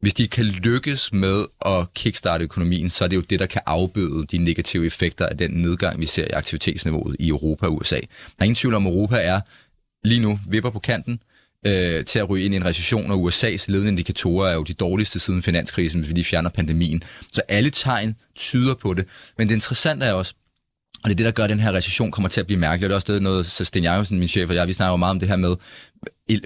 Hvis 0.00 0.14
de 0.14 0.28
kan 0.28 0.44
lykkes 0.44 1.12
med 1.12 1.44
at 1.66 1.94
kickstarte 1.94 2.44
økonomien, 2.44 2.90
så 2.90 3.04
er 3.04 3.08
det 3.08 3.16
jo 3.16 3.20
det, 3.20 3.40
der 3.40 3.46
kan 3.46 3.62
afbøde 3.66 4.26
de 4.26 4.38
negative 4.38 4.86
effekter 4.86 5.26
af 5.26 5.36
den 5.36 5.50
nedgang, 5.50 6.00
vi 6.00 6.06
ser 6.06 6.24
i 6.24 6.30
aktivitetsniveauet 6.32 7.16
i 7.18 7.28
Europa 7.28 7.66
og 7.66 7.74
USA. 7.74 7.96
Der 7.96 8.02
er 8.38 8.44
ingen 8.44 8.54
tvivl 8.54 8.74
om, 8.74 8.86
at 8.86 8.92
Europa 8.92 9.16
er 9.16 9.40
lige 10.04 10.20
nu 10.20 10.40
vipper 10.48 10.70
på 10.70 10.78
kanten 10.78 11.20
øh, 11.66 12.04
til 12.04 12.18
at 12.18 12.30
ryge 12.30 12.44
ind 12.44 12.54
i 12.54 12.56
en 12.56 12.64
recession, 12.64 13.10
og 13.10 13.28
USA's 13.28 13.64
ledende 13.68 13.88
indikatorer 13.88 14.50
er 14.50 14.54
jo 14.54 14.62
de 14.62 14.74
dårligste 14.74 15.18
siden 15.18 15.42
finanskrisen, 15.42 16.00
hvis 16.00 16.08
vi 16.08 16.14
lige 16.14 16.24
fjerner 16.24 16.50
pandemien. 16.50 17.02
Så 17.32 17.42
alle 17.48 17.70
tegn 17.70 18.16
tyder 18.34 18.74
på 18.74 18.94
det. 18.94 19.06
Men 19.38 19.48
det 19.48 19.54
interessante 19.54 20.06
er 20.06 20.12
også, 20.12 20.34
og 21.02 21.10
det 21.10 21.14
er 21.14 21.16
det, 21.16 21.24
der 21.24 21.30
gør, 21.30 21.44
at 21.44 21.50
den 21.50 21.60
her 21.60 21.72
recession 21.72 22.10
kommer 22.10 22.28
til 22.28 22.40
at 22.40 22.46
blive 22.46 22.60
mærkelig. 22.60 22.86
Og 22.86 22.88
det 22.88 22.94
er 22.94 22.96
også 22.96 23.12
det, 23.12 23.22
noget, 23.22 23.46
så 23.46 23.64
Sten 23.64 23.82
Jacobsen, 23.82 24.18
min 24.18 24.28
chef 24.28 24.50
og 24.50 24.54
jeg, 24.54 24.68
vi 24.68 24.72
snakker 24.72 24.92
jo 24.92 24.96
meget 24.96 25.10
om 25.10 25.20
det 25.20 25.28
her 25.28 25.36
med, 25.36 25.56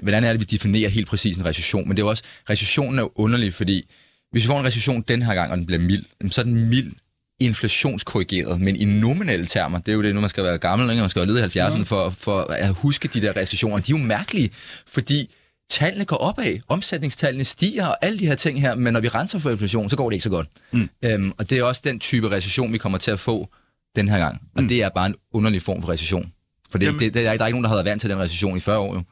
hvordan 0.01 0.23
er 0.23 0.33
det, 0.33 0.39
vi 0.39 0.45
definerer 0.45 0.89
helt 0.89 1.07
præcis 1.07 1.37
en 1.37 1.45
recession. 1.45 1.87
Men 1.87 1.97
det 1.97 2.01
er 2.01 2.05
jo 2.05 2.09
også, 2.09 2.23
recessionen 2.49 2.99
er 2.99 3.03
jo 3.03 3.11
underlig, 3.15 3.53
fordi 3.53 3.85
hvis 4.31 4.43
vi 4.43 4.47
får 4.47 4.59
en 4.59 4.65
recession 4.65 5.01
den 5.01 5.21
her 5.21 5.35
gang, 5.35 5.51
og 5.51 5.57
den 5.57 5.65
bliver 5.65 5.81
mild, 5.81 6.05
så 6.31 6.41
er 6.41 6.45
den 6.45 6.69
mild 6.69 6.91
inflationskorrigeret, 7.39 8.61
men 8.61 8.75
i 8.75 8.85
nominelle 8.85 9.45
termer, 9.45 9.79
det 9.79 9.89
er 9.89 9.93
jo 9.93 10.03
det, 10.03 10.15
nu 10.15 10.21
man 10.21 10.29
skal 10.29 10.43
være 10.43 10.57
gammel, 10.57 10.89
ikke? 10.89 11.01
man 11.01 11.09
skal 11.09 11.19
være 11.19 11.27
ledet 11.27 11.55
i 11.55 11.59
70'erne 11.59 11.83
for, 11.83 12.09
for 12.09 12.39
at 12.39 12.73
huske 12.73 13.07
de 13.07 13.21
der 13.21 13.35
recessioner, 13.35 13.79
de 13.79 13.93
er 13.93 13.99
jo 13.99 14.05
mærkelige, 14.05 14.49
fordi 14.87 15.35
tallene 15.69 16.05
går 16.05 16.15
opad, 16.15 16.59
omsætningstallene 16.67 17.43
stiger 17.43 17.87
og 17.87 18.05
alle 18.05 18.19
de 18.19 18.27
her 18.27 18.35
ting 18.35 18.61
her, 18.61 18.75
men 18.75 18.93
når 18.93 18.99
vi 18.99 19.07
renser 19.07 19.39
for 19.39 19.49
inflation, 19.49 19.89
så 19.89 19.95
går 19.95 20.09
det 20.09 20.15
ikke 20.15 20.23
så 20.23 20.29
godt. 20.29 20.47
Mm. 20.71 20.89
Øhm, 21.05 21.31
og 21.37 21.49
det 21.49 21.57
er 21.57 21.63
også 21.63 21.81
den 21.83 21.99
type 21.99 22.31
recession, 22.31 22.73
vi 22.73 22.77
kommer 22.77 22.97
til 22.97 23.11
at 23.11 23.19
få 23.19 23.49
den 23.95 24.07
her 24.09 24.17
gang. 24.17 24.41
Og 24.55 24.61
mm. 24.61 24.67
det 24.67 24.81
er 24.83 24.89
bare 24.89 25.05
en 25.05 25.15
underlig 25.33 25.61
form 25.61 25.81
for 25.81 25.89
recession. 25.89 26.33
For 26.71 26.77
det, 26.77 26.85
Jamen- 26.85 26.99
det, 26.99 27.13
det, 27.13 27.23
der 27.23 27.29
er 27.29 27.31
ikke 27.33 27.39
der 27.39 27.43
er 27.45 27.47
ikke 27.47 27.55
nogen, 27.55 27.63
der 27.63 27.69
har 27.69 27.75
været 27.75 27.85
vant 27.85 28.01
til 28.01 28.09
den 28.09 28.19
recession 28.19 28.57
i 28.57 28.59
40 28.59 28.77
år 28.77 28.93
jo. 28.95 29.03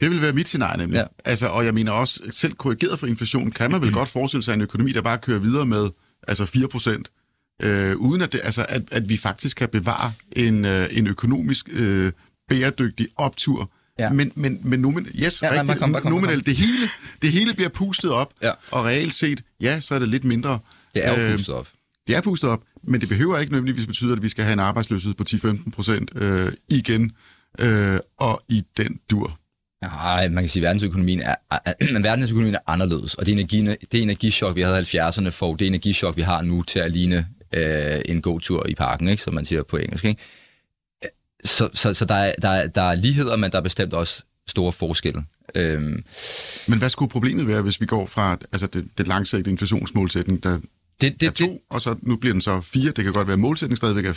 Det 0.00 0.10
vil 0.10 0.22
være 0.22 0.32
mit 0.32 0.48
scenarie 0.48 0.78
nemlig. 0.78 0.96
Ja. 0.98 1.04
Altså, 1.24 1.46
og 1.46 1.64
jeg 1.64 1.74
mener 1.74 1.92
også, 1.92 2.20
selv 2.30 2.52
korrigeret 2.52 2.98
for 2.98 3.06
inflation, 3.06 3.50
kan 3.50 3.70
man 3.70 3.80
vel 3.80 3.92
godt 3.92 4.08
forestille 4.08 4.42
sig 4.42 4.54
en 4.54 4.60
økonomi, 4.60 4.92
der 4.92 5.02
bare 5.02 5.18
kører 5.18 5.38
videre 5.38 5.66
med 5.66 5.88
altså 6.28 6.46
4 6.46 6.68
procent, 6.68 7.10
øh, 7.62 7.96
uden 7.96 8.22
at, 8.22 8.32
det, 8.32 8.40
altså, 8.44 8.66
at, 8.68 8.82
at 8.90 9.08
vi 9.08 9.16
faktisk 9.16 9.56
kan 9.56 9.68
bevare 9.68 10.12
en, 10.32 10.64
øh, 10.64 10.88
en 10.90 11.06
økonomisk 11.06 11.68
øh, 11.72 12.12
bæredygtig 12.48 13.08
optur. 13.16 13.70
Ja. 13.98 14.12
Men, 14.12 14.32
men, 14.34 14.60
men 14.62 14.80
nomin, 14.80 15.06
yes, 15.14 15.42
Ja, 15.42 15.50
rigtigt, 15.52 15.78
kom, 15.78 15.92
kom, 15.92 16.12
nominelt, 16.12 16.46
det 16.46 16.56
hele, 16.56 16.88
det 17.22 17.32
hele 17.32 17.54
bliver 17.54 17.68
pustet 17.68 18.10
op, 18.10 18.32
Ja. 18.42 18.50
og 18.70 18.84
reelt 18.84 19.14
set, 19.14 19.42
ja, 19.60 19.80
så 19.80 19.94
er 19.94 19.98
det 19.98 20.08
lidt 20.08 20.24
mindre. 20.24 20.58
Det 20.94 21.06
er 21.06 21.14
jo 21.16 21.22
Øh, 21.22 21.32
pustet 21.32 21.54
op. 21.54 21.68
Det 22.06 22.16
er 22.16 22.20
pustet 22.20 22.50
op, 22.50 22.62
men 22.86 23.00
det 23.00 23.08
behøver 23.08 23.38
ikke 23.38 23.52
nødvendigvis 23.52 23.86
betyde, 23.86 24.12
at 24.12 24.22
vi 24.22 24.28
skal 24.28 24.44
have 24.44 24.52
en 24.52 24.58
arbejdsløshed 24.58 25.14
på 25.14 25.24
10-15 25.28 25.70
procent 25.70 26.12
øh, 26.14 26.52
igen, 26.68 27.12
øh, 27.58 27.98
og 28.18 28.42
i 28.48 28.62
den 28.76 29.00
dur. 29.10 29.38
Nej, 29.82 30.28
man 30.28 30.42
kan 30.42 30.48
sige, 30.48 30.60
at 30.60 30.66
verdensøkonomien 30.66 31.20
er, 31.20 31.34
men 31.92 32.02
verdensøkonomien 32.02 32.54
er 32.54 32.58
anderledes, 32.66 33.14
og 33.14 33.26
det, 33.26 33.32
energi, 33.32 33.66
det 33.92 34.02
energichok, 34.02 34.56
vi 34.56 34.60
havde 34.60 34.80
i 34.80 34.98
70'erne, 34.98 35.28
får 35.28 35.56
det 35.56 35.66
energichok, 35.66 36.16
vi 36.16 36.22
har 36.22 36.42
nu 36.42 36.62
til 36.62 36.78
at 36.78 36.92
ligne 36.92 37.26
øh, 37.52 38.00
en 38.04 38.22
god 38.22 38.40
tur 38.40 38.66
i 38.68 38.74
parken, 38.74 39.08
ikke, 39.08 39.22
som 39.22 39.34
man 39.34 39.44
siger 39.44 39.62
på 39.62 39.76
engelsk. 39.76 40.04
Ikke? 40.04 40.22
Så, 41.44 41.68
så, 41.74 41.92
så 41.92 42.04
der, 42.04 42.14
er, 42.14 42.32
der, 42.42 42.48
er, 42.48 42.66
der 42.66 42.82
er 42.82 42.94
ligheder, 42.94 43.36
men 43.36 43.50
der 43.50 43.58
er 43.58 43.62
bestemt 43.62 43.94
også 43.94 44.22
store 44.48 44.72
forskelle. 44.72 45.24
Øhm, 45.54 46.04
Men 46.68 46.78
hvad 46.78 46.88
skulle 46.88 47.10
problemet 47.10 47.46
være, 47.46 47.62
hvis 47.62 47.80
vi 47.80 47.86
går 47.86 48.06
fra 48.06 48.38
altså 48.52 48.66
det, 48.66 48.88
det 48.98 49.08
langsigtede 49.08 49.50
inflationsmålsætning, 49.50 50.42
der 50.42 50.58
det, 51.00 51.06
er 51.06 51.16
det, 51.20 51.34
to, 51.34 51.46
det, 51.46 51.58
og 51.70 51.80
så 51.82 51.94
nu 52.02 52.16
bliver 52.16 52.34
den 52.34 52.40
så 52.42 52.60
fire. 52.60 52.90
Det 52.90 53.04
kan 53.04 53.12
godt 53.12 53.26
være, 53.26 53.32
at 53.32 53.38
målsætningen 53.40 53.76
stadigvæk 53.76 54.04
er 54.04 54.14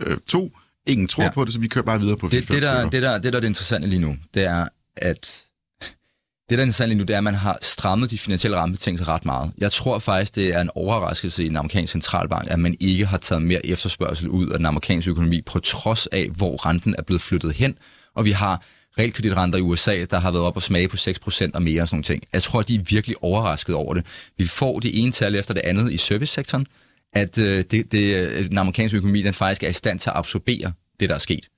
øh, 0.00 0.16
to. 0.26 0.52
Ingen 0.86 1.08
tror 1.08 1.24
Ja. 1.24 1.30
på 1.30 1.44
det, 1.44 1.52
så 1.52 1.60
vi 1.60 1.68
kører 1.68 1.84
bare 1.84 2.00
videre 2.00 2.16
på 2.16 2.28
det, 2.28 2.48
det, 2.48 2.62
der, 2.62 2.90
det, 2.90 3.02
der, 3.02 3.18
det, 3.18 3.32
der 3.32 3.38
er 3.38 3.40
det 3.40 3.48
interessante 3.48 3.88
lige 3.88 3.98
nu, 4.00 4.16
det 4.34 4.44
er, 4.44 4.68
at 4.96 5.42
det, 6.48 6.50
der 6.50 6.56
er 6.56 6.62
interessant 6.62 6.88
lige 6.88 6.98
nu, 6.98 7.04
det 7.04 7.14
er, 7.14 7.18
at 7.18 7.24
man 7.24 7.34
har 7.34 7.58
strammet 7.62 8.10
de 8.10 8.18
finansielle 8.18 8.56
rammebetingelser 8.56 9.08
ret 9.08 9.24
meget. 9.24 9.52
Jeg 9.58 9.72
tror 9.72 9.98
faktisk, 9.98 10.34
det 10.34 10.54
er 10.54 10.60
en 10.60 10.70
overraskelse 10.74 11.44
i 11.44 11.48
den 11.48 11.56
amerikanske 11.56 11.92
centralbank, 11.92 12.50
at 12.50 12.58
man 12.58 12.76
ikke 12.80 13.06
har 13.06 13.18
taget 13.18 13.42
mere 13.42 13.66
efterspørgsel 13.66 14.28
ud 14.28 14.48
af 14.50 14.58
den 14.58 14.66
amerikanske 14.66 15.10
økonomi, 15.10 15.42
på 15.42 15.58
trods 15.58 16.06
af, 16.06 16.28
hvor 16.36 16.66
renten 16.66 16.94
er 16.98 17.02
blevet 17.02 17.20
flyttet 17.20 17.52
hen, 17.52 17.78
og 18.14 18.24
vi 18.24 18.30
har 18.30 18.62
realkreditrenter 18.98 19.58
i 19.58 19.62
USA, 19.62 20.04
der 20.10 20.18
har 20.18 20.30
været 20.30 20.44
op 20.44 20.56
og 20.56 20.62
smage 20.62 20.88
på 20.88 20.96
6% 20.96 21.50
og 21.54 21.62
mere 21.62 21.82
og 21.82 21.88
sådan 21.88 21.96
nogle 21.96 22.04
ting. 22.04 22.22
Jeg 22.32 22.42
tror, 22.42 22.62
de 22.62 22.74
er 22.74 22.80
virkelig 22.80 23.16
overrasket 23.22 23.74
over 23.74 23.94
det. 23.94 24.06
Vi 24.38 24.46
får 24.46 24.80
det 24.80 25.02
ene 25.02 25.12
tal 25.12 25.34
efter 25.34 25.54
det 25.54 25.60
andet 25.60 25.92
i 25.92 25.96
servicesektoren, 25.96 26.66
at 27.12 27.38
øh, 27.38 27.64
det, 27.70 27.92
det, 27.92 28.16
øh, 28.16 28.44
den 28.48 28.58
amerikanske 28.58 28.96
økonomi 28.96 29.22
den 29.22 29.34
faktisk 29.34 29.62
er 29.62 29.68
i 29.68 29.72
stand 29.72 29.98
til 29.98 30.10
at 30.10 30.16
absorbere 30.16 30.72
det, 31.00 31.08
der 31.08 31.14
er 31.14 31.18
sket. 31.18 31.48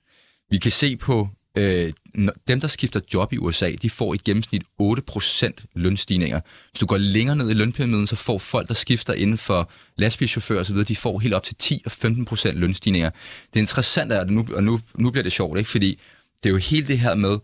Vi 0.50 0.58
kan 0.58 0.70
se 0.70 0.96
på 0.96 1.28
øh, 1.56 1.92
dem, 2.48 2.60
der 2.60 2.68
skifter 2.68 3.00
job 3.14 3.32
i 3.32 3.38
USA, 3.38 3.72
de 3.82 3.90
får 3.90 4.14
i 4.14 4.18
gennemsnit 4.24 4.62
8% 4.82 5.50
lønstigninger. 5.74 6.40
Hvis 6.70 6.80
du 6.80 6.86
går 6.86 6.96
længere 6.96 7.36
ned 7.36 7.50
i 7.50 7.54
lønpyramiden, 7.54 8.06
så 8.06 8.16
får 8.16 8.38
folk, 8.38 8.68
der 8.68 8.74
skifter 8.74 9.12
inden 9.12 9.38
for 9.38 9.70
lastbilchauffører 9.96 10.60
osv., 10.60 10.76
de 10.76 10.96
får 10.96 11.18
helt 11.18 11.34
op 11.34 11.42
til 11.42 11.56
10 11.58 11.82
og 11.86 11.92
15% 11.92 12.52
lønstigninger. 12.52 13.10
Det 13.54 13.60
interessante 13.60 14.14
er, 14.14 14.20
at 14.20 14.30
nu, 14.30 14.46
og 14.54 14.64
nu, 14.64 14.80
nu 14.94 15.10
bliver 15.10 15.22
det 15.22 15.32
sjovt, 15.32 15.58
ikke? 15.58 15.70
fordi 15.70 16.00
det 16.46 16.50
er 16.50 16.54
jo 16.54 16.58
hele 16.70 16.86
det 16.86 16.98
her 16.98 17.14
med, 17.14 17.38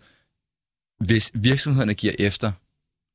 hvis 1.07 1.31
virksomhederne 1.35 1.95
giver 1.95 2.15
efter 2.19 2.53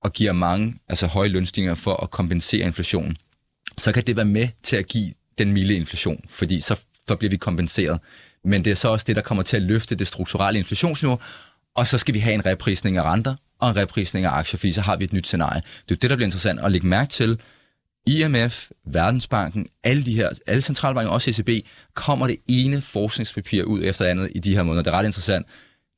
og 0.03 0.13
giver 0.13 0.33
mange, 0.33 0.79
altså 0.87 1.07
høje 1.07 1.29
lønstigninger 1.29 1.75
for 1.75 1.95
at 1.95 2.11
kompensere 2.11 2.65
inflationen, 2.65 3.17
så 3.77 3.91
kan 3.91 4.03
det 4.07 4.15
være 4.15 4.25
med 4.25 4.47
til 4.63 4.75
at 4.75 4.87
give 4.87 5.13
den 5.37 5.53
milde 5.53 5.73
inflation, 5.73 6.25
fordi 6.29 6.61
så, 6.61 6.79
så 7.07 7.15
bliver 7.15 7.29
vi 7.29 7.37
kompenseret. 7.37 7.99
Men 8.43 8.65
det 8.65 8.71
er 8.71 8.75
så 8.75 8.87
også 8.87 9.05
det, 9.07 9.15
der 9.15 9.21
kommer 9.21 9.43
til 9.43 9.57
at 9.57 9.63
løfte 9.63 9.95
det 9.95 10.07
strukturelle 10.07 10.57
inflationsniveau, 10.59 11.19
og 11.75 11.87
så 11.87 11.97
skal 11.97 12.13
vi 12.13 12.19
have 12.19 12.33
en 12.33 12.45
reprisning 12.45 12.97
af 12.97 13.03
renter 13.03 13.35
og 13.59 13.69
en 13.69 13.75
reprisning 13.75 14.25
af 14.25 14.29
aktier, 14.29 14.57
fordi 14.57 14.71
så 14.71 14.81
har 14.81 14.95
vi 14.95 15.03
et 15.03 15.13
nyt 15.13 15.27
scenarie. 15.27 15.61
Det 15.61 15.91
er 15.91 15.95
jo 15.95 15.97
det, 16.01 16.09
der 16.09 16.15
bliver 16.15 16.27
interessant 16.27 16.59
at 16.59 16.71
lægge 16.71 16.87
mærke 16.87 17.09
til. 17.09 17.39
IMF, 18.07 18.69
Verdensbanken, 18.85 19.67
alle 19.83 20.03
de 20.03 20.13
her, 20.13 20.29
alle 20.47 20.61
centralbanker, 20.61 21.11
også 21.11 21.29
ECB, 21.29 21.67
kommer 21.93 22.27
det 22.27 22.37
ene 22.47 22.81
forskningspapir 22.81 23.63
ud 23.63 23.83
efter 23.83 24.05
andet 24.05 24.31
i 24.35 24.39
de 24.39 24.55
her 24.55 24.63
måneder. 24.63 24.83
Det 24.83 24.93
er 24.93 24.97
ret 24.97 25.05
interessant. 25.05 25.45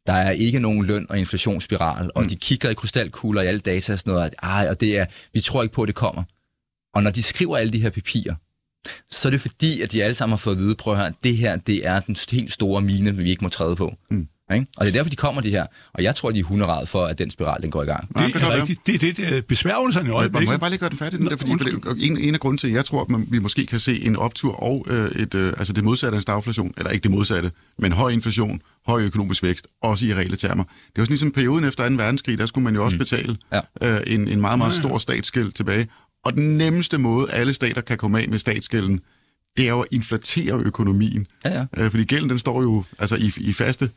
Der 0.09 0.15
er 0.15 0.31
ikke 0.31 0.59
nogen 0.59 0.85
løn- 0.85 1.05
og 1.09 1.19
inflationsspiral, 1.19 2.11
og 2.15 2.23
mm. 2.23 2.29
de 2.29 2.35
kigger 2.35 2.69
i 2.69 2.73
krystalkugler 2.73 3.41
i 3.41 3.47
alle 3.47 3.59
data 3.59 3.93
og 3.93 3.99
sådan 3.99 4.13
noget, 4.13 4.25
at, 4.25 4.35
ej, 4.43 4.67
og 4.69 4.81
det 4.81 4.97
er, 4.97 5.05
vi 5.33 5.41
tror 5.41 5.63
ikke 5.63 5.73
på, 5.73 5.81
at 5.81 5.87
det 5.87 5.95
kommer. 5.95 6.23
Og 6.93 7.03
når 7.03 7.11
de 7.11 7.23
skriver 7.23 7.57
alle 7.57 7.73
de 7.73 7.81
her 7.81 7.89
papirer, 7.89 8.35
så 9.09 9.27
er 9.27 9.31
det 9.31 9.41
fordi, 9.41 9.81
at 9.81 9.91
de 9.91 10.03
alle 10.03 10.15
sammen 10.15 10.31
har 10.31 10.37
fået 10.37 10.55
at 10.55 10.59
vide, 10.59 10.75
prøv 10.75 10.93
at 10.93 10.99
høre, 10.99 11.13
det 11.23 11.37
her, 11.37 11.55
det 11.55 11.87
er 11.87 11.99
den 11.99 12.15
helt 12.31 12.53
store 12.53 12.81
mine, 12.81 13.17
vi 13.17 13.29
ikke 13.29 13.43
må 13.43 13.49
træde 13.49 13.75
på. 13.75 13.95
Mm. 14.11 14.27
Ikke? 14.53 14.67
Og 14.77 14.85
det 14.85 14.91
er 14.91 14.93
derfor, 14.93 15.09
de 15.09 15.15
kommer 15.15 15.41
de 15.41 15.49
her. 15.49 15.65
Og 15.93 16.03
jeg 16.03 16.15
tror, 16.15 16.31
de 16.31 16.39
er 16.39 16.43
hunderad 16.43 16.85
for, 16.85 17.05
at 17.05 17.17
den 17.19 17.29
spiral, 17.29 17.61
den 17.61 17.71
går 17.71 17.83
i 17.83 17.85
gang. 17.85 18.07
Det 18.17 18.35
er 18.35 18.55
rigtigt. 18.55 18.87
Det 18.87 18.95
er 18.95 18.99
det, 18.99 19.17
det 19.17 19.37
er 19.37 19.41
besværgelserne 19.41 20.09
i 20.09 20.11
øjeblikket. 20.11 20.45
Må 20.45 20.51
jeg 20.51 20.59
bare 20.59 20.69
lige 20.69 20.79
gøre 20.79 20.89
den 20.89 20.97
færdig? 20.97 21.19
Ja, 21.19 21.25
der, 21.29 21.35
fordi, 21.35 21.51
fordi, 21.57 22.07
en, 22.07 22.17
en 22.17 22.33
af 22.33 22.39
grunden 22.39 22.57
til, 22.57 22.67
at 22.67 22.73
jeg 22.73 22.85
tror, 22.85 23.01
at 23.01 23.09
man, 23.09 23.27
vi 23.31 23.39
måske 23.39 23.65
kan 23.65 23.79
se 23.79 24.01
en 24.05 24.15
optur 24.15 24.63
og 24.63 24.85
øh, 24.89 25.11
et, 25.11 25.35
øh, 25.35 25.53
altså 25.57 25.73
det 25.73 25.83
modsatte 25.83 26.15
af 26.15 26.21
stagflation, 26.21 26.73
eller 26.77 26.91
ikke 26.91 27.03
det 27.03 27.11
modsatte, 27.11 27.51
men 27.77 27.91
høj 27.91 28.09
inflation, 28.09 28.61
høj 28.87 29.01
økonomisk 29.01 29.43
vækst, 29.43 29.67
også 29.81 30.05
i 30.05 30.13
reelle 30.13 30.37
termer. 30.37 30.63
Det 30.63 30.73
var 30.97 31.03
sådan 31.03 31.11
ligesom 31.11 31.31
perioden 31.31 31.65
efter 31.65 31.89
2. 31.89 31.95
verdenskrig, 31.95 32.37
der 32.37 32.45
skulle 32.45 32.63
man 32.63 32.75
jo 32.75 32.85
også 32.85 32.95
mm. 32.95 32.99
betale 32.99 33.37
ja. 33.53 33.59
øh, 33.81 34.01
en, 34.07 34.27
en 34.27 34.41
meget, 34.41 34.57
meget 34.57 34.73
stor 34.73 34.97
statsgæld 34.97 35.51
tilbage. 35.51 35.87
Og 36.25 36.33
den 36.33 36.57
nemmeste 36.57 36.97
måde, 36.97 37.31
alle 37.31 37.53
stater 37.53 37.81
kan 37.81 37.97
komme 37.97 38.21
af 38.21 38.29
med 38.29 38.39
statsgælden, 38.39 39.01
det 39.57 39.65
er 39.65 39.69
jo 39.69 39.79
at 39.79 39.87
inflatere 39.91 40.59
økonomien. 40.59 41.27
Ja, 41.45 41.59
ja. 41.59 41.65
Øh, 41.77 41.91
fordi 41.91 42.03
gælden, 42.03 42.29
den 42.29 42.39
står 42.39 42.61
jo 42.61 42.83
altså 42.99 43.15
i, 43.15 43.33
i 43.37 43.53
faste, 43.53 43.89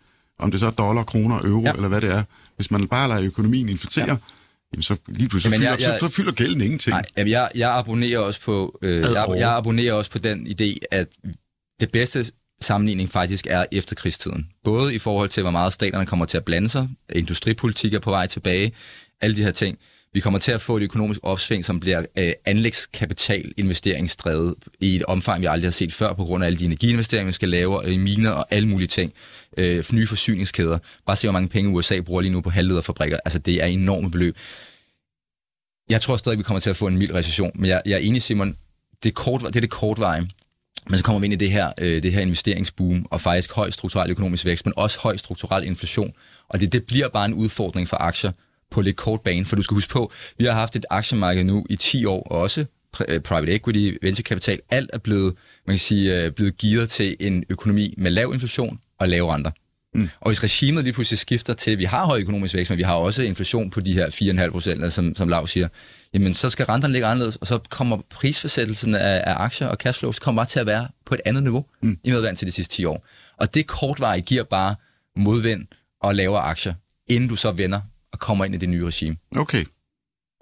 om 0.42 0.50
det 0.50 0.60
så 0.60 0.66
er 0.66 0.70
dollar, 0.70 1.02
kroner, 1.02 1.40
euro, 1.44 1.62
ja. 1.64 1.72
eller 1.72 1.88
hvad 1.88 2.00
det 2.00 2.10
er. 2.10 2.22
Hvis 2.56 2.70
man 2.70 2.88
bare 2.88 3.08
lader 3.08 3.22
økonomien 3.22 3.68
inflatere, 3.68 4.08
ja. 4.08 4.16
jamen 4.72 4.82
så 4.82 4.96
lige 5.08 5.28
pludselig 5.28 5.52
jamen, 5.52 5.64
jeg, 5.64 5.78
fylder, 5.78 5.90
jeg, 5.90 6.00
så, 6.00 6.08
så 6.08 6.14
fylder 6.16 6.32
gælden 6.32 6.60
ingenting. 6.60 6.94
Nej, 6.94 7.04
jamen, 7.16 7.30
jeg, 7.30 7.50
jeg, 7.54 7.70
abonnerer 7.70 8.18
også 8.18 8.40
på, 8.40 8.78
øh, 8.82 9.00
jeg, 9.00 9.26
jeg 9.36 9.56
abonnerer 9.56 9.92
også 9.92 10.10
på 10.10 10.18
den 10.18 10.46
idé, 10.46 10.78
at 10.90 11.08
det 11.80 11.92
bedste 11.92 12.24
sammenligning 12.60 13.10
faktisk 13.10 13.46
er 13.50 13.64
efterkrigstiden. 13.72 14.48
Både 14.64 14.94
i 14.94 14.98
forhold 14.98 15.28
til, 15.28 15.42
hvor 15.42 15.50
meget 15.50 15.72
staterne 15.72 16.06
kommer 16.06 16.26
til 16.26 16.36
at 16.36 16.44
blande 16.44 16.68
sig, 16.68 16.88
industripolitik 17.12 17.94
er 17.94 17.98
på 17.98 18.10
vej 18.10 18.26
tilbage, 18.26 18.72
alle 19.20 19.36
de 19.36 19.44
her 19.44 19.50
ting. 19.50 19.78
Vi 20.14 20.20
kommer 20.20 20.38
til 20.38 20.52
at 20.52 20.60
få 20.60 20.76
et 20.76 20.82
økonomisk 20.82 21.20
opsving, 21.22 21.64
som 21.64 21.80
bliver 21.80 22.04
øh, 22.16 22.32
anlægskapital 22.44 23.52
investeringsdrevet 23.56 24.54
i 24.80 24.96
et 24.96 25.02
omfang, 25.02 25.40
vi 25.40 25.46
aldrig 25.46 25.66
har 25.66 25.72
set 25.72 25.92
før, 25.92 26.12
på 26.12 26.24
grund 26.24 26.44
af 26.44 26.46
alle 26.46 26.58
de 26.58 26.64
energiinvesteringer, 26.64 27.26
vi 27.26 27.32
skal 27.32 27.48
lave, 27.48 27.92
i 27.92 27.96
miner 27.96 28.30
og 28.30 28.46
alle 28.50 28.68
mulige 28.68 28.88
ting. 28.88 29.12
Øh, 29.58 29.84
nye 29.92 30.06
forsyningskæder. 30.06 30.78
Bare 31.06 31.16
se, 31.16 31.26
hvor 31.26 31.32
mange 31.32 31.48
penge 31.48 31.70
USA 31.70 32.00
bruger 32.00 32.20
lige 32.20 32.32
nu 32.32 32.40
på 32.40 32.50
halvlederfabrikker. 32.50 33.18
Altså, 33.24 33.38
det 33.38 33.62
er 33.62 33.66
enorme 33.66 34.10
beløb. 34.10 34.36
Jeg 35.90 36.00
tror 36.00 36.16
stadig, 36.16 36.38
vi 36.38 36.42
kommer 36.42 36.60
til 36.60 36.70
at 36.70 36.76
få 36.76 36.86
en 36.86 36.98
mild 36.98 37.14
recession, 37.14 37.50
men 37.54 37.70
jeg, 37.70 37.82
jeg 37.86 37.92
er 37.92 37.98
enig, 37.98 38.22
Simon, 38.22 38.56
det 39.02 39.08
er, 39.08 39.14
kort, 39.14 39.40
det 39.40 39.56
er 39.56 39.60
det 39.60 39.70
kortveje. 39.70 40.28
Men 40.88 40.98
så 40.98 41.04
kommer 41.04 41.20
vi 41.20 41.26
ind 41.26 41.34
i 41.34 41.36
det 41.36 41.50
her, 41.50 41.72
øh, 41.78 42.02
det 42.02 42.12
her 42.12 42.20
investeringsboom, 42.20 43.06
og 43.10 43.20
faktisk 43.20 43.52
høj 43.52 43.70
strukturel 43.70 44.10
økonomisk 44.10 44.44
vækst, 44.44 44.66
men 44.66 44.72
også 44.76 44.98
høj 44.98 45.16
strukturel 45.16 45.64
inflation. 45.64 46.12
Og 46.48 46.60
det, 46.60 46.72
det 46.72 46.84
bliver 46.86 47.08
bare 47.08 47.24
en 47.24 47.34
udfordring 47.34 47.88
for 47.88 47.96
aktier, 47.96 48.32
på 48.72 48.80
lidt 48.80 48.96
kort 48.96 49.20
bane, 49.20 49.44
for 49.44 49.56
du 49.56 49.62
skal 49.62 49.74
huske 49.74 49.92
på, 49.92 50.12
vi 50.38 50.44
har 50.44 50.52
haft 50.52 50.76
et 50.76 50.84
aktiemarked 50.90 51.44
nu 51.44 51.66
i 51.70 51.76
10 51.76 52.04
år 52.04 52.22
også, 52.22 52.64
øh, 53.08 53.20
private 53.20 53.52
equity, 53.52 53.96
venture 54.02 54.22
capital, 54.22 54.60
alt 54.70 54.90
er 54.92 54.98
blevet, 54.98 55.34
man 55.66 55.74
kan 55.74 55.78
sige, 55.78 56.22
øh, 56.22 56.32
blevet 56.32 56.58
givet 56.58 56.90
til 56.90 57.16
en 57.20 57.44
økonomi 57.48 57.94
med 57.98 58.10
lav 58.10 58.30
inflation 58.34 58.80
og 58.98 59.08
lave 59.08 59.34
renter. 59.34 59.50
Mm. 59.94 60.08
Og 60.20 60.28
hvis 60.28 60.42
regimet 60.42 60.84
lige 60.84 60.92
pludselig 60.92 61.18
skifter 61.18 61.54
til, 61.54 61.70
at 61.70 61.78
vi 61.78 61.84
har 61.84 62.06
høj 62.06 62.20
økonomisk 62.20 62.54
vækst, 62.54 62.70
men 62.70 62.78
vi 62.78 62.82
har 62.82 62.94
også 62.94 63.22
inflation 63.22 63.70
på 63.70 63.80
de 63.80 63.94
her 63.94 64.10
4,5 64.46 64.50
procent, 64.50 64.92
som, 64.92 65.14
som 65.14 65.28
Lav 65.28 65.46
siger, 65.46 65.68
jamen 66.14 66.34
så 66.34 66.50
skal 66.50 66.66
renterne 66.66 66.92
ligge 66.92 67.06
anderledes, 67.06 67.36
og 67.36 67.46
så 67.46 67.58
kommer 67.70 67.98
prisforsættelsen 68.10 68.94
af, 68.94 69.22
af 69.26 69.34
aktier 69.36 69.68
og 69.68 69.76
cashflows 69.76 70.18
kommer 70.18 70.40
bare 70.40 70.48
til 70.48 70.60
at 70.60 70.66
være 70.66 70.88
på 71.06 71.14
et 71.14 71.20
andet 71.24 71.42
niveau, 71.42 71.64
mm. 71.82 71.98
i 72.04 72.10
medvand 72.10 72.36
til 72.36 72.46
de 72.46 72.52
sidste 72.52 72.74
10 72.74 72.84
år. 72.84 73.06
Og 73.36 73.54
det 73.54 73.66
kortvarigt 73.66 74.26
giver 74.26 74.42
bare 74.42 74.74
modvind 75.16 75.66
og 76.02 76.14
lavere 76.14 76.42
aktier, 76.42 76.74
inden 77.08 77.28
du 77.28 77.36
så 77.36 77.50
vender 77.50 77.80
og 78.12 78.18
kommer 78.18 78.44
ind 78.44 78.54
i 78.54 78.58
det 78.58 78.68
nye 78.68 78.86
regime. 78.86 79.16
Okay. 79.36 79.64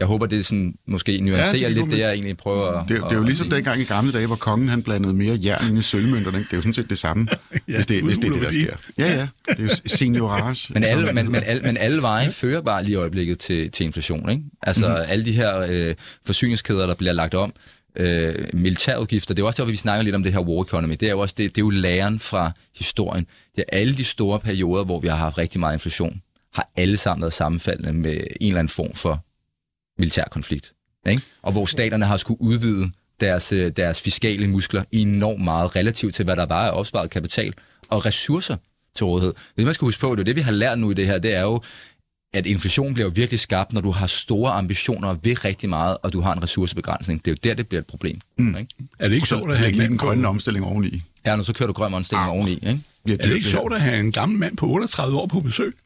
Jeg 0.00 0.08
håber, 0.08 0.26
det 0.26 0.38
er 0.38 0.42
sådan, 0.42 0.74
måske 0.86 1.20
nuancerer 1.20 1.60
ja, 1.60 1.68
det 1.68 1.76
lidt 1.76 1.90
det, 1.90 1.98
jeg 1.98 2.12
egentlig 2.12 2.36
prøver 2.36 2.66
at... 2.66 2.88
Det, 2.88 2.96
det 2.96 3.12
er 3.12 3.16
jo 3.16 3.22
ligesom 3.22 3.50
dengang 3.50 3.80
i 3.80 3.84
gamle 3.84 4.12
dage, 4.12 4.26
hvor 4.26 4.36
kongen 4.36 4.68
han 4.68 4.82
blandede 4.82 5.14
mere 5.14 5.38
jern 5.44 5.68
ind 5.68 5.78
i 5.78 5.82
sølvmønterne. 5.82 6.38
Det 6.38 6.52
er 6.52 6.56
jo 6.56 6.60
sådan 6.60 6.74
set 6.74 6.90
det 6.90 6.98
samme, 6.98 7.26
ja, 7.68 7.74
hvis, 7.74 7.86
det, 7.86 8.04
hvis 8.04 8.18
det 8.18 8.28
er 8.28 8.32
det, 8.32 8.42
der 8.42 8.50
sker. 8.50 8.76
Ja, 8.98 9.16
ja. 9.18 9.28
Det 9.48 9.58
er 9.58 9.62
jo 9.62 9.68
seniorage. 9.86 10.72
Men 10.74 10.84
alle, 10.84 11.12
men, 11.12 11.32
men, 11.32 11.42
alle, 11.42 11.62
men 11.62 11.76
alle 11.76 12.02
veje 12.02 12.24
ja. 12.24 12.30
fører 12.30 12.60
bare 12.60 12.84
lige 12.84 12.92
i 12.92 12.96
øjeblikket 12.96 13.38
til, 13.38 13.70
til 13.70 13.86
inflation, 13.86 14.30
ikke? 14.30 14.42
Altså 14.62 14.88
mm. 14.88 14.94
alle 15.08 15.24
de 15.24 15.32
her 15.32 15.58
øh, 15.68 15.94
forsyningskæder, 16.26 16.86
der 16.86 16.94
bliver 16.94 17.12
lagt 17.12 17.34
om, 17.34 17.52
øh, 17.96 18.34
militærudgifter. 18.52 19.34
Det 19.34 19.42
er 19.42 19.46
også 19.46 19.62
derfor, 19.62 19.70
vi 19.70 19.76
snakker 19.76 20.02
lidt 20.02 20.14
om 20.14 20.22
det 20.22 20.32
her 20.32 20.40
war 20.40 20.64
economy. 20.64 20.96
Det 21.00 21.02
er 21.02 21.10
jo 21.10 21.18
også 21.20 21.34
det, 21.38 21.56
det 21.56 21.60
er 21.60 21.64
jo 21.64 21.70
læren 21.70 22.18
fra 22.18 22.52
historien. 22.76 23.26
Det 23.56 23.64
er 23.68 23.78
alle 23.78 23.94
de 23.94 24.04
store 24.04 24.40
perioder, 24.40 24.84
hvor 24.84 25.00
vi 25.00 25.08
har 25.08 25.16
haft 25.16 25.38
rigtig 25.38 25.60
meget 25.60 25.74
inflation 25.74 26.22
har 26.52 26.70
alle 26.76 26.96
sammen 26.96 27.22
været 27.22 27.32
sammenfaldende 27.32 27.92
med 27.92 28.12
en 28.12 28.46
eller 28.46 28.58
anden 28.58 28.68
form 28.68 28.94
for 28.94 29.24
militær 29.98 30.24
konflikt. 30.30 30.72
Ikke? 31.08 31.22
Og 31.42 31.52
hvor 31.52 31.66
staterne 31.66 32.04
har 32.04 32.16
skulle 32.16 32.42
udvide 32.42 32.90
deres, 33.20 33.52
øh, 33.52 33.72
deres 33.76 34.00
fiskale 34.00 34.48
muskler 34.48 34.84
enormt 34.92 35.44
meget 35.44 35.76
relativt 35.76 36.14
til, 36.14 36.24
hvad 36.24 36.36
der 36.36 36.46
var 36.46 36.66
af 36.66 36.78
opsparet 36.78 37.10
kapital 37.10 37.54
og 37.88 38.06
ressourcer 38.06 38.56
til 38.94 39.06
rådighed. 39.06 39.34
Det 39.56 39.64
man 39.64 39.74
skal 39.74 39.86
huske 39.86 40.00
på, 40.00 40.14
det 40.14 40.20
er 40.20 40.24
det, 40.24 40.36
vi 40.36 40.40
har 40.40 40.52
lært 40.52 40.78
nu 40.78 40.90
i 40.90 40.94
det 40.94 41.06
her, 41.06 41.18
det 41.18 41.34
er 41.34 41.42
jo, 41.42 41.62
at 42.34 42.46
inflation 42.46 42.94
bliver 42.94 43.06
jo 43.06 43.12
virkelig 43.14 43.40
skabt, 43.40 43.72
når 43.72 43.80
du 43.80 43.90
har 43.90 44.06
store 44.06 44.52
ambitioner 44.52 45.16
ved 45.22 45.44
rigtig 45.44 45.68
meget, 45.68 45.96
og 46.02 46.12
du 46.12 46.20
har 46.20 46.32
en 46.32 46.42
ressourcebegrænsning. 46.42 47.24
Det 47.24 47.30
er 47.30 47.32
jo 47.32 47.38
der, 47.44 47.54
det 47.54 47.68
bliver 47.68 47.80
et 47.80 47.86
problem. 47.86 48.20
Mm. 48.38 48.56
Ikke? 48.56 48.74
Er 48.98 49.08
det 49.08 49.14
ikke 49.14 49.28
sjovt 49.28 49.50
at 49.50 49.58
have 49.58 49.84
en 49.84 49.98
grøn 49.98 50.24
omstilling 50.24 50.64
oveni? 50.64 51.02
Ja, 51.26 51.36
nu 51.36 51.42
så 51.42 51.52
kører 51.52 51.66
du 51.66 51.72
grøn 51.72 51.94
omstilling 51.94 52.28
ah. 52.28 52.36
oveni. 52.36 52.52
Ikke? 52.52 52.80
Er 53.08 53.26
det 53.26 53.34
ikke 53.34 53.48
sjovt 53.48 53.74
at 53.74 53.80
have 53.80 54.00
en 54.00 54.12
gammel 54.12 54.38
mand 54.38 54.56
på 54.56 54.66
38 54.66 55.18
år 55.18 55.26
på 55.26 55.40
besøg? 55.40 55.76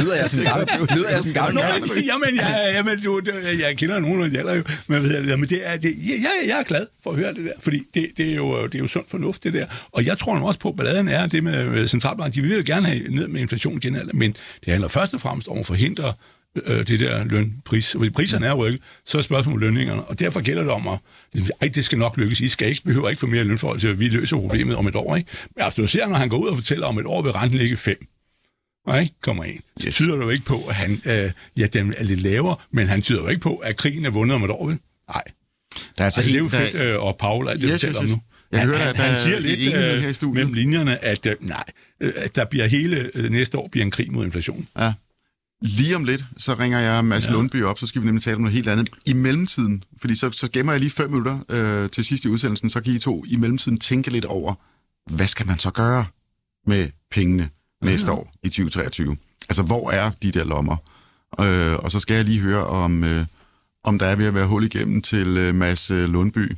Lyder 0.00 0.14
jeg 0.14 0.30
som 0.30 0.42
gammel? 0.42 0.68
Lyder 0.96 1.10
jeg 1.10 1.22
som 1.22 1.32
gammel? 1.32 1.54
Nå, 1.54 1.60
jamen, 2.10 2.36
jeg, 2.36 2.72
jamen, 2.74 3.02
du, 3.02 3.20
jeg 3.60 3.76
kender 3.76 3.98
nogen, 3.98 4.20
der 4.20 4.28
gælder 4.28 4.54
jo. 4.54 4.62
Men, 4.86 5.02
men 5.40 5.48
det 5.48 5.60
er, 5.68 5.76
det, 5.76 5.94
jeg, 6.06 6.48
jeg 6.48 6.58
er 6.58 6.62
glad 6.62 6.86
for 7.02 7.10
at 7.10 7.16
høre 7.16 7.34
det 7.34 7.44
der, 7.44 7.52
fordi 7.58 7.82
det, 7.94 8.08
det, 8.16 8.30
er, 8.30 8.36
jo, 8.36 8.66
det 8.66 8.74
er 8.74 8.78
jo 8.78 8.86
sund 8.86 9.04
fornuft, 9.08 9.44
det 9.44 9.52
der. 9.52 9.66
Og 9.92 10.06
jeg 10.06 10.18
tror 10.18 10.40
også 10.40 10.60
på, 10.60 10.68
at 10.68 10.76
balladen 10.76 11.08
er 11.08 11.26
det 11.26 11.44
med 11.44 11.88
centralbanken. 11.88 12.42
De 12.42 12.48
vil 12.48 12.64
gerne 12.64 12.86
have 12.86 13.08
ned 13.08 13.28
med 13.28 13.40
inflation 13.40 13.76
igen, 13.76 14.10
men 14.14 14.36
det 14.64 14.72
handler 14.72 14.88
først 14.88 15.14
og 15.14 15.20
fremmest 15.20 15.48
om 15.48 15.58
at 15.58 15.66
forhindre 15.66 16.12
øh, 16.66 16.86
det 16.86 17.00
der 17.00 17.24
lønpris. 17.24 17.92
Fordi 17.92 18.10
priserne 18.10 18.46
er 18.46 18.54
rykket, 18.54 18.82
så 19.06 19.18
er 19.18 19.22
spørgsmålet 19.22 19.56
om 19.56 19.60
lønningerne. 19.60 20.04
Og 20.04 20.20
derfor 20.20 20.40
gælder 20.40 20.62
det 20.62 20.72
om 20.72 20.88
at, 20.88 20.98
ej, 21.60 21.68
det 21.74 21.84
skal 21.84 21.98
nok 21.98 22.16
lykkes. 22.16 22.40
I 22.40 22.48
skal 22.48 22.68
ikke, 22.68 22.82
behøver 22.84 23.08
ikke 23.08 23.20
få 23.20 23.26
mere 23.26 23.44
lønforhold 23.44 23.80
til, 23.80 23.88
at 23.88 24.00
vi 24.00 24.08
løser 24.08 24.36
problemet 24.36 24.76
om 24.76 24.86
et 24.86 24.96
år. 24.96 25.16
Ikke? 25.16 25.30
Men 25.56 25.64
altså, 25.64 25.82
du 25.82 25.86
ser, 25.86 26.06
når 26.06 26.16
han 26.16 26.28
går 26.28 26.38
ud 26.38 26.48
og 26.48 26.56
fortæller 26.56 26.86
om 26.86 26.98
et 26.98 27.06
år, 27.06 27.22
vil 27.22 27.32
renten 27.32 27.58
ligge 27.58 27.76
5 27.76 28.06
ikke, 28.98 29.14
kommer 29.20 29.44
ind. 29.44 29.60
Så 29.76 29.86
yes. 29.86 29.94
tyder 29.94 30.16
det 30.16 30.24
jo 30.24 30.28
ikke 30.30 30.44
på, 30.44 30.64
at 30.68 30.74
han, 30.74 31.02
øh, 31.04 31.30
ja, 31.56 31.66
den 31.66 31.94
er 31.96 32.04
lidt 32.04 32.20
lavere, 32.20 32.56
men 32.70 32.88
han 32.88 33.02
tyder 33.02 33.22
jo 33.22 33.28
ikke 33.28 33.40
på, 33.40 33.56
at 33.56 33.76
krigen 33.76 34.04
er 34.04 34.10
vundet 34.10 34.34
om 34.34 34.44
et 34.44 34.50
år, 34.50 34.66
vel? 34.66 34.78
Nej. 35.08 35.22
Der 35.98 36.02
er 36.02 36.04
altså, 36.04 36.20
altså, 36.20 36.32
det 36.32 36.34
er 36.34 36.42
jo 36.42 36.48
fedt, 36.48 36.72
der... 36.72 36.94
øh, 36.94 37.04
og 37.04 37.16
Paul, 37.18 37.48
alt 37.48 37.60
det, 37.60 37.70
yes, 37.70 37.72
fortæller 37.72 38.02
yes, 38.02 38.10
yes. 38.10 38.12
om 38.12 38.18
nu. 38.18 38.22
Jeg 38.52 38.60
han, 38.60 38.68
hører, 38.68 38.78
han, 38.78 38.96
han 38.96 39.16
siger 39.16 39.38
lidt 39.38 39.74
øh, 39.74 40.02
her 40.02 40.22
i 40.22 40.26
mellem 40.26 40.52
linjerne, 40.52 41.04
at 41.04 41.26
øh, 41.26 41.36
nej, 41.40 41.64
øh, 42.00 42.12
at 42.16 42.36
der 42.36 42.44
bliver 42.44 42.66
hele 42.66 43.10
øh, 43.14 43.30
næste 43.30 43.58
år 43.58 43.68
bliver 43.68 43.84
en 43.84 43.90
krig 43.90 44.12
mod 44.12 44.24
inflation. 44.24 44.68
Ja. 44.78 44.92
Lige 45.62 45.96
om 45.96 46.04
lidt, 46.04 46.24
så 46.36 46.54
ringer 46.54 46.80
jeg 46.80 47.04
Mads 47.04 47.26
ja. 47.26 47.32
Lundby 47.32 47.62
op, 47.62 47.78
så 47.78 47.86
skal 47.86 48.02
vi 48.02 48.06
nemlig 48.06 48.22
tale 48.22 48.36
om 48.36 48.42
noget 48.42 48.54
helt 48.54 48.68
andet. 48.68 48.90
I 49.06 49.12
mellemtiden, 49.12 49.84
fordi 50.00 50.14
så, 50.14 50.30
så 50.30 50.48
gemmer 50.52 50.72
jeg 50.72 50.80
lige 50.80 50.90
fem 50.90 51.10
minutter 51.10 51.38
øh, 51.48 51.90
til 51.90 52.04
sidst 52.04 52.24
i 52.24 52.28
udsendelsen, 52.28 52.70
så 52.70 52.80
kan 52.80 52.92
I 52.92 52.98
to 52.98 53.24
i 53.28 53.36
mellemtiden 53.36 53.78
tænke 53.78 54.10
lidt 54.10 54.24
over, 54.24 54.54
hvad 55.10 55.26
skal 55.26 55.46
man 55.46 55.58
så 55.58 55.70
gøre 55.70 56.06
med 56.66 56.88
pengene? 57.10 57.48
Mm-hmm. 57.80 57.92
næste 57.92 58.12
år 58.12 58.32
i 58.42 58.48
2023. 58.48 59.16
Altså, 59.48 59.62
hvor 59.62 59.90
er 59.90 60.10
de 60.22 60.32
der 60.32 60.44
lommer? 60.44 60.76
Øh, 61.40 61.76
og 61.78 61.90
så 61.90 62.00
skal 62.00 62.14
jeg 62.14 62.24
lige 62.24 62.40
høre, 62.40 62.66
om, 62.66 63.04
øh, 63.04 63.26
om 63.84 63.98
der 63.98 64.06
er 64.06 64.16
ved 64.16 64.26
at 64.26 64.34
være 64.34 64.46
hul 64.46 64.64
igennem 64.64 65.02
til 65.02 65.36
øh, 65.36 65.54
Mads 65.54 65.90
øh, 65.90 66.08
Lundby. 66.08 66.56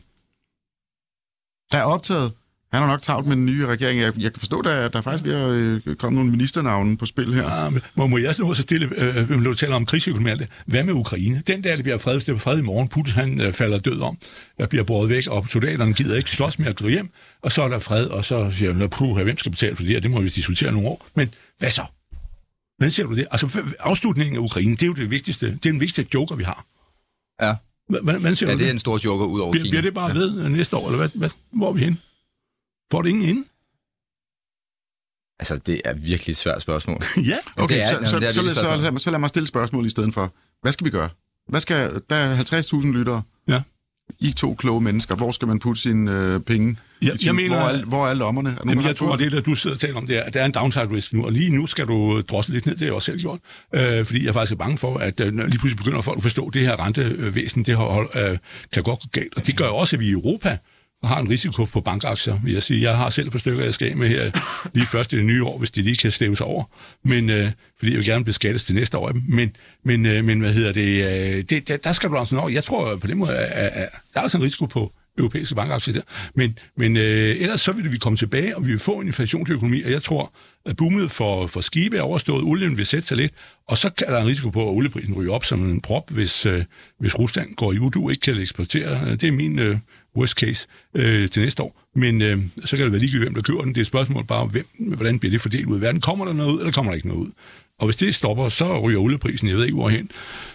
Der 1.72 1.78
er 1.78 1.84
optaget. 1.84 2.32
Han 2.72 2.82
har 2.82 2.86
nok 2.88 3.00
tavlt 3.00 3.26
med 3.26 3.36
den 3.36 3.46
nye 3.46 3.66
regering. 3.66 4.00
Jeg, 4.00 4.12
jeg 4.18 4.32
kan 4.32 4.38
forstå, 4.40 4.58
at 4.58 4.64
der, 4.64 4.88
der 4.88 4.98
er 4.98 5.02
faktisk 5.02 5.24
ved 5.24 5.34
at 5.34 5.50
øh, 5.50 5.96
komme 5.96 6.16
nogle 6.16 6.30
ministernavne 6.30 6.96
på 6.96 7.06
spil 7.06 7.34
her. 7.34 7.62
Ja, 7.62 7.70
men 7.70 7.82
må, 7.94 8.06
må 8.06 8.18
jeg 8.18 8.34
så 8.34 8.54
stille, 8.54 8.90
øh, 8.96 9.30
når 9.30 9.50
du 9.50 9.54
taler 9.54 9.76
om 9.76 9.86
krigsøkonomi, 9.86 10.30
hvad 10.66 10.84
med 10.84 10.92
Ukraine? 10.94 11.42
Den 11.46 11.64
der, 11.64 11.74
det 11.74 11.84
bliver 11.84 11.98
fred, 11.98 12.14
hvis 12.14 12.24
det 12.24 12.32
bliver 12.32 12.40
fred 12.40 12.58
i 12.58 12.62
morgen, 12.62 12.88
Putin 12.88 13.14
han 13.14 13.40
øh, 13.40 13.52
falder 13.52 13.78
død 13.78 14.00
om, 14.00 14.18
der 14.58 14.66
bliver 14.66 14.84
båret 14.84 15.08
væk, 15.08 15.26
og 15.26 15.46
soldaterne 15.50 15.92
gider 15.92 16.16
ikke 16.16 16.30
slås 16.30 16.58
med 16.58 16.66
at 16.66 16.76
gå 16.76 16.88
hjem, 16.88 17.10
og 17.42 17.52
så 17.52 17.62
er 17.62 17.68
der 17.68 17.78
fred, 17.78 18.06
og 18.06 18.24
så 18.24 18.50
siger 18.50 18.74
man, 18.74 18.90
puh, 18.90 19.22
hvem 19.22 19.38
skal 19.38 19.50
betale 19.52 19.76
for 19.76 19.82
det 19.82 19.92
her? 19.92 20.00
Det 20.00 20.10
må 20.10 20.20
vi 20.20 20.28
diskutere 20.28 20.72
nogle 20.72 20.88
år. 20.88 21.06
Men 21.14 21.34
hvad 21.58 21.70
så? 21.70 21.84
Hvordan 22.76 22.90
ser 22.90 23.06
du 23.06 23.14
det? 23.14 23.26
Altså, 23.30 23.60
afslutningen 23.80 24.36
af 24.36 24.40
Ukraine, 24.40 24.72
det 24.72 24.82
er 24.82 24.86
jo 24.86 24.92
det 24.92 25.10
vigtigste, 25.10 25.46
det 25.46 25.66
er 25.66 25.70
den 25.70 25.80
vigtigste 25.80 26.06
joker, 26.14 26.36
vi 26.36 26.44
har. 26.44 26.66
Ja. 27.42 27.54
Hvordan, 27.88 28.20
hvordan 28.20 28.36
ser 28.36 28.46
ja, 28.46 28.52
du 28.52 28.58
det 28.58 28.64
er 28.64 28.66
det? 28.68 28.72
en 28.72 28.78
stor 28.78 29.00
joker 29.04 29.26
ud 29.26 29.40
over 29.40 29.52
Bliver, 29.52 29.64
Kina. 29.64 29.70
bliver 29.70 29.82
det 29.82 29.94
bare 29.94 30.08
ja. 30.08 30.18
ved 30.18 30.38
øh, 30.44 30.50
næste 30.50 30.76
år, 30.76 30.86
eller 30.86 30.98
hvad, 30.98 31.08
hvad, 31.14 31.30
hvor 31.52 31.68
er 31.68 31.72
vi 31.72 31.80
henne? 31.80 31.96
Får 32.92 33.02
det 33.02 33.08
ingen 33.10 33.28
inde? 33.28 33.44
Altså, 35.40 35.56
det 35.66 35.80
er 35.84 35.92
virkelig 35.94 36.32
et 36.32 36.36
svært 36.36 36.62
spørgsmål. 36.62 37.02
ja. 37.30 37.36
Okay, 37.56 37.74
det 37.74 37.82
er- 37.82 37.88
så, 37.88 37.94
jamen, 37.94 38.08
så, 38.08 38.20
det 38.20 38.28
er 38.28 38.32
så, 38.32 38.40
virkelig 38.40 38.56
så, 38.56 38.60
så, 38.62 38.76
lad 38.76 38.90
mig, 38.90 39.00
så 39.00 39.10
lad 39.10 39.18
mig 39.18 39.28
stille 39.28 39.46
spørgsmål 39.46 39.86
i 39.86 39.90
stedet 39.90 40.14
for. 40.14 40.32
Hvad 40.62 40.72
skal 40.72 40.84
vi 40.84 40.90
gøre? 40.90 41.08
Hvad 41.48 41.60
skal, 41.60 42.00
der 42.10 42.16
er 42.16 42.36
50.000 42.82 42.92
lyttere. 42.92 43.22
Ja. 43.48 43.62
I 44.20 44.32
to 44.32 44.54
kloge 44.54 44.80
mennesker. 44.80 45.14
Hvor 45.14 45.30
skal 45.30 45.48
man 45.48 45.58
putte 45.58 45.80
sine 45.82 46.12
øh, 46.12 46.40
penge? 46.40 46.76
Jeg- 47.02 47.06
i 47.08 47.10
jeg 47.10 47.18
tvivl? 47.18 47.34
mener- 47.34 47.48
hvor, 47.58 47.68
er, 47.68 47.84
hvor 47.84 48.06
er 48.08 48.14
lommerne? 48.14 48.50
Er 48.50 48.54
Jamen, 48.68 48.84
jeg 48.84 48.96
tror, 48.96 49.16
bud? 49.16 49.24
det 49.24 49.32
der, 49.32 49.40
du 49.40 49.54
sidder 49.54 49.76
og 49.76 49.80
taler 49.80 49.96
om, 49.96 50.06
det 50.06 50.16
er, 50.18 50.22
at 50.22 50.34
der 50.34 50.40
er 50.40 50.44
en 50.44 50.52
downside 50.54 50.90
risk 50.90 51.12
nu, 51.12 51.24
og 51.24 51.32
lige 51.32 51.56
nu 51.56 51.66
skal 51.66 51.86
du 51.86 52.20
drosle 52.20 52.54
lidt 52.54 52.66
ned, 52.66 52.74
det 52.74 52.80
har 52.80 52.86
jeg 52.86 52.94
også 52.94 53.06
selv 53.06 53.20
gjort, 53.20 53.38
øh, 53.74 54.06
fordi 54.06 54.22
jeg 54.22 54.28
er 54.28 54.32
faktisk 54.32 54.52
er 54.52 54.56
bange 54.56 54.78
for, 54.78 54.98
at 54.98 55.20
øh, 55.20 55.26
lige 55.34 55.48
pludselig 55.48 55.76
begynder 55.76 56.00
folk 56.00 56.16
at 56.16 56.22
forstå, 56.22 56.46
at 56.46 56.54
det 56.54 56.62
her 56.62 56.80
rentevæsen, 56.86 57.64
det 57.64 57.76
har, 57.76 58.08
øh, 58.30 58.38
kan 58.72 58.82
godt 58.82 59.00
gå 59.00 59.06
galt, 59.12 59.34
og 59.36 59.46
det 59.46 59.56
gør 59.56 59.68
også, 59.68 59.96
at 59.96 60.00
vi 60.00 60.06
i 60.06 60.10
Europa 60.10 60.58
har 61.04 61.20
en 61.20 61.30
risiko 61.30 61.64
på 61.64 61.80
bankaktier, 61.80 62.38
vil 62.44 62.52
jeg 62.52 62.62
sige. 62.62 62.82
Jeg 62.82 62.96
har 62.96 63.10
selv 63.10 63.26
et 63.26 63.32
par 63.32 63.38
stykker, 63.38 63.64
jeg 63.64 63.74
skal 63.74 63.90
af 63.90 63.96
med 63.96 64.08
her 64.08 64.30
lige 64.74 64.86
først 64.86 65.12
i 65.12 65.16
det 65.16 65.24
nye 65.24 65.44
år, 65.44 65.58
hvis 65.58 65.70
de 65.70 65.82
lige 65.82 65.96
kan 65.96 66.10
stæves 66.10 66.40
over, 66.40 66.64
men, 67.04 67.30
øh, 67.30 67.50
fordi 67.78 67.90
jeg 67.90 67.98
vil 67.98 68.06
gerne 68.06 68.24
beskattes 68.24 68.64
til 68.64 68.74
næste 68.74 68.98
år. 68.98 69.12
Men, 69.28 69.56
men, 69.84 70.06
øh, 70.06 70.24
men 70.24 70.40
hvad 70.40 70.52
hedder 70.52 70.72
det, 70.72 71.04
øh, 71.04 71.44
det 71.50 71.68
der, 71.68 71.76
der 71.76 71.92
skal 71.92 72.10
du 72.10 72.16
altså 72.16 72.34
nå. 72.34 72.48
jeg 72.48 72.64
tror 72.64 72.96
på 72.96 73.06
den 73.06 73.18
måde, 73.18 73.36
at, 73.36 73.50
at, 73.52 73.82
at 73.82 73.88
der 74.14 74.20
er 74.20 74.22
altså 74.22 74.38
en 74.38 74.44
risiko 74.44 74.66
på 74.66 74.92
europæiske 75.18 75.54
bankaktier 75.54 75.94
der. 75.94 76.00
Men, 76.34 76.58
men 76.76 76.96
øh, 76.96 77.02
ellers 77.40 77.60
så 77.60 77.72
vil 77.72 77.92
vi 77.92 77.98
komme 77.98 78.16
tilbage, 78.16 78.56
og 78.56 78.66
vi 78.66 78.70
vil 78.70 78.78
få 78.78 78.92
en 78.92 79.06
inflationsøkonomi, 79.06 79.82
og 79.82 79.90
jeg 79.90 80.02
tror, 80.02 80.32
at 80.66 80.76
boomet 80.76 81.10
for, 81.10 81.46
for 81.46 81.60
skibe 81.60 81.96
er 81.96 82.02
overstået, 82.02 82.44
olien 82.44 82.78
vil 82.78 82.86
sætte 82.86 83.08
sig 83.08 83.16
lidt, 83.16 83.32
og 83.68 83.78
så 83.78 83.90
kan 83.90 84.06
der 84.06 84.20
en 84.20 84.26
risiko 84.26 84.50
på, 84.50 84.62
at 84.62 84.74
olieprisen 84.74 85.14
ryger 85.14 85.32
op 85.32 85.44
som 85.44 85.70
en 85.70 85.80
prop, 85.80 86.10
hvis, 86.10 86.46
øh, 86.46 86.64
hvis 86.98 87.18
Rusland 87.18 87.54
går 87.56 87.72
i 87.72 87.78
udu 87.78 88.10
ikke 88.10 88.20
kan 88.20 88.40
eksportere. 88.40 89.10
Det 89.10 89.24
er 89.24 89.32
min 89.32 89.58
øh, 89.58 89.78
worst 90.16 90.38
case 90.38 90.66
øh, 90.94 91.28
til 91.28 91.42
næste 91.42 91.62
år. 91.62 91.80
Men 91.94 92.22
øh, 92.22 92.38
så 92.64 92.76
kan 92.76 92.84
det 92.84 92.92
være 92.92 93.00
ligegyldigt, 93.00 93.24
hvem 93.24 93.34
der 93.34 93.42
køber 93.42 93.62
den. 93.62 93.68
Det 93.68 93.76
er 93.76 93.82
et 93.82 93.86
spørgsmål 93.86 94.24
bare, 94.26 94.46
hvem, 94.46 94.66
hvordan 94.78 95.18
bliver 95.18 95.30
det 95.30 95.40
fordelt 95.40 95.66
ud 95.66 95.78
i 95.78 95.80
verden? 95.80 96.00
Kommer 96.00 96.24
der 96.24 96.32
noget 96.32 96.52
ud, 96.52 96.58
eller 96.58 96.72
kommer 96.72 96.92
der 96.92 96.96
ikke 96.96 97.08
noget 97.08 97.20
ud? 97.20 97.30
Og 97.78 97.86
hvis 97.86 97.96
det 97.96 98.14
stopper, 98.14 98.48
så 98.48 98.80
ryger 98.80 98.98
olieprisen, 98.98 99.48
jeg 99.48 99.56
ved 99.56 99.64
ikke 99.64 99.74
hvorhen, 99.74 100.10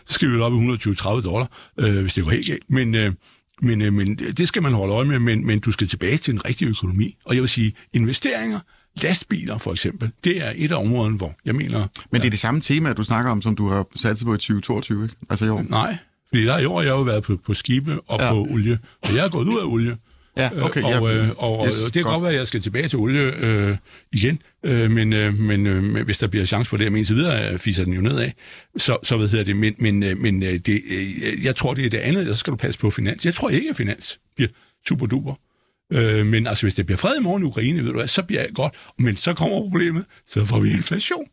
så 0.05 0.13
skal 0.13 0.31
vi 0.31 0.39
op 0.39 0.53
i 0.53 0.55
120-30 0.55 1.21
dollar, 1.21 1.71
øh, 1.79 2.01
hvis 2.01 2.13
det 2.13 2.23
går 2.23 2.31
helt 2.31 2.47
galt. 2.47 2.63
Men, 2.69 2.95
øh, 2.95 3.13
men, 3.61 3.81
øh, 3.81 3.93
men 3.93 4.15
det 4.15 4.47
skal 4.47 4.63
man 4.63 4.73
holde 4.73 4.93
øje 4.93 5.05
med, 5.05 5.19
men, 5.19 5.45
men 5.45 5.59
du 5.59 5.71
skal 5.71 5.87
tilbage 5.87 6.17
til 6.17 6.33
en 6.33 6.45
rigtig 6.45 6.67
økonomi. 6.67 7.15
Og 7.25 7.35
jeg 7.35 7.41
vil 7.41 7.49
sige, 7.49 7.73
investeringer, 7.93 8.59
lastbiler 9.01 9.57
for 9.57 9.71
eksempel, 9.71 10.11
det 10.23 10.45
er 10.45 10.53
et 10.55 10.71
af 10.71 10.75
områderne, 10.75 11.17
hvor 11.17 11.35
jeg 11.45 11.55
mener, 11.55 11.87
Men 12.11 12.21
det 12.21 12.27
er 12.27 12.31
det 12.31 12.39
samme 12.39 12.61
tema, 12.61 12.93
du 12.93 13.03
snakker 13.03 13.31
om, 13.31 13.41
som 13.41 13.55
du 13.55 13.67
har 13.67 13.87
sat 13.95 14.21
på 14.25 14.33
i 14.33 14.37
2022, 14.37 15.03
ikke? 15.03 15.15
Altså 15.29 15.45
i 15.45 15.49
år. 15.49 15.65
nej, 15.69 15.97
fordi 16.37 16.47
der 16.47 16.59
i 16.59 16.65
år 16.65 16.77
har 16.79 16.83
jeg 16.85 16.91
jo 16.91 17.01
været 17.01 17.23
på, 17.23 17.37
på 17.45 17.53
skibe 17.53 17.99
og 18.07 18.19
Ja. 18.19 18.33
på 18.33 18.47
olie, 18.49 18.79
og 19.03 19.15
jeg 19.15 19.25
er 19.25 19.29
gået 19.29 19.47
ud 19.47 19.59
af 19.59 19.65
olie. 19.65 19.97
Ja, 20.37 20.49
okay. 20.65 20.81
og, 20.83 20.89
ja. 20.91 21.15
øh, 21.23 21.29
og, 21.37 21.65
Yes, 21.67 21.75
yes, 21.75 21.83
det 21.83 21.93
kan 21.93 22.03
godt. 22.03 22.13
godt 22.13 22.23
være, 22.23 22.31
at 22.31 22.37
jeg 22.37 22.47
skal 22.47 22.61
tilbage 22.61 22.87
til 22.87 22.99
olie 22.99 23.21
øh, 23.21 23.77
igen, 24.13 24.39
øh, 24.65 24.91
men, 24.91 25.13
øh, 25.13 25.33
men, 25.39 25.65
øh, 25.67 26.05
hvis 26.05 26.17
der 26.17 26.27
bliver 26.27 26.45
chance 26.45 26.69
for 26.69 26.77
det, 26.77 26.91
men 26.91 26.97
indtil 26.97 27.15
videre 27.15 27.53
øh, 27.53 27.59
fiser 27.59 27.83
den 27.83 27.93
jo 27.93 28.01
nedad, 28.01 28.31
så, 28.77 28.97
så 29.03 29.17
hvad 29.17 29.27
hedder 29.27 29.45
det, 29.45 29.55
men, 29.55 29.75
men, 29.79 30.03
øh, 30.03 30.17
men 30.17 30.43
øh, 30.43 30.53
det, 30.53 30.81
øh, 30.91 31.45
jeg 31.45 31.55
tror, 31.55 31.73
det 31.73 31.85
er 31.85 31.89
det 31.89 31.97
andet, 31.97 32.29
og 32.29 32.35
så 32.35 32.39
skal 32.39 32.51
du 32.51 32.57
passe 32.57 32.79
på 32.79 32.89
finans. 32.91 33.25
Jeg 33.25 33.33
tror 33.33 33.49
ikke, 33.49 33.69
at 33.69 33.75
finans 33.75 34.19
bliver 34.35 34.49
super 34.87 35.05
duper. 35.05 35.33
Øh, 35.93 36.25
men 36.25 36.47
altså, 36.47 36.63
hvis 36.63 36.75
det 36.75 36.85
bliver 36.85 36.97
fred 36.97 37.19
i 37.19 37.23
morgen 37.23 37.43
i 37.43 37.45
Ukraine, 37.45 37.79
ved 37.83 37.87
du 37.91 37.97
hvad, 37.97 38.07
så 38.07 38.21
bliver 38.23 38.45
det 38.45 38.55
godt. 38.55 38.73
Men 38.99 39.15
så 39.15 39.33
kommer 39.33 39.61
problemet, 39.61 40.05
så 40.27 40.45
får 40.45 40.59
vi 40.59 40.69
inflation. 40.71 41.25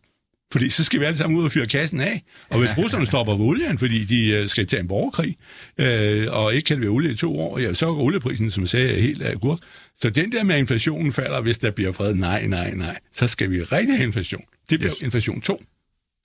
Fordi 0.55 0.71
så 0.71 0.85
skal 0.85 1.01
vi 1.01 1.05
alle 1.05 1.17
sammen 1.19 1.39
ud 1.39 1.45
og 1.45 1.51
fyre 1.51 1.67
kassen 1.67 2.01
af. 2.01 2.23
Og 2.51 2.59
hvis 2.59 2.71
russerne 2.79 3.07
stopper 3.07 3.37
ved 3.37 3.45
olien, 3.45 3.79
fordi 3.79 4.05
de 4.05 4.31
øh, 4.31 4.49
skal 4.49 4.67
tage 4.67 4.81
en 4.81 4.89
borgerkrig, 4.89 5.37
øh, 5.79 6.27
og 6.31 6.55
ikke 6.55 6.67
kan 6.67 6.77
levere 6.77 6.91
olie 6.95 7.13
i 7.13 7.17
to 7.17 7.41
år, 7.41 7.59
ja, 7.59 7.75
så 7.75 7.87
er 7.87 7.91
olieprisen, 7.93 8.51
som 8.51 8.63
jeg 8.63 8.69
sagde, 8.69 9.01
helt 9.01 9.23
af 9.23 9.41
gurk. 9.41 9.59
Så 9.97 10.11
den 10.11 10.33
der 10.33 10.43
med, 10.45 10.55
at 10.55 10.59
inflationen 10.59 11.13
falder, 11.13 11.41
hvis 11.41 11.59
der 11.59 11.71
bliver 11.71 11.93
fred, 11.93 12.15
nej, 12.15 12.47
nej, 12.47 12.71
nej. 12.75 12.99
Så 13.13 13.27
skal 13.27 13.51
vi 13.51 13.63
rigtig 13.63 13.97
have 13.97 14.07
inflation. 14.07 14.43
Det 14.71 14.79
bliver 14.79 14.93
Yes. 14.93 15.03
inflation 15.03 15.41
2. 15.41 15.63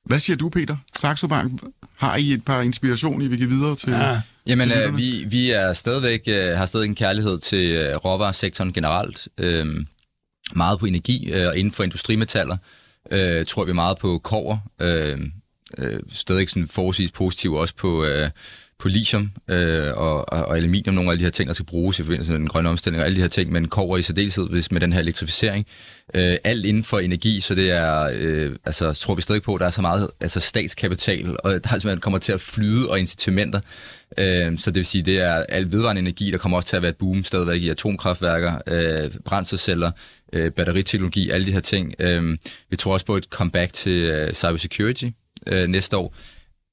Hvad 0.05 0.19
siger 0.19 0.37
du, 0.37 0.49
Peter? 0.49 0.77
Saxo 0.99 1.27
Bank, 1.27 1.61
har 1.97 2.15
I 2.15 2.33
et 2.33 2.45
par 2.45 2.61
inspiration, 2.61 3.21
I 3.21 3.27
vil 3.27 3.37
give 3.37 3.49
videre 3.49 3.75
til? 3.75 3.91
Ja. 3.91 4.21
Jamen, 4.47 4.69
til 4.69 4.77
øh, 4.77 4.97
vi, 4.97 5.25
vi 5.29 5.51
er 5.51 5.73
stadigvæk, 5.73 6.21
øh, 6.27 6.57
har 6.57 6.65
stadig 6.65 6.85
en 6.85 6.95
kærlighed 6.95 7.39
til 7.39 7.71
øh, 7.71 7.95
råvaresektoren 7.95 8.73
generelt. 8.73 9.27
Øh, 9.37 9.65
meget 10.55 10.79
på 10.79 10.85
energi 10.85 11.31
øh, 11.31 11.47
og 11.47 11.57
inden 11.57 11.73
for 11.73 11.83
industrimetaller. 11.83 12.57
Øh, 13.11 13.45
tror 13.45 13.63
vi 13.63 13.73
meget 13.73 13.97
på 13.97 14.19
kover. 14.23 14.57
Øh, 14.81 15.19
øh, 15.77 15.99
stadig 16.13 16.49
sådan 16.49 16.67
forholdsvis 16.67 17.11
positiv 17.11 17.53
også 17.53 17.75
på, 17.75 18.03
øh, 18.03 18.29
på 18.79 18.87
lithium 18.87 19.31
øh, 19.47 19.97
og, 19.97 20.33
og, 20.33 20.45
og 20.45 20.57
aluminium, 20.57 20.95
nogle 20.95 21.11
af 21.11 21.17
de 21.17 21.23
her 21.23 21.31
ting, 21.31 21.47
der 21.47 21.53
skal 21.53 21.65
bruges 21.65 21.99
i 21.99 22.03
forbindelse 22.03 22.31
med 22.31 22.39
den 22.39 22.47
grønne 22.47 22.69
omstilling 22.69 23.01
og 23.01 23.05
alle 23.05 23.15
de 23.15 23.21
her 23.21 23.27
ting, 23.27 23.51
men 23.51 23.67
kover 23.67 23.97
i 23.97 24.01
særdeleshed 24.01 24.49
hvis 24.49 24.71
med 24.71 24.81
den 24.81 24.93
her 24.93 24.99
elektrificering. 24.99 25.65
Øh, 26.13 26.37
alt 26.43 26.65
inden 26.65 26.83
for 26.83 26.99
energi, 26.99 27.39
så 27.39 27.55
det 27.55 27.71
er, 27.71 28.09
øh, 28.13 28.55
altså 28.65 28.93
tror 28.93 29.15
vi 29.15 29.21
stadig 29.21 29.41
på, 29.41 29.53
at 29.53 29.59
der 29.59 29.65
er 29.65 29.69
så 29.69 29.81
meget 29.81 30.09
altså 30.21 30.39
statskapital, 30.39 31.35
og 31.43 31.51
der 31.51 31.69
simpelthen 31.69 31.99
kommer 31.99 32.19
til 32.19 32.33
at 32.33 32.41
flyde 32.41 32.89
og 32.89 32.99
incitamenter. 32.99 33.59
Øh, 34.17 34.57
så 34.57 34.71
det 34.71 34.75
vil 34.75 34.85
sige, 34.85 35.01
det 35.01 35.17
er 35.17 35.33
al 35.33 35.71
vedvarende 35.71 35.99
energi, 35.99 36.31
der 36.31 36.37
kommer 36.37 36.57
også 36.57 36.69
til 36.69 36.75
at 36.75 36.81
være 36.81 36.89
et 36.89 36.97
boom 36.97 37.23
stadigvæk 37.23 37.61
i 37.61 37.69
atomkraftværker, 37.69 38.53
øh, 38.67 39.11
brændselceller, 39.25 39.91
øh, 40.33 40.51
batteriteknologi, 40.51 41.29
alle 41.29 41.45
de 41.45 41.51
her 41.51 41.59
ting. 41.59 41.93
Øh, 41.99 42.37
vi 42.69 42.75
tror 42.75 42.93
også 42.93 43.05
på 43.05 43.17
et 43.17 43.23
comeback 43.23 43.73
til 43.73 43.91
øh, 43.91 44.33
cybersecurity 44.33 45.05
øh, 45.47 45.67
næste 45.67 45.97
år. 45.97 46.15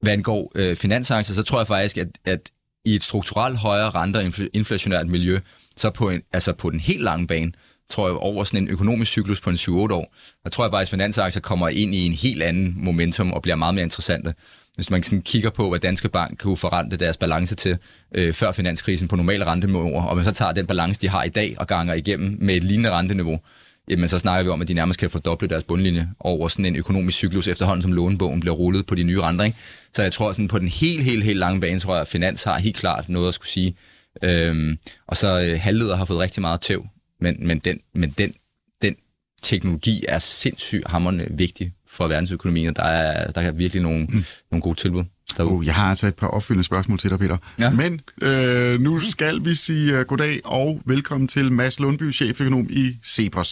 Hvad 0.03 0.13
angår 0.13 0.53
øh, 0.55 0.77
finansaktier, 0.77 1.35
så 1.35 1.43
tror 1.43 1.59
jeg 1.59 1.67
faktisk, 1.67 1.97
at, 1.97 2.09
at 2.25 2.51
i 2.85 2.95
et 2.95 3.03
strukturelt 3.03 3.59
højere 3.59 3.91
renter 3.91 4.29
infl- 4.29 4.49
inflationært 4.53 5.07
miljø, 5.07 5.41
så 5.77 5.91
på, 5.91 6.11
en, 6.11 6.23
altså 6.33 6.53
på 6.53 6.71
den 6.71 6.81
helt 6.81 7.03
lange 7.03 7.27
bane, 7.27 7.53
tror 7.91 8.09
jeg 8.09 8.17
over 8.17 8.45
sådan 8.45 8.63
en 8.63 8.69
økonomisk 8.69 9.11
cyklus 9.11 9.41
på 9.41 9.51
en 9.51 9.57
7-8 9.57 9.71
år, 9.71 10.15
der 10.45 10.51
tror 10.51 10.65
jeg 10.65 10.71
faktisk, 10.71 10.93
at 10.93 10.97
finansaktier 10.97 11.41
kommer 11.41 11.69
ind 11.69 11.95
i 11.95 12.07
en 12.07 12.13
helt 12.13 12.43
anden 12.43 12.75
momentum 12.77 13.33
og 13.33 13.43
bliver 13.43 13.57
meget 13.57 13.75
mere 13.75 13.83
interessante. 13.83 14.35
Hvis 14.77 14.91
man 14.91 15.03
sådan 15.03 15.23
kigger 15.23 15.51
på, 15.51 15.69
hvad 15.69 15.81
Danske 15.81 16.09
Bank 16.09 16.39
kunne 16.39 16.57
forrente 16.57 16.97
deres 16.97 17.17
balance 17.17 17.55
til 17.55 17.79
øh, 18.15 18.33
før 18.33 18.53
finanskrisen 18.53 19.09
på 19.09 19.17
normale 19.17 19.47
renteniveauer, 19.47 20.03
og 20.03 20.17
man 20.17 20.25
så 20.25 20.33
tager 20.33 20.53
den 20.53 20.67
balance, 20.67 21.01
de 21.01 21.09
har 21.09 21.25
i 21.25 21.29
dag 21.29 21.57
og 21.59 21.67
ganger 21.67 21.95
igennem 21.95 22.39
med 22.41 22.57
et 22.57 22.65
lignende 22.65 22.91
renteniveau, 22.91 23.41
jamen 23.89 24.09
så 24.09 24.19
snakker 24.19 24.45
vi 24.45 24.51
om, 24.51 24.63
at 24.63 24.69
de 24.69 24.75
nærmest 24.75 25.01
kan 25.01 25.11
fordoble 25.11 25.49
deres 25.49 25.65
bundlinje 25.65 26.09
over 26.21 26.49
sådan 26.49 26.65
en 26.65 26.77
økonomisk 26.77 27.17
cyklus 27.17 27.49
efterhånden, 27.49 27.83
som 27.83 27.93
lånebogen 27.93 28.41
bliver 28.41 28.55
rullet 28.55 28.87
på 28.87 28.95
de 28.95 29.03
nye 29.03 29.21
renter. 29.21 29.45
Ikke? 29.45 29.59
Så 29.95 30.03
jeg 30.03 30.13
tror 30.13 30.33
sådan 30.33 30.49
på 30.49 30.59
den 30.59 30.69
helt, 30.69 31.05
helt, 31.05 31.25
helt 31.25 31.39
lange 31.39 31.61
bane, 31.61 31.81
tror 31.81 31.95
jeg, 31.95 32.01
at 32.01 32.09
Finans 32.09 32.43
har 32.43 32.59
helt 32.59 32.77
klart 32.77 33.09
noget 33.09 33.29
at 33.29 33.35
skulle 33.35 33.49
sige. 33.49 33.77
Øhm, 34.23 34.79
og 35.07 35.17
så 35.17 35.41
øh, 35.41 35.61
halvleder 35.61 35.97
har 35.97 36.05
fået 36.05 36.19
rigtig 36.19 36.41
meget 36.41 36.61
tæv, 36.61 36.87
men, 37.21 37.37
men, 37.47 37.59
den, 37.59 37.81
men 37.95 38.15
den, 38.19 38.35
den 38.83 38.97
teknologi 39.43 40.05
er 40.09 40.19
sindssygt 40.19 40.89
hammerende 40.89 41.27
vigtig 41.31 41.73
for 41.97 42.07
verdensøkonomien, 42.09 42.69
og 42.69 42.77
der 42.77 42.89
er, 43.01 43.31
der 43.31 43.41
er 43.41 43.53
virkelig 43.53 43.83
nogle, 43.83 44.03
mm. 44.05 44.25
nogle 44.51 44.63
gode 44.63 44.79
tilbud 44.85 45.05
derude. 45.37 45.55
Uh, 45.55 45.67
jeg 45.67 45.75
har 45.75 45.89
altså 45.89 46.07
et 46.07 46.17
par 46.21 46.31
opfølgende 46.37 46.67
spørgsmål 46.71 46.99
til 46.99 47.11
dig, 47.11 47.19
Peter. 47.19 47.39
Ja. 47.63 47.69
Men 47.83 47.93
øh, 48.29 48.75
nu 48.87 48.93
skal 49.15 49.35
vi 49.47 49.55
sige 49.55 49.87
uh, 49.95 50.01
goddag 50.11 50.35
og 50.45 50.69
velkommen 50.87 51.29
til 51.29 51.53
Mads 51.53 51.81
Lundby, 51.81 52.13
cheføkonom 52.13 52.67
i 52.83 52.85
Cepos. 53.15 53.51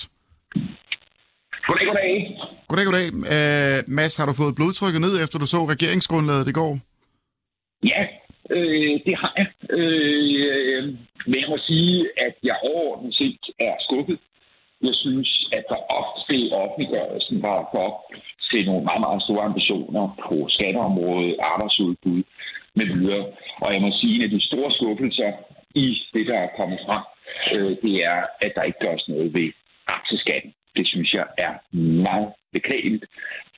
Goddag, 1.66 1.86
goddag. 1.90 2.16
Goddag, 2.68 2.84
goddag. 2.88 3.06
Uh, 3.34 3.78
Mads, 3.98 4.16
har 4.16 4.26
du 4.26 4.32
fået 4.32 4.54
blodtrykket 4.58 5.00
ned, 5.00 5.22
efter 5.22 5.38
du 5.38 5.46
så 5.46 5.60
regeringsgrundlaget 5.74 6.46
det 6.46 6.54
går? 6.54 6.72
Ja, 7.92 8.02
øh, 8.56 8.94
det 9.06 9.14
har 9.22 9.32
jeg. 9.40 9.48
Øh, 9.78 10.84
men 11.30 11.36
jeg 11.42 11.48
må 11.48 11.58
sige, 11.70 11.96
at 12.26 12.34
jeg 12.42 12.56
overordnet 12.62 13.14
set 13.14 13.44
er 13.68 13.74
skuffet. 13.86 14.18
Jeg 14.86 14.94
synes, 15.04 15.30
at 15.52 15.64
der 15.68 15.80
ofte 16.00 16.34
i 16.44 16.50
offentliggørelsen 16.62 17.42
var 17.42 17.58
godt 17.78 17.98
til 18.54 18.66
nogle 18.66 18.84
meget, 18.88 19.02
meget 19.06 19.22
store 19.26 19.44
ambitioner 19.50 20.04
på 20.26 20.36
skatteområdet, 20.56 21.36
arbejdsudbud 21.52 22.22
med 22.78 22.86
videre. 22.94 23.24
Og 23.64 23.68
jeg 23.74 23.80
må 23.82 23.90
sige, 24.00 24.14
at 24.14 24.16
en 24.16 24.26
af 24.26 24.30
de 24.36 24.46
store 24.48 24.70
skuffelser 24.78 25.30
i 25.74 25.86
det, 26.14 26.26
der 26.30 26.38
er 26.38 26.56
kommet 26.58 26.80
frem, 26.86 27.04
øh, 27.54 27.72
det 27.84 27.94
er, 28.12 28.20
at 28.44 28.52
der 28.56 28.62
ikke 28.62 28.84
gøres 28.86 29.08
noget 29.08 29.34
ved 29.34 29.48
aktieskatten. 29.86 30.52
Det 30.76 30.86
synes 30.92 31.14
jeg 31.14 31.26
er 31.38 31.52
meget 32.08 32.30
beklageligt, 32.52 33.06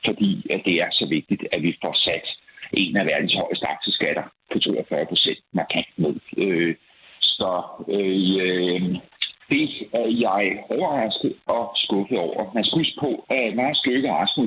fordi 0.06 0.30
at 0.54 0.60
det 0.64 0.74
er 0.84 0.90
så 0.90 1.06
vigtigt, 1.16 1.42
at 1.52 1.62
vi 1.62 1.72
får 1.82 1.94
sat 2.06 2.26
en 2.72 2.96
af 2.96 3.06
verdens 3.06 3.34
højeste 3.34 3.66
aktieskatter 3.66 4.24
på 4.52 4.58
42 4.58 5.06
procent 5.06 5.40
markant 5.52 5.90
ned. 5.96 6.16
Øh, 6.38 6.74
så 7.20 7.50
øh, 7.88 8.28
øh, 8.44 8.82
det 9.50 9.68
er 10.00 10.08
jeg 10.26 10.42
overrasket 10.76 11.34
og 11.46 11.64
skuffet 11.84 12.18
over. 12.18 12.40
Man 12.54 12.64
skal 12.64 12.78
huske 12.78 12.96
på, 13.00 13.10
at 13.30 13.56
Lars 13.56 13.80
Løkke 13.86 14.10
og 14.10 14.16
Rasmus 14.22 14.45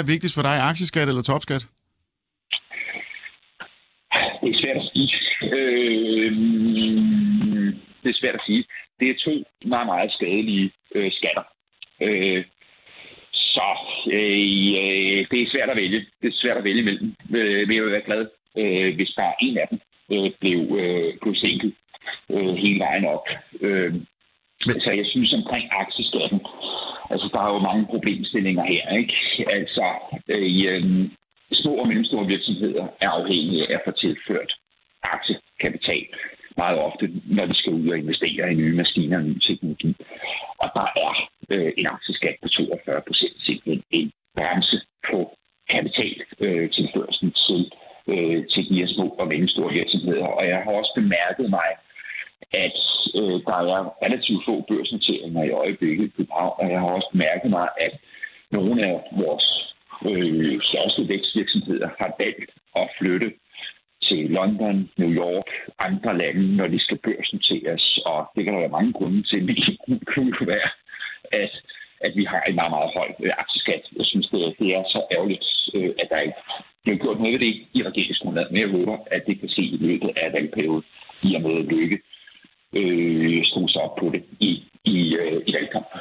er 0.00 0.12
vigtigst 0.12 0.34
for 0.34 0.42
dig, 0.42 0.56
aktieskat 0.70 1.08
eller 1.08 1.22
topskat? 1.22 1.64
Det 4.42 4.48
er 4.52 4.60
svært 4.62 4.76
at 4.76 4.90
sige. 4.92 5.10
Øh, 5.56 6.32
det 8.02 8.10
er 8.10 8.20
svært 8.20 8.34
at 8.34 8.46
sige. 8.46 8.64
Det 9.00 9.10
er 9.10 9.14
to 9.24 9.44
meget, 9.68 9.86
meget 9.86 10.12
skadelige 10.12 10.70
øh, 10.94 11.12
skatter. 11.12 11.44
Øh, 12.02 12.44
så 13.32 13.68
øh, 14.06 14.66
øh 14.80 15.20
det 15.30 15.38
er 15.42 15.52
svært 15.54 15.70
at 15.70 15.76
vælge. 15.76 16.00
Det 16.22 16.28
er 16.28 16.40
svært 16.42 16.56
at 16.56 16.64
vælge 16.64 16.80
imellem. 16.80 17.14
Øh, 17.36 17.68
men 17.68 17.76
jeg 17.76 17.82
vil 17.82 17.92
være 17.92 18.08
glad, 18.10 18.26
øh, 18.58 18.94
hvis 18.94 19.12
der 19.16 19.22
er 19.22 19.34
en 19.40 19.58
af 19.58 19.66
dem 19.70 19.80
øh, 20.12 20.30
blev, 20.40 20.60
øh, 20.80 21.18
blev 21.22 21.34
sænket 21.34 21.72
øh, 22.30 22.54
hele 22.54 22.78
vejen 22.78 23.04
op. 23.04 23.26
Øh, 23.60 23.92
men... 24.66 24.80
Så 24.80 24.90
jeg 24.90 25.06
synes 25.06 25.32
omkring 25.32 25.64
aktieskatten, 25.70 26.40
altså 27.10 27.28
der 27.32 27.40
er 27.40 27.52
jo 27.54 27.58
mange 27.58 27.86
problemstillinger 27.86 28.64
her. 28.64 28.96
Ikke? 28.98 29.14
Altså, 29.50 29.86
øh, 30.28 31.10
små 31.52 31.72
og 31.74 31.88
mellemstore 31.88 32.26
virksomheder 32.26 32.86
er 33.00 33.10
afhængige 33.10 33.70
af 33.70 33.74
at 33.74 33.82
få 33.86 33.90
tilført 33.90 34.52
aktiekapital 35.02 36.06
meget 36.56 36.78
ofte, 36.78 37.04
når 37.36 37.46
de 37.46 37.54
skal 37.54 37.72
ud 37.72 37.88
og 37.88 37.98
investere 37.98 38.52
i 38.52 38.54
nye 38.54 38.76
maskiner 38.76 39.16
og 39.18 39.24
ny 39.24 39.38
teknologi. 39.48 39.96
Og 40.62 40.68
der 40.74 40.86
er 41.02 41.14
øh, 41.50 41.72
en 41.78 41.86
aktieskat 41.86 42.36
på 42.42 42.48
42 42.48 43.02
procent 43.08 43.36
simpelthen 43.46 43.82
en 43.90 44.12
bremse 44.36 44.78
på 45.10 45.18
kapitaltilførselen 45.70 47.32
øh, 47.32 47.40
til, 47.46 47.60
øh, 48.12 48.38
til 48.52 48.62
de 48.68 48.78
her 48.80 48.88
små 48.94 49.06
og 49.20 49.26
mellemstore 49.28 49.72
virksomheder. 49.72 50.26
Og 50.38 50.48
jeg 50.48 50.58
har 50.64 50.72
også 50.72 50.92
bemærket 51.00 51.50
mig, 51.50 51.70
at 52.66 52.78
øh, 53.18 53.36
der 53.46 53.56
er 53.76 54.04
relativt 54.04 54.44
få 54.46 54.54
børsnoteringer 54.68 55.44
i 55.44 55.50
øjeblikket 55.62 56.04
i 56.04 56.12
København, 56.16 56.54
og 56.60 56.70
jeg 56.70 56.80
har 56.80 56.90
også 56.98 57.10
mærket 57.14 57.50
mig, 57.50 57.68
at 57.86 57.92
nogle 58.50 58.86
af 58.86 58.96
vores 59.12 59.46
øh, 60.10 60.60
største 60.62 61.08
vækstvirksomheder 61.08 61.88
har 61.98 62.10
valgt 62.18 62.50
at 62.76 62.90
flytte 62.98 63.30
til 64.02 64.30
London, 64.38 64.90
New 64.96 65.12
York, 65.24 65.48
andre 65.78 66.18
lande, 66.18 66.56
når 66.56 66.66
de 66.66 66.78
skal 66.80 66.98
børsnoteres, 66.98 67.98
og 68.06 68.30
det 68.34 68.44
kan 68.44 68.52
der 68.52 68.60
være 68.60 68.78
mange 68.78 68.92
grunde 68.92 69.22
til, 69.22 69.44
men 69.44 69.56
det 69.56 69.78
kunne 70.14 70.46
være, 70.54 70.70
at, 71.32 71.52
at 72.00 72.12
vi 72.16 72.24
har 72.24 72.42
en 72.42 72.54
meget, 72.54 72.72
meget 72.76 72.90
høj 72.96 73.08
øh, 73.24 73.32
aktieskat. 73.38 73.82
Jeg 73.96 74.06
synes, 74.06 74.26
det, 74.28 74.54
det 74.58 74.68
er 74.76 74.82
så 74.94 75.00
ærgerligt, 75.16 75.46
øh, 75.74 75.90
at 76.02 76.06
der 76.10 76.18
ikke 76.18 76.38
bliver 76.82 76.98
gjort 76.98 77.18
noget 77.18 77.32
ved 77.32 77.40
det 77.46 77.54
i 77.78 77.82
regeringsgrundlaget, 77.88 78.52
men 78.52 78.60
jeg 78.60 78.70
håber, 78.78 78.96
at 79.10 79.22
det 79.26 79.40
kan 79.40 79.48
se 79.48 79.62
i 79.62 79.78
løbet 79.80 80.10
af 80.16 80.32
valgperioden, 80.32 80.84
i 81.22 81.34
og 81.34 81.42
med 81.42 81.54
at 81.58 81.64
lykke 81.64 81.98
øh, 82.78 83.44
skrue 83.44 83.70
sig 83.70 83.82
op 83.82 83.96
på 83.96 84.10
det 84.14 84.22
i, 84.40 84.50
i, 84.84 85.14
øh, 85.20 85.42
i 85.46 85.52
valgkampen. 85.54 86.00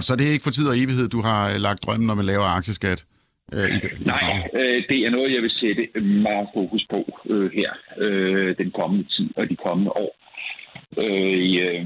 Godt, 0.00 0.06
så 0.06 0.16
det 0.16 0.26
er 0.26 0.32
ikke 0.32 0.48
for 0.48 0.56
tid 0.58 0.68
og 0.68 0.78
evighed, 0.82 1.08
du 1.08 1.20
har 1.28 1.42
øh, 1.52 1.56
lagt 1.66 1.82
drømmen 1.84 2.10
om 2.10 2.18
at 2.18 2.24
lave 2.32 2.44
aktieskat? 2.58 3.04
Øh, 3.54 3.68
i, 3.74 3.78
Nej, 4.12 4.24
øh, 4.60 4.78
det 4.90 4.98
er 5.06 5.10
noget, 5.10 5.34
jeg 5.34 5.42
vil 5.42 5.54
sætte 5.62 5.82
meget 6.28 6.48
fokus 6.54 6.82
på 6.90 7.00
øh, 7.32 7.50
her 7.58 7.70
øh, 8.04 8.56
den 8.60 8.70
kommende 8.78 9.04
tid 9.14 9.28
og 9.36 9.44
de 9.50 9.56
kommende 9.66 9.90
år. 10.04 10.12
Øh, 11.04 11.46
øh, 11.64 11.84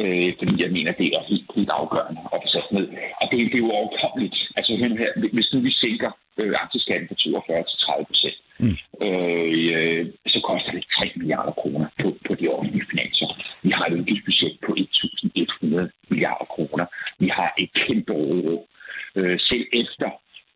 øh, 0.00 0.30
fordi 0.38 0.54
jeg 0.64 0.70
mener, 0.76 0.92
det 1.00 1.08
er 1.16 1.22
helt, 1.32 1.48
helt 1.56 1.72
afgørende 1.80 2.20
at 2.34 2.38
få 2.42 2.48
sat 2.54 2.68
ned. 2.76 2.86
Og 3.20 3.26
det, 3.30 3.38
det 3.52 3.58
er 3.58 3.66
jo 3.66 3.70
overkommeligt. 3.78 4.36
Altså 4.56 4.72
her, 4.76 4.88
hvis 5.36 5.52
nu 5.52 5.60
vi 5.60 5.72
sænker 5.84 6.10
øh, 6.40 6.52
aktieskatten 6.64 7.08
fra 7.08 7.14
42 7.14 7.64
til 7.70 7.78
30 7.78 8.04
procent, 8.10 8.38
mm. 8.62 8.76
øh, 9.06 10.02
så 10.32 10.38
koster 10.48 10.72
det 10.76 10.84
3 10.98 11.12
milliarder 11.16 11.54
kroner 11.60 11.88
på, 12.02 12.08
på 12.26 12.32
de 12.40 12.48
offentlige 12.48 12.90
finanser. 12.90 13.28
Vi 13.62 13.70
har 13.76 13.84
et 13.86 13.98
udgiftsbudget 13.98 14.58
på 14.66 14.70
1.100 14.78 15.88
milliarder 16.10 16.46
kroner. 16.54 16.86
Vi 17.18 17.28
har 17.38 17.50
et 17.58 17.70
kæmpe 17.82 18.12
råd. 18.12 18.58
Øh, 19.16 19.38
selv 19.40 19.66
efter 19.72 20.08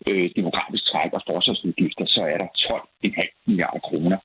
øh, 0.08 0.30
demografisk 0.36 0.84
træk 0.90 1.12
og 1.12 1.22
forsvarsudgifter, 1.30 2.06
så 2.06 2.20
er 2.32 2.38
der 2.42 2.48
12,5 2.56 3.44
milliarder 3.46 3.82
kroner. 3.88 4.18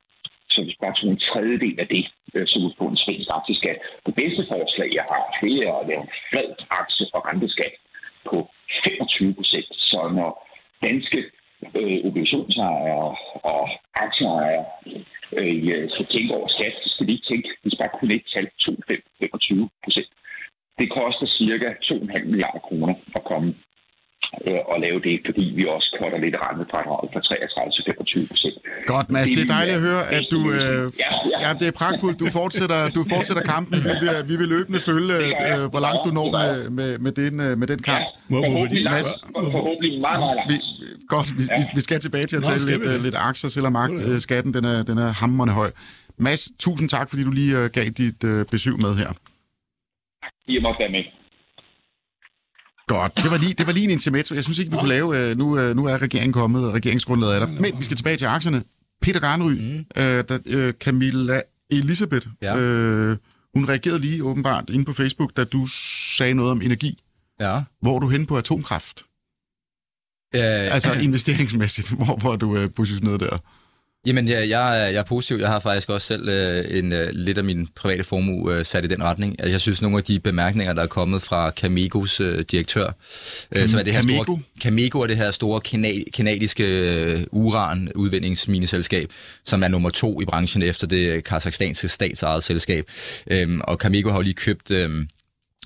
Så 0.53 0.63
hvis 0.63 0.81
bare 0.81 0.95
tog 0.95 1.09
en 1.09 1.25
tredjedel 1.29 1.79
af 1.83 1.87
det, 1.87 2.05
øh, 2.33 2.47
så 2.47 2.55
ville 2.59 2.79
få 2.81 2.85
en 2.87 3.03
svensk 3.03 3.29
aktieskat. 3.39 3.77
Det 4.05 4.15
bedste 4.21 4.43
forslag, 4.51 4.89
jeg 4.99 5.05
har, 5.11 5.23
det 5.41 5.53
er 5.67 5.73
at 5.81 5.87
lave 5.87 6.03
en 6.07 6.13
flad 6.29 6.49
aktie- 6.81 7.11
og 7.15 7.21
renteskat 7.27 7.73
på 8.29 8.37
25 8.83 9.33
procent. 9.33 9.69
Så 9.89 9.99
når 10.17 10.31
danske 10.87 11.19
øh, 11.79 11.97
obligationsejere 12.07 13.15
og 13.53 13.63
aktieejere 14.05 14.65
øh, 15.39 15.89
skal 15.93 16.07
tænke 16.13 16.35
over 16.37 16.47
skat, 16.47 16.75
så 16.83 16.87
skal 16.93 17.07
de 17.07 17.13
ikke 17.15 17.29
tænke, 17.31 17.49
hvis 17.61 17.79
bare 17.79 17.95
kun 17.99 18.11
et 18.11 18.25
tal, 18.33 18.47
25 19.19 19.69
procent. 19.83 20.11
Det 20.79 20.89
koster 20.99 21.27
cirka 21.41 21.67
2,5 21.89 22.25
milliarder 22.31 22.61
kroner 22.67 22.93
at 23.17 23.23
komme 23.31 23.49
øh, 24.47 24.61
at 24.73 24.77
lave 24.85 24.99
det, 25.07 25.15
fordi 25.27 25.43
vi 25.57 25.63
også 25.75 25.87
korter 25.97 26.19
lidt 26.25 26.35
rentefradraget 26.45 27.07
fra 27.13 27.21
33 27.27 27.71
til 27.75 27.83
25 27.87 28.27
procent. 28.31 28.57
Godt, 28.93 29.07
Mads. 29.15 29.29
Det, 29.35 29.41
er 29.47 29.51
dejligt 29.57 29.77
at 29.79 29.83
høre, 29.89 30.03
at 30.17 30.25
du... 30.33 30.39
Øh, 30.57 30.83
ja, 31.03 31.11
ja. 31.33 31.37
ja, 31.43 31.49
det 31.59 31.65
er 31.71 31.75
pragtfuldt. 31.81 32.17
Du 32.23 32.27
fortsætter, 32.39 32.79
du 32.97 33.01
fortsætter 33.13 33.43
kampen. 33.55 33.77
Vi 33.89 33.93
vil, 34.03 34.09
vi 34.31 34.35
vil 34.41 34.47
løbende 34.55 34.79
følge, 34.89 35.15
øh, 35.47 35.63
hvor 35.73 35.81
langt 35.87 36.01
du 36.05 36.11
når 36.19 36.27
med, 36.39 36.51
med, 36.79 36.89
med, 37.05 37.13
den, 37.21 37.33
øh, 37.45 37.53
med 37.61 37.67
den 37.71 37.79
kamp. 37.89 38.05
Ja, 38.05 38.35
forhåbentlig, 38.35 38.83
Mads, 38.95 39.09
forhåbentlig 39.55 39.91
meget, 40.07 40.19
meget 40.23 40.35
langt. 40.39 40.49
Vi, 40.51 40.57
godt, 41.13 41.27
vi, 41.37 41.43
ja. 41.49 41.61
vi 41.77 41.81
skal 41.87 41.99
tilbage 42.05 42.27
til 42.31 42.37
at 42.39 42.43
tale 42.49 42.63
lidt, 42.71 42.83
uh, 42.91 43.03
lidt 43.05 43.17
aktier, 43.29 43.49
selvom 43.57 43.73
skatten 44.25 44.51
den 44.57 44.65
er, 44.73 44.83
den 44.89 44.97
er 45.05 45.09
hammerende 45.21 45.53
høj. 45.61 45.71
Mads, 46.17 46.43
tusind 46.59 46.89
tak, 46.89 47.09
fordi 47.09 47.23
du 47.23 47.31
lige 47.31 47.53
uh, 47.59 47.65
gav 47.77 47.85
dit 48.01 48.23
uh, 48.23 48.45
besøg 48.53 48.75
med 48.85 48.91
her. 49.01 49.11
Tak, 50.23 50.33
I 50.47 50.57
måtte 50.61 50.79
være 50.79 50.93
med. 50.97 51.20
Godt. 52.91 53.17
Det 53.17 53.31
var 53.31 53.37
lige, 53.37 53.53
det 53.53 53.67
var 53.67 53.73
lige 53.73 53.83
en 53.83 53.89
intermezzo. 53.89 54.35
Jeg 54.35 54.43
synes 54.43 54.59
ikke, 54.59 54.71
vi 54.71 54.77
kunne 54.77 54.89
lave... 54.89 55.31
Uh, 55.31 55.37
nu, 55.37 55.69
uh, 55.69 55.75
nu 55.75 55.85
er 55.85 56.01
regeringen 56.01 56.33
kommet, 56.33 56.67
og 56.67 56.73
regeringsgrundlaget 56.73 57.35
er 57.35 57.39
der. 57.39 57.47
Men 57.47 57.79
vi 57.79 57.83
skal 57.83 57.97
tilbage 57.97 58.17
til 58.17 58.25
aktierne. 58.25 58.63
Peter 59.01 59.19
Garnry, 59.19 59.51
mm. 59.51 59.85
der, 59.95 60.67
uh, 60.67 60.73
Camilla 60.73 61.41
Elisabeth, 61.69 62.27
ja. 62.41 62.55
uh, 62.55 63.17
hun 63.55 63.69
reagerede 63.69 63.99
lige 63.99 64.23
åbenbart 64.23 64.69
inde 64.69 64.85
på 64.85 64.93
Facebook, 64.93 65.37
da 65.37 65.43
du 65.43 65.67
sagde 66.17 66.33
noget 66.33 66.51
om 66.51 66.61
energi. 66.61 67.03
Ja. 67.39 67.63
Hvor 67.81 67.95
er 67.95 67.99
du 67.99 68.09
hen 68.09 68.25
på 68.25 68.37
atomkraft? 68.37 69.03
Uh, 70.35 70.41
altså 70.75 70.93
investeringsmæssigt, 70.93 71.91
hvor, 72.05 72.17
hvor 72.17 72.31
er 72.33 72.37
du 72.37 72.63
uh, 72.63 72.69
positioneret 72.75 73.19
der? 73.19 73.37
Jamen, 74.05 74.27
ja, 74.27 74.39
jeg, 74.39 74.93
jeg 74.93 74.99
er 74.99 75.03
positiv. 75.03 75.37
Jeg 75.37 75.49
har 75.49 75.59
faktisk 75.59 75.89
også 75.89 76.07
selv 76.07 76.29
øh, 76.29 76.77
en, 76.77 76.91
øh, 76.91 77.09
lidt 77.13 77.37
af 77.37 77.43
min 77.43 77.67
private 77.75 78.03
formue 78.03 78.53
øh, 78.53 78.65
sat 78.65 78.85
i 78.85 78.87
den 78.87 79.03
retning. 79.03 79.35
Altså, 79.39 79.51
jeg 79.51 79.61
synes, 79.61 79.81
nogle 79.81 79.97
af 79.97 80.03
de 80.03 80.19
bemærkninger, 80.19 80.73
der 80.73 80.81
er 80.81 80.87
kommet 80.87 81.21
fra 81.21 81.49
Camegos 81.49 82.19
øh, 82.19 82.43
direktør, 82.51 82.91
øh, 83.55 83.69
som 83.69 83.79
er 83.79 83.83
det 83.83 83.93
her 83.93 84.01
Camego? 84.01 84.23
store, 84.23 84.39
Camego 84.61 84.99
er 84.99 85.07
det 85.07 85.17
her 85.17 85.31
store 85.31 85.61
kanad, 85.61 86.11
kanadiske 86.13 86.63
øh, 86.63 87.23
uran-udvindingsmineselskab, 87.31 89.09
som 89.45 89.63
er 89.63 89.67
nummer 89.67 89.89
to 89.89 90.21
i 90.21 90.25
branchen 90.25 90.63
efter 90.63 90.87
det 90.87 91.23
kazakhstanske 91.23 91.87
statsejet 91.87 92.43
selskab. 92.43 92.85
Øhm, 93.27 93.61
og 93.63 93.77
Camego 93.77 94.09
har 94.09 94.17
jo 94.17 94.23
lige 94.23 94.33
købt... 94.33 94.71
Øh, 94.71 95.05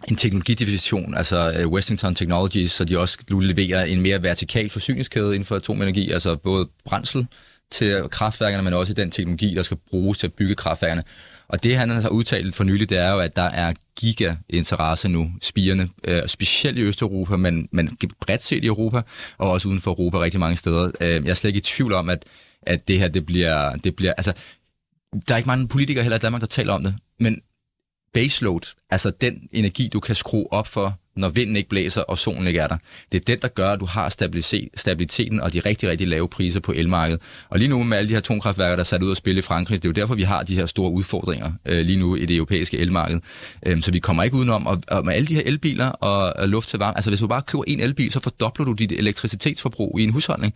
en 0.10 0.16
teknologidivision, 0.16 1.18
altså 1.18 1.54
øh, 1.60 1.68
Westington 1.68 2.16
Technologies, 2.16 2.72
så 2.72 2.86
de 2.86 3.00
også 3.00 3.18
nu 3.30 3.40
leverer 3.40 3.84
en 3.84 4.02
mere 4.02 4.24
vertikal 4.24 4.70
forsyningskæde 4.70 5.36
inden 5.36 5.46
for 5.46 5.56
atomenergi, 5.56 6.12
altså 6.12 6.36
både 6.36 6.68
brændsel, 6.86 7.28
til 7.72 8.04
kraftværkerne, 8.12 8.64
men 8.64 8.74
også 8.74 8.94
den 8.94 9.12
teknologi, 9.12 9.56
der 9.56 9.62
skal 9.62 9.78
bruges 9.90 10.18
til 10.18 10.28
at 10.28 10.34
bygge 10.34 10.56
kraftværkerne. 10.56 11.04
Og 11.48 11.64
det, 11.64 11.78
han 11.78 11.90
har 11.90 12.10
udtalt 12.10 12.56
for 12.56 12.64
nylig, 12.64 12.90
det 12.90 12.98
er 12.98 13.12
jo, 13.12 13.20
at 13.20 13.36
der 13.36 13.42
er 13.42 13.74
giga-interesse 13.96 15.08
nu, 15.08 15.32
spirende, 15.42 15.90
øh, 16.04 16.28
specielt 16.28 16.78
i 16.78 16.82
Østeuropa, 16.82 17.38
men, 17.38 17.70
men 17.72 17.98
bredt 18.22 18.44
set 18.44 18.64
i 18.64 18.68
Europa, 18.68 19.02
og 19.38 19.52
også 19.52 19.68
uden 19.68 19.82
for 19.82 19.92
Europa 19.92 20.20
rigtig 20.20 20.40
mange 20.40 20.56
steder. 20.56 20.92
Øh, 21.02 21.10
jeg 21.10 21.30
er 21.30 21.34
slet 21.34 21.50
ikke 21.50 21.58
i 21.58 21.62
tvivl 21.62 21.94
om, 21.94 22.10
at, 22.10 22.26
at 22.62 22.88
det 22.88 23.00
her, 23.00 23.08
det 23.08 23.26
bliver, 23.26 23.76
det 23.76 23.96
bliver 23.96 24.14
altså, 24.18 24.34
der 25.28 25.34
er 25.34 25.38
ikke 25.38 25.48
mange 25.48 25.68
politikere 25.68 26.04
heller 26.04 26.18
i 26.18 26.20
Danmark, 26.20 26.42
der 26.42 26.48
taler 26.48 26.74
om 26.74 26.84
det, 26.84 26.96
men 27.20 27.42
baseload, 28.14 28.74
altså 28.90 29.12
den 29.22 29.50
energi, 29.52 29.90
du 29.94 30.00
kan 30.00 30.16
skrue 30.16 30.54
op 30.54 30.68
for, 30.68 31.00
når 31.16 31.30
vinden 31.30 31.56
ikke 31.56 31.70
blæser 31.70 32.02
og 32.02 32.18
solen 32.18 32.48
ikke 32.48 32.60
er 32.60 32.68
der. 32.68 32.78
Det 33.12 33.22
er 33.22 33.26
den, 33.28 33.40
der 33.42 33.48
gør, 33.48 33.72
at 33.72 33.80
du 33.80 33.86
har 33.86 34.10
stabiliteten 34.76 35.42
og 35.42 35.54
de 35.54 35.60
rigtig, 35.60 35.90
rigtig 35.90 36.08
lave 36.08 36.30
priser 36.30 36.60
på 36.60 36.72
elmarkedet. 36.72 37.22
Og 37.50 37.60
lige 37.60 37.70
nu 37.70 37.84
med 37.84 37.98
alle 37.98 38.08
de 38.10 38.14
her 38.14 38.20
atomkraftværker, 38.20 38.76
der 38.76 38.84
er 38.84 38.86
sat 38.86 39.04
ud 39.04 39.12
at 39.12 39.18
spille 39.18 39.40
i 39.40 39.42
Frankrig, 39.42 39.84
det 39.84 39.86
er 39.86 39.90
jo 39.90 39.94
derfor, 39.94 40.16
vi 40.16 40.24
har 40.24 40.44
de 40.44 40.56
her 40.56 40.66
store 40.66 40.92
udfordringer 40.92 41.52
øh, 41.66 41.86
lige 41.86 42.00
nu 42.00 42.16
i 42.16 42.26
det 42.26 42.36
europæiske 42.36 42.78
elmarked. 42.78 43.20
Øhm, 43.66 43.82
så 43.82 43.92
vi 43.92 44.00
kommer 44.00 44.24
ikke 44.24 44.36
udenom, 44.36 44.68
og, 44.68 44.82
og 44.88 45.06
med 45.06 45.14
alle 45.14 45.28
de 45.28 45.36
her 45.36 45.42
elbiler 45.46 45.88
og, 45.88 46.34
og 46.36 46.50
luft 46.50 46.70
til 46.70 46.80
varme, 46.80 46.98
altså 46.98 47.10
hvis 47.12 47.20
du 47.20 47.28
bare 47.28 47.42
køber 47.42 47.64
en 47.68 47.80
elbil, 47.80 48.12
så 48.12 48.20
fordobler 48.20 48.66
du 48.66 48.74
dit 48.74 48.92
elektricitetsforbrug 48.92 50.00
i 50.00 50.04
en 50.04 50.10
husholdning. 50.10 50.54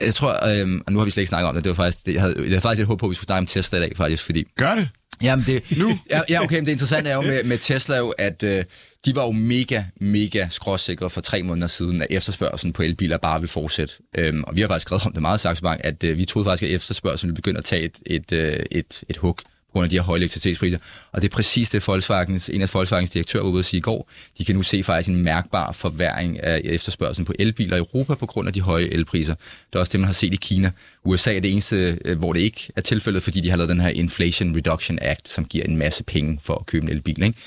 Jeg 0.00 0.14
tror, 0.14 0.46
øhm, 0.46 0.82
og 0.86 0.92
nu 0.92 0.98
har 0.98 1.04
vi 1.04 1.10
slet 1.10 1.20
ikke 1.20 1.28
snakket 1.28 1.48
om 1.48 1.54
det, 1.54 1.64
det 1.64 1.70
var 1.70 1.74
faktisk, 1.74 2.06
det, 2.06 2.14
jeg, 2.14 2.22
havde, 2.22 2.34
jeg 2.36 2.48
havde 2.48 2.60
faktisk 2.60 2.80
et 2.80 2.86
håb 2.86 2.98
på, 2.98 3.06
at 3.06 3.10
vi 3.10 3.14
skulle 3.14 3.26
snakke 3.26 3.40
om 3.40 3.46
Tesla 3.46 3.78
i 3.78 3.80
dag, 3.80 3.92
faktisk, 3.96 4.24
fordi... 4.24 4.44
Gør 4.56 4.74
det! 4.74 4.88
Jamen 5.22 5.44
det, 5.46 5.78
nu? 5.78 5.98
Ja, 6.10 6.20
ja, 6.28 6.42
okay, 6.42 6.56
men 6.56 6.64
det 6.64 6.72
interessante 6.72 7.10
er 7.10 7.14
jo 7.14 7.20
med, 7.20 7.44
med 7.44 7.58
Tesla 7.58 7.96
jo, 7.96 8.08
at 8.18 8.42
øh, 8.42 8.64
de 9.04 9.14
var 9.14 9.24
jo 9.24 9.32
mega, 9.32 9.82
mega 10.00 10.46
skråsikre 10.50 11.10
for 11.10 11.20
tre 11.20 11.42
måneder 11.42 11.66
siden, 11.66 12.02
at 12.02 12.06
efterspørgselen 12.10 12.72
på 12.72 12.82
elbiler 12.82 13.18
bare 13.18 13.40
vil 13.40 13.48
fortsætte. 13.48 13.94
Øhm, 14.16 14.44
og 14.44 14.56
vi 14.56 14.60
har 14.60 14.68
faktisk 14.68 14.86
skrevet 14.86 15.06
om 15.06 15.12
det 15.12 15.22
meget 15.22 15.40
sagt, 15.40 15.62
at 15.80 16.04
øh, 16.04 16.18
vi 16.18 16.24
troede 16.24 16.46
faktisk, 16.46 16.62
at 16.62 16.74
efterspørgselen 16.74 17.28
ville 17.28 17.36
begynde 17.36 17.58
at 17.58 17.64
tage 17.64 17.82
et, 17.82 17.98
et, 18.06 18.32
øh, 18.32 18.60
et, 18.70 19.04
et 19.08 19.16
hug 19.16 19.38
grund 19.78 19.84
af 19.84 19.90
de 19.90 19.96
her 19.96 20.02
høje 20.02 20.18
elektricitetspriser. 20.18 20.78
Og 21.12 21.22
det 21.22 21.28
er 21.28 21.32
præcis 21.32 21.70
det, 21.70 21.88
Volkswagens, 21.88 22.50
en 22.50 22.62
af 22.62 22.74
Volkswagens 22.74 23.10
direktører 23.10 23.42
var 23.42 23.50
ude 23.50 23.58
at 23.58 23.64
sige 23.64 23.78
i 23.78 23.80
går. 23.80 24.10
De 24.38 24.44
kan 24.44 24.54
nu 24.54 24.62
se 24.62 24.82
faktisk 24.82 25.08
en 25.08 25.22
mærkbar 25.22 25.72
forværing 25.72 26.42
af 26.42 26.60
efterspørgselen 26.64 27.26
på 27.26 27.32
elbiler 27.38 27.76
i 27.76 27.78
Europa 27.78 28.14
på 28.14 28.26
grund 28.26 28.48
af 28.48 28.54
de 28.54 28.60
høje 28.60 28.84
elpriser. 28.84 29.34
Det 29.34 29.74
er 29.74 29.78
også 29.78 29.92
det, 29.92 30.00
man 30.00 30.06
har 30.06 30.12
set 30.12 30.32
i 30.32 30.36
Kina. 30.36 30.70
USA 31.04 31.36
er 31.36 31.40
det 31.40 31.52
eneste, 31.52 31.98
øh, 32.04 32.18
hvor 32.18 32.32
det 32.32 32.40
ikke 32.40 32.70
er 32.76 32.80
tilfældet, 32.80 33.22
fordi 33.22 33.40
de 33.40 33.50
har 33.50 33.56
lavet 33.56 33.68
den 33.68 33.80
her 33.80 33.88
Inflation 33.88 34.56
Reduction 34.56 34.98
Act, 35.02 35.28
som 35.28 35.44
giver 35.44 35.64
en 35.64 35.76
masse 35.76 36.04
penge 36.04 36.40
for 36.42 36.54
at 36.54 36.66
købe 36.66 36.86
en 36.86 36.92
elbil. 36.92 37.22
Ikke? 37.22 37.38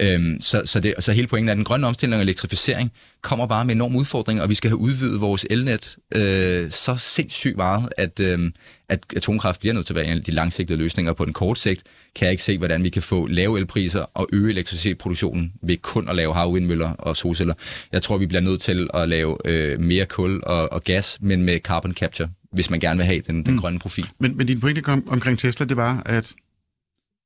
Øhm, 0.00 0.40
så, 0.40 0.62
så, 0.64 0.80
det, 0.80 0.94
så 0.98 1.12
hele 1.12 1.26
pointen 1.26 1.48
er, 1.48 1.52
at 1.52 1.56
den 1.56 1.64
grønne 1.64 1.86
omstilling 1.86 2.16
og 2.16 2.22
elektrificering 2.22 2.92
kommer 3.22 3.46
bare 3.46 3.64
med 3.64 3.74
enorme 3.74 3.98
udfordringer, 3.98 4.42
og 4.42 4.48
vi 4.48 4.54
skal 4.54 4.70
have 4.70 4.78
udvidet 4.78 5.20
vores 5.20 5.46
elnet 5.50 5.96
øh, 6.14 6.70
så 6.70 6.96
sindssygt 6.96 7.56
meget, 7.56 7.88
at, 7.96 8.20
øh, 8.20 8.50
at 8.88 9.00
atomkraft 9.16 9.60
bliver 9.60 9.72
nødt 9.74 9.86
til 9.86 9.92
at 9.92 9.96
være 9.96 10.06
en 10.06 10.18
af 10.18 10.24
de 10.24 10.30
langsigtede 10.30 10.78
løsninger. 10.78 11.12
På 11.12 11.24
den 11.24 11.32
kort 11.32 11.58
sigt 11.58 11.82
kan 12.14 12.24
jeg 12.24 12.30
ikke 12.30 12.42
se, 12.42 12.58
hvordan 12.58 12.84
vi 12.84 12.88
kan 12.88 13.02
få 13.02 13.26
lave 13.26 13.58
elpriser 13.58 14.04
og 14.14 14.28
øge 14.32 14.50
elektricitetsproduktionen 14.50 15.52
ved 15.62 15.76
kun 15.76 16.08
at 16.08 16.16
lave 16.16 16.34
havvindmøller 16.34 16.90
og 16.90 17.16
solceller. 17.16 17.54
Jeg 17.92 18.02
tror, 18.02 18.18
vi 18.18 18.26
bliver 18.26 18.42
nødt 18.42 18.60
til 18.60 18.88
at 18.94 19.08
lave 19.08 19.36
øh, 19.44 19.80
mere 19.80 20.06
kul 20.06 20.40
og, 20.42 20.72
og 20.72 20.84
gas, 20.84 21.18
men 21.20 21.42
med 21.42 21.58
carbon 21.58 21.94
capture 21.94 22.28
hvis 22.54 22.70
man 22.70 22.80
gerne 22.80 22.96
vil 22.96 23.06
have 23.06 23.20
den, 23.20 23.46
den 23.46 23.52
mm. 23.52 23.60
grønne 23.60 23.78
profil. 23.78 24.08
Men, 24.18 24.36
men 24.36 24.46
din 24.46 24.60
pointe 24.60 24.80
kom, 24.80 25.08
omkring 25.08 25.38
Tesla, 25.38 25.66
det 25.66 25.76
var, 25.76 26.02
at 26.06 26.32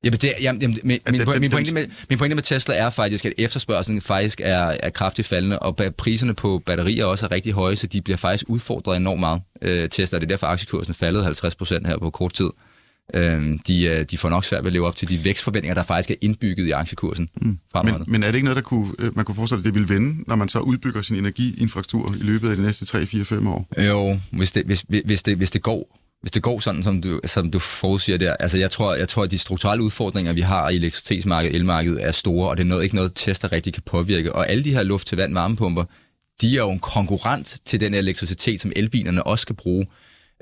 Jamen, 0.03 0.19
det, 0.19 0.33
jamen, 0.41 0.61
jamen, 0.61 0.77
min, 0.83 0.99
min, 1.09 1.19
den, 1.19 1.41
min, 1.41 1.51
pointe 1.51 1.73
med, 1.73 1.87
min 2.09 2.17
pointe 2.17 2.35
med 2.35 2.43
Tesla 2.43 2.75
er 2.75 2.89
faktisk, 2.89 3.25
at 3.25 3.33
efterspørgselen 3.37 4.01
faktisk 4.01 4.41
er, 4.43 4.75
er 4.79 4.89
kraftigt 4.89 5.27
faldende, 5.27 5.59
og 5.59 5.75
priserne 5.97 6.33
på 6.33 6.61
batterier 6.65 7.05
også 7.05 7.25
er 7.25 7.31
rigtig 7.31 7.53
høje, 7.53 7.75
så 7.75 7.87
de 7.87 8.01
bliver 8.01 8.17
faktisk 8.17 8.45
udfordret 8.47 8.97
enormt 8.97 9.19
meget. 9.19 9.41
Øh, 9.61 9.89
Tesla, 9.89 10.19
det 10.19 10.23
er 10.23 10.27
derfor 10.27 10.47
aktiekursen 10.47 10.93
faldet 10.93 11.23
50 11.23 11.55
procent 11.55 11.87
her 11.87 11.97
på 11.97 12.09
kort 12.09 12.33
tid. 12.33 12.49
Øh, 13.13 13.59
de, 13.67 14.03
de 14.03 14.17
får 14.17 14.29
nok 14.29 14.45
svært 14.45 14.63
ved 14.63 14.69
at 14.69 14.73
leve 14.73 14.87
op 14.87 14.95
til 14.95 15.09
de 15.09 15.23
vækstforventninger, 15.23 15.75
der 15.75 15.83
faktisk 15.83 16.11
er 16.11 16.15
indbygget 16.21 16.67
i 16.67 16.71
aktiekursen. 16.71 17.29
Mm. 17.41 17.59
Men, 17.83 17.95
men 18.07 18.23
er 18.23 18.27
det 18.27 18.35
ikke 18.35 18.45
noget, 18.45 18.55
der 18.55 18.61
kunne, 18.61 18.93
øh, 18.99 19.15
man 19.15 19.25
kunne 19.25 19.35
forestille, 19.35 19.59
at 19.59 19.65
det 19.65 19.75
vil 19.75 19.89
vende, 19.89 20.23
når 20.27 20.35
man 20.35 20.49
så 20.49 20.59
udbygger 20.59 21.01
sin 21.01 21.15
energiinfrastruktur 21.15 22.13
i 22.13 22.23
løbet 22.23 22.49
af 22.49 22.55
de 22.55 22.61
næste 22.61 22.97
3-4-5 22.97 23.47
år? 23.47 23.67
Jo, 23.87 24.19
hvis 24.31 24.51
det, 24.51 24.65
hvis, 24.65 24.85
hvis, 25.05 25.23
det, 25.23 25.37
hvis 25.37 25.51
det 25.51 25.61
går 25.61 25.98
hvis 26.21 26.31
det 26.31 26.43
går 26.43 26.59
sådan, 26.59 26.83
som 26.83 27.01
du, 27.01 27.19
som 27.25 27.51
du 27.51 27.59
forudsiger 27.59 28.17
der, 28.17 28.33
altså 28.39 28.57
jeg 28.57 28.71
tror, 28.71 28.95
jeg 28.95 29.09
tror, 29.09 29.23
at 29.23 29.31
de 29.31 29.37
strukturelle 29.37 29.83
udfordringer, 29.83 30.33
vi 30.33 30.41
har 30.41 30.69
i 30.69 30.75
elektricitetsmarkedet, 30.75 31.55
elmarkedet, 31.55 32.03
er 32.03 32.11
store, 32.11 32.49
og 32.49 32.57
det 32.57 32.63
er 32.63 32.67
noget, 32.67 32.83
ikke 32.83 32.95
noget, 32.95 33.11
tester 33.15 33.51
rigtig 33.51 33.73
kan 33.73 33.83
påvirke. 33.85 34.33
Og 34.33 34.49
alle 34.49 34.63
de 34.63 34.71
her 34.71 34.83
luft 34.83 35.07
til 35.07 35.17
vand 35.17 35.33
varmepumper, 35.33 35.83
de 36.41 36.57
er 36.57 36.61
jo 36.61 36.71
en 36.71 36.79
konkurrent 36.79 37.57
til 37.65 37.79
den 37.79 37.93
elektricitet, 37.93 38.61
som 38.61 38.71
elbilerne 38.75 39.23
også 39.23 39.41
skal 39.41 39.55
bruge. 39.55 39.87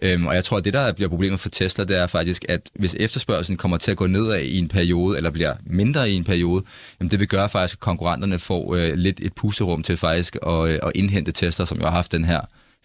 Øhm, 0.01 0.27
og 0.27 0.35
jeg 0.35 0.43
tror, 0.43 0.57
at 0.57 0.65
det, 0.65 0.73
der 0.73 0.93
bliver 0.93 1.09
problemet 1.09 1.39
for 1.39 1.49
Tesla, 1.49 1.83
det 1.83 1.97
er 1.97 2.07
faktisk, 2.07 2.45
at 2.49 2.69
hvis 2.75 2.95
efterspørgselen 2.99 3.57
kommer 3.57 3.77
til 3.77 3.91
at 3.91 3.97
gå 3.97 4.07
nedad 4.07 4.39
i 4.39 4.57
en 4.57 4.67
periode, 4.67 5.17
eller 5.17 5.29
bliver 5.29 5.55
mindre 5.65 6.09
i 6.09 6.13
en 6.13 6.23
periode, 6.23 6.63
jamen 6.99 7.11
det 7.11 7.19
vil 7.19 7.27
gøre 7.27 7.49
faktisk, 7.49 7.75
at 7.75 7.79
konkurrenterne 7.79 8.39
får 8.39 8.75
øh, 8.75 8.93
lidt 8.93 9.19
et 9.19 9.33
pusterum 9.33 9.83
til 9.83 9.97
faktisk 9.97 10.35
at, 10.47 10.69
øh, 10.69 10.79
at 10.83 10.91
indhente 10.95 11.31
Tesla, 11.31 11.65
som 11.65 11.77
jo 11.77 11.83
har 11.83 11.91
haft 11.91 12.11
den 12.11 12.25
her 12.25 12.41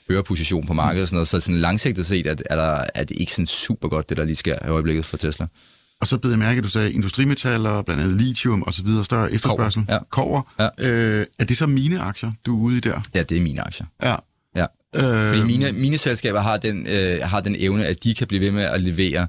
førerposition 0.09 0.66
på 0.66 0.72
markedet 0.72 1.03
og 1.03 1.09
sådan 1.09 1.16
noget. 1.16 1.28
Så 1.28 1.40
sådan 1.40 1.61
langsigtet 1.61 2.07
set 2.07 2.26
er, 2.26 2.34
er, 2.51 2.57
der, 2.57 2.84
er 2.95 3.05
det 3.05 3.16
ikke 3.20 3.32
sådan 3.32 3.47
super 3.47 3.88
godt, 3.88 4.09
det 4.09 4.16
der 4.16 4.24
lige 4.24 4.36
sker 4.36 4.55
i 4.66 4.68
øjeblikket 4.68 5.05
for 5.05 5.16
Tesla. 5.16 5.47
Og 6.01 6.07
så 6.07 6.18
beder 6.18 6.34
jeg 6.34 6.38
mærke, 6.38 6.59
at 6.59 6.64
du 6.64 6.68
sagde 6.68 6.93
industrimetaller, 6.93 7.82
blandt 7.82 8.03
andet 8.03 8.16
lithium 8.16 8.62
og 8.62 8.72
så 8.72 8.82
videre, 8.82 9.05
større 9.05 9.32
efterspørgsel. 9.32 9.86
Kover. 9.86 9.95
Ja. 9.95 10.05
Kover. 10.11 10.68
Ja. 10.78 10.88
Øh, 10.88 11.26
er 11.38 11.45
det 11.45 11.57
så 11.57 11.66
mine 11.66 12.01
aktier, 12.01 12.32
du 12.47 12.59
er 12.59 12.62
ude 12.62 12.76
i 12.76 12.80
der? 12.80 13.01
Ja, 13.14 13.22
det 13.22 13.36
er 13.36 13.40
mine 13.40 13.61
aktier. 13.61 13.86
Ja. 14.03 14.16
ja. 14.57 14.66
Øh, 14.97 15.28
Fordi 15.30 15.43
mine, 15.43 15.72
mine 15.72 15.99
selskaber 15.99 16.40
har 16.40 16.57
den, 16.57 16.86
øh, 16.86 17.20
har 17.22 17.40
den 17.40 17.57
evne, 17.59 17.86
at 17.86 18.05
de 18.05 18.14
kan 18.14 18.26
blive 18.26 18.40
ved 18.40 18.51
med 18.51 18.62
at 18.62 18.82
levere 18.82 19.26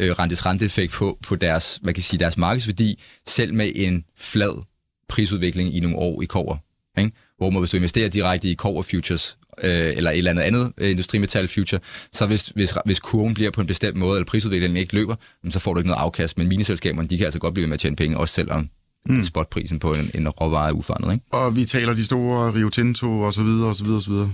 øh, 0.00 0.10
rentes 0.10 0.46
renteeffekt 0.46 0.92
på, 0.92 1.18
på 1.22 1.36
deres, 1.36 1.78
hvad 1.82 1.94
kan 1.94 2.02
sige, 2.02 2.20
deres 2.20 2.36
markedsværdi, 2.36 3.02
selv 3.26 3.54
med 3.54 3.72
en 3.74 4.04
flad 4.18 4.62
prisudvikling 5.08 5.74
i 5.76 5.80
nogle 5.80 5.96
år 5.96 6.22
i 6.22 6.24
kover. 6.24 6.56
Ikke? 6.98 7.12
Hvor 7.38 7.50
man, 7.50 7.60
hvis 7.60 7.70
du 7.70 7.76
investerer 7.76 8.08
direkte 8.08 8.48
i 8.48 8.54
kover 8.54 8.82
futures, 8.82 9.38
øh, 9.62 9.96
eller 9.96 10.10
et 10.10 10.18
eller 10.18 10.30
andet 10.30 10.42
andet 10.42 10.72
øh, 10.78 10.90
industrimetal 10.90 11.48
future, 11.48 11.80
så 12.12 12.26
hvis, 12.26 12.46
hvis, 12.46 12.74
hvis 12.84 13.00
kurven 13.00 13.34
bliver 13.34 13.50
på 13.50 13.60
en 13.60 13.66
bestemt 13.66 13.96
måde, 13.96 14.16
eller 14.16 14.26
prisudviklingen 14.26 14.76
ikke 14.76 14.94
løber, 14.94 15.14
så 15.48 15.58
får 15.58 15.74
du 15.74 15.80
ikke 15.80 15.88
noget 15.88 16.02
afkast. 16.02 16.38
Men 16.38 16.48
mineselskaberne, 16.48 17.08
de 17.08 17.16
kan 17.16 17.24
altså 17.24 17.38
godt 17.38 17.54
blive 17.54 17.66
med 17.66 17.74
at 17.74 17.80
tjene 17.80 17.96
penge, 17.96 18.16
også 18.16 18.34
selvom 18.34 18.68
mm. 19.06 19.22
spotprisen 19.22 19.78
på 19.78 19.94
en, 19.94 20.10
en 20.14 20.28
råvare 20.28 20.68
er 20.68 20.72
uforandret. 20.72 21.12
Ikke? 21.12 21.24
Og 21.32 21.56
vi 21.56 21.64
taler 21.64 21.94
de 21.94 22.04
store 22.04 22.54
Rio 22.54 22.68
Tinto 22.68 23.20
og 23.20 23.32
så 23.32 23.42
videre, 23.42 23.68
og 23.68 23.74
så 23.74 23.84
videre, 23.84 23.98
og 23.98 24.02
så 24.02 24.10
videre. 24.10 24.32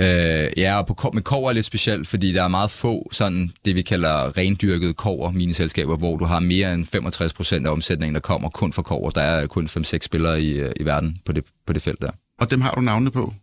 Øh, 0.00 0.50
ja, 0.56 0.78
og 0.78 0.86
på, 0.86 1.10
med 1.14 1.22
kover 1.22 1.48
er 1.48 1.54
lidt 1.54 1.66
specielt, 1.66 2.08
fordi 2.08 2.32
der 2.32 2.42
er 2.42 2.48
meget 2.48 2.70
få 2.70 3.08
sådan 3.12 3.50
det, 3.64 3.76
vi 3.76 3.82
kalder 3.82 4.36
rendyrket 4.36 4.96
kover 4.96 5.30
mineselskaber, 5.30 5.96
hvor 5.96 6.16
du 6.16 6.24
har 6.24 6.40
mere 6.40 6.74
end 6.74 6.86
65 6.86 7.32
procent 7.32 7.66
af 7.66 7.70
omsætningen, 7.70 8.14
der 8.14 8.20
kommer 8.20 8.48
kun 8.48 8.72
fra 8.72 8.82
kover. 8.82 9.10
Der 9.10 9.20
er 9.20 9.46
kun 9.46 9.66
5-6 9.66 9.98
spillere 10.02 10.42
i, 10.42 10.50
øh, 10.50 10.72
i 10.80 10.84
verden 10.84 11.18
på 11.24 11.32
det, 11.32 11.44
på 11.66 11.72
det 11.72 11.82
felt 11.82 12.02
der. 12.02 12.10
Og 12.38 12.50
dem 12.50 12.60
har 12.60 12.74
du 12.74 12.80
navnene 12.80 13.10
på? 13.10 13.34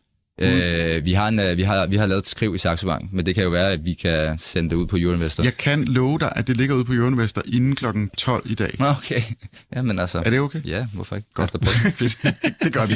Øh, 0.41 1.05
vi, 1.05 1.13
har 1.13 1.27
en, 1.27 1.39
øh, 1.39 1.57
vi, 1.57 1.61
har, 1.61 1.87
vi 1.87 1.95
har 1.95 2.05
lavet 2.05 2.21
et 2.21 2.27
skriv 2.27 2.55
i 2.55 2.57
Saxo 2.57 2.87
Bank, 2.87 3.13
men 3.13 3.25
det 3.25 3.35
kan 3.35 3.43
jo 3.43 3.49
være, 3.49 3.71
at 3.71 3.85
vi 3.85 3.93
kan 3.93 4.37
sende 4.37 4.69
det 4.69 4.75
ud 4.75 4.87
på 4.87 4.97
Euroinvestor. 4.99 5.43
Jeg 5.43 5.57
kan 5.57 5.83
love 5.83 6.19
dig, 6.19 6.33
at 6.35 6.47
det 6.47 6.57
ligger 6.57 6.75
ude 6.75 6.85
på 6.85 6.93
Euroinvestor 6.93 7.41
inden 7.45 7.75
kl. 7.75 7.85
12 8.17 8.51
i 8.51 8.55
dag. 8.55 8.75
Okay. 8.79 9.21
Jamen 9.75 9.99
altså. 9.99 10.19
Er 10.25 10.29
det 10.29 10.39
okay? 10.39 10.59
Ja, 10.65 10.87
hvorfor 10.93 11.15
ikke? 11.15 11.27
Godt. 11.33 11.53
det, 11.99 12.17
det 12.63 12.73
gør 12.73 12.85
vi. 12.85 12.95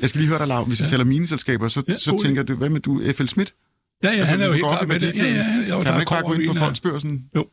Jeg 0.00 0.08
skal 0.08 0.18
lige 0.18 0.28
høre 0.28 0.38
dig, 0.38 0.48
Lav. 0.48 0.64
Hvis 0.64 0.80
jeg 0.80 0.86
ja. 0.86 0.90
taler 0.90 1.04
mineselskaber, 1.04 1.68
så, 1.68 1.82
ja, 1.88 1.92
så 1.92 2.22
tænker 2.24 2.42
du, 2.42 2.54
hvad 2.54 2.68
med 2.68 2.80
du, 2.80 3.02
F.L. 3.12 3.26
Schmidt? 3.26 3.54
Ja, 4.02 4.10
ja, 4.10 4.16
altså, 4.16 4.34
han 4.34 4.40
er 4.40 4.46
jo 4.46 4.52
helt 4.52 4.64
klar 4.64 4.86
med 4.86 5.00
det. 5.00 5.16
Ja, 5.16 5.24
ja, 5.24 5.34
ja, 5.68 5.82
kan 5.82 5.92
man 5.92 6.00
ikke 6.00 6.10
bare 6.10 6.22
gå 6.22 6.32
ind 6.32 6.48
på 6.48 6.54
fondsbørsen? 6.54 7.24
Jo. 7.36 7.46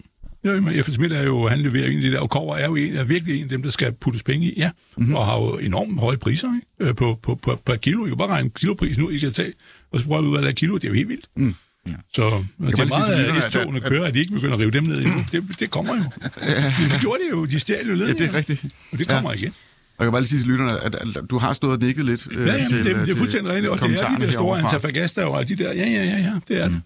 Jo, 0.45 0.61
men 0.61 0.83
F.L. 0.83 0.91
Schmidt 0.91 1.13
er 1.13 1.23
jo, 1.23 1.47
han 1.47 1.59
leverer 1.59 1.87
en 1.87 1.95
af 1.95 2.01
de 2.01 2.11
der, 2.11 2.19
og 2.19 2.29
Kover 2.29 2.55
er 2.55 2.65
jo 2.65 2.75
en, 2.75 2.95
er 2.95 3.03
virkelig 3.03 3.35
en 3.35 3.43
af 3.43 3.49
dem, 3.49 3.63
der 3.63 3.69
skal 3.69 3.91
puttes 3.91 4.23
penge 4.23 4.45
i, 4.45 4.53
ja, 4.57 4.71
mm-hmm. 4.97 5.15
og 5.15 5.25
har 5.25 5.39
jo 5.39 5.57
enormt 5.57 5.99
høje 5.99 6.17
priser 6.17 6.47
ikke? 6.55 6.89
Øh, 6.89 6.95
på, 6.95 7.19
på, 7.23 7.35
på, 7.35 7.59
på 7.65 7.73
kilo. 7.81 8.03
Jeg 8.03 8.09
kan 8.09 8.17
bare 8.17 8.27
regne 8.27 8.49
kiloprisen 8.49 9.03
nu, 9.03 9.09
I 9.09 9.17
kan 9.17 9.33
tage 9.33 9.53
og 9.91 9.99
så 9.99 10.05
prøver 10.05 10.21
vi 10.21 10.27
ud 10.27 10.37
af 10.37 10.43
det 10.43 10.55
kilo. 10.55 10.75
Det 10.75 10.83
er 10.83 10.87
jo 10.87 10.93
helt 10.93 11.09
vildt. 11.09 11.25
Mm. 11.35 11.55
Ja. 11.89 11.93
Så 12.13 12.43
det 12.59 12.79
er 12.79 12.85
meget, 12.85 13.43
at 13.43 13.51
S-togene 13.51 13.79
kører, 13.79 14.05
at 14.05 14.13
de 14.13 14.19
ikke 14.19 14.33
begynder 14.33 14.53
at 14.53 14.59
rive 14.59 14.71
dem 14.71 14.83
ned 14.83 14.97
endnu. 14.97 15.19
Det, 15.31 15.59
det 15.59 15.71
kommer 15.71 15.95
jo. 15.95 16.01
De, 16.01 16.95
de 16.95 16.99
gjorde 17.01 17.19
det 17.23 17.31
jo. 17.31 17.45
De 17.45 17.59
stjal 17.59 17.87
jo 17.87 17.95
Ja, 17.95 18.13
det 18.13 18.21
er 18.21 18.33
rigtigt. 18.33 18.65
Og 18.91 18.99
det 18.99 19.07
kommer 19.07 19.31
ja. 19.31 19.37
igen. 19.37 19.53
Og 19.97 20.03
jeg 20.03 20.05
kan 20.05 20.11
bare 20.11 20.21
lige 20.21 20.29
sige 20.29 20.39
til 20.39 20.47
lytterne, 20.47 20.79
at, 20.79 20.95
at, 20.95 21.29
du 21.29 21.37
har 21.37 21.53
stået 21.53 21.73
og 21.73 21.79
nikket 21.79 22.05
lidt 22.05 22.27
ja, 22.35 22.39
ja, 22.41 22.63
til 22.63 22.85
det, 22.85 22.95
det 22.95 23.13
er 23.13 23.15
fuldstændig 23.15 23.53
rigtigt. 23.53 23.71
Og 23.71 23.81
det 23.81 24.01
er 24.01 24.17
de 24.17 24.25
der 24.25 24.31
store 24.31 24.59
Antofagasta 24.59 25.25
og 25.25 25.49
de 25.49 25.55
der, 25.55 25.73
ja, 25.73 25.87
ja, 25.87 26.03
ja, 26.03 26.17
ja, 26.17 26.33
det 26.47 26.57
er 26.57 26.63
det. 26.63 26.71
Mm. 26.71 26.81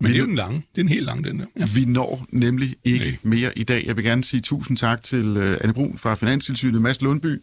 Men 0.00 0.08
vi, 0.08 0.12
det 0.12 0.18
er 0.18 0.22
jo 0.22 0.26
den 0.26 0.36
lange. 0.36 0.62
Det 0.74 0.80
er 0.80 0.84
en 0.84 0.88
helt 0.88 1.04
lang, 1.04 1.24
den 1.24 1.38
der. 1.38 1.46
Ja. 1.56 1.66
Vi 1.74 1.84
når 1.84 2.26
nemlig 2.28 2.76
ikke 2.84 3.18
Nej. 3.22 3.36
mere 3.36 3.58
i 3.58 3.62
dag. 3.62 3.84
Jeg 3.86 3.96
vil 3.96 4.04
gerne 4.04 4.24
sige 4.24 4.40
tusind 4.40 4.76
tak 4.76 5.02
til 5.02 5.36
uh, 5.36 5.56
Anne 5.60 5.74
Brun 5.74 5.98
fra 5.98 6.14
Finanstilsynet, 6.14 6.82
Mads 6.82 7.02
Lundby, 7.02 7.42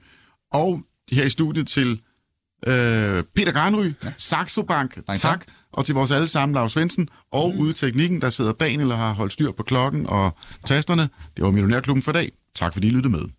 og 0.52 0.82
her 1.12 1.24
i 1.24 1.30
studiet 1.30 1.68
til 1.68 2.02
Øh, 2.68 3.24
Peter 3.36 3.52
Granry, 3.52 3.86
ja. 4.04 4.14
Saxo 4.18 4.62
Bank, 4.62 5.06
tak. 5.08 5.18
tak. 5.18 5.46
Og 5.74 5.86
til 5.86 5.96
vores 5.96 6.12
alle 6.12 6.28
sammen, 6.28 6.54
Lars 6.54 6.72
Svendsen. 6.72 7.10
Og 7.32 7.54
mm. 7.54 7.60
ude 7.60 7.70
i 7.70 7.74
teknikken, 7.74 8.22
der 8.22 8.30
sidder 8.30 8.52
Daniel 8.52 8.92
og 8.92 8.98
har 8.98 9.14
holdt 9.14 9.34
styr 9.34 9.52
på 9.52 9.64
klokken 9.64 10.08
og 10.08 10.38
tasterne. 10.66 11.10
Det 11.38 11.44
var 11.44 11.52
Millionærklubben 11.52 12.04
for 12.04 12.12
i 12.12 12.14
dag. 12.14 12.32
Tak 12.56 12.74
fordi 12.74 12.88
I 12.88 12.92
lyttede 12.92 13.12
med. 13.12 13.39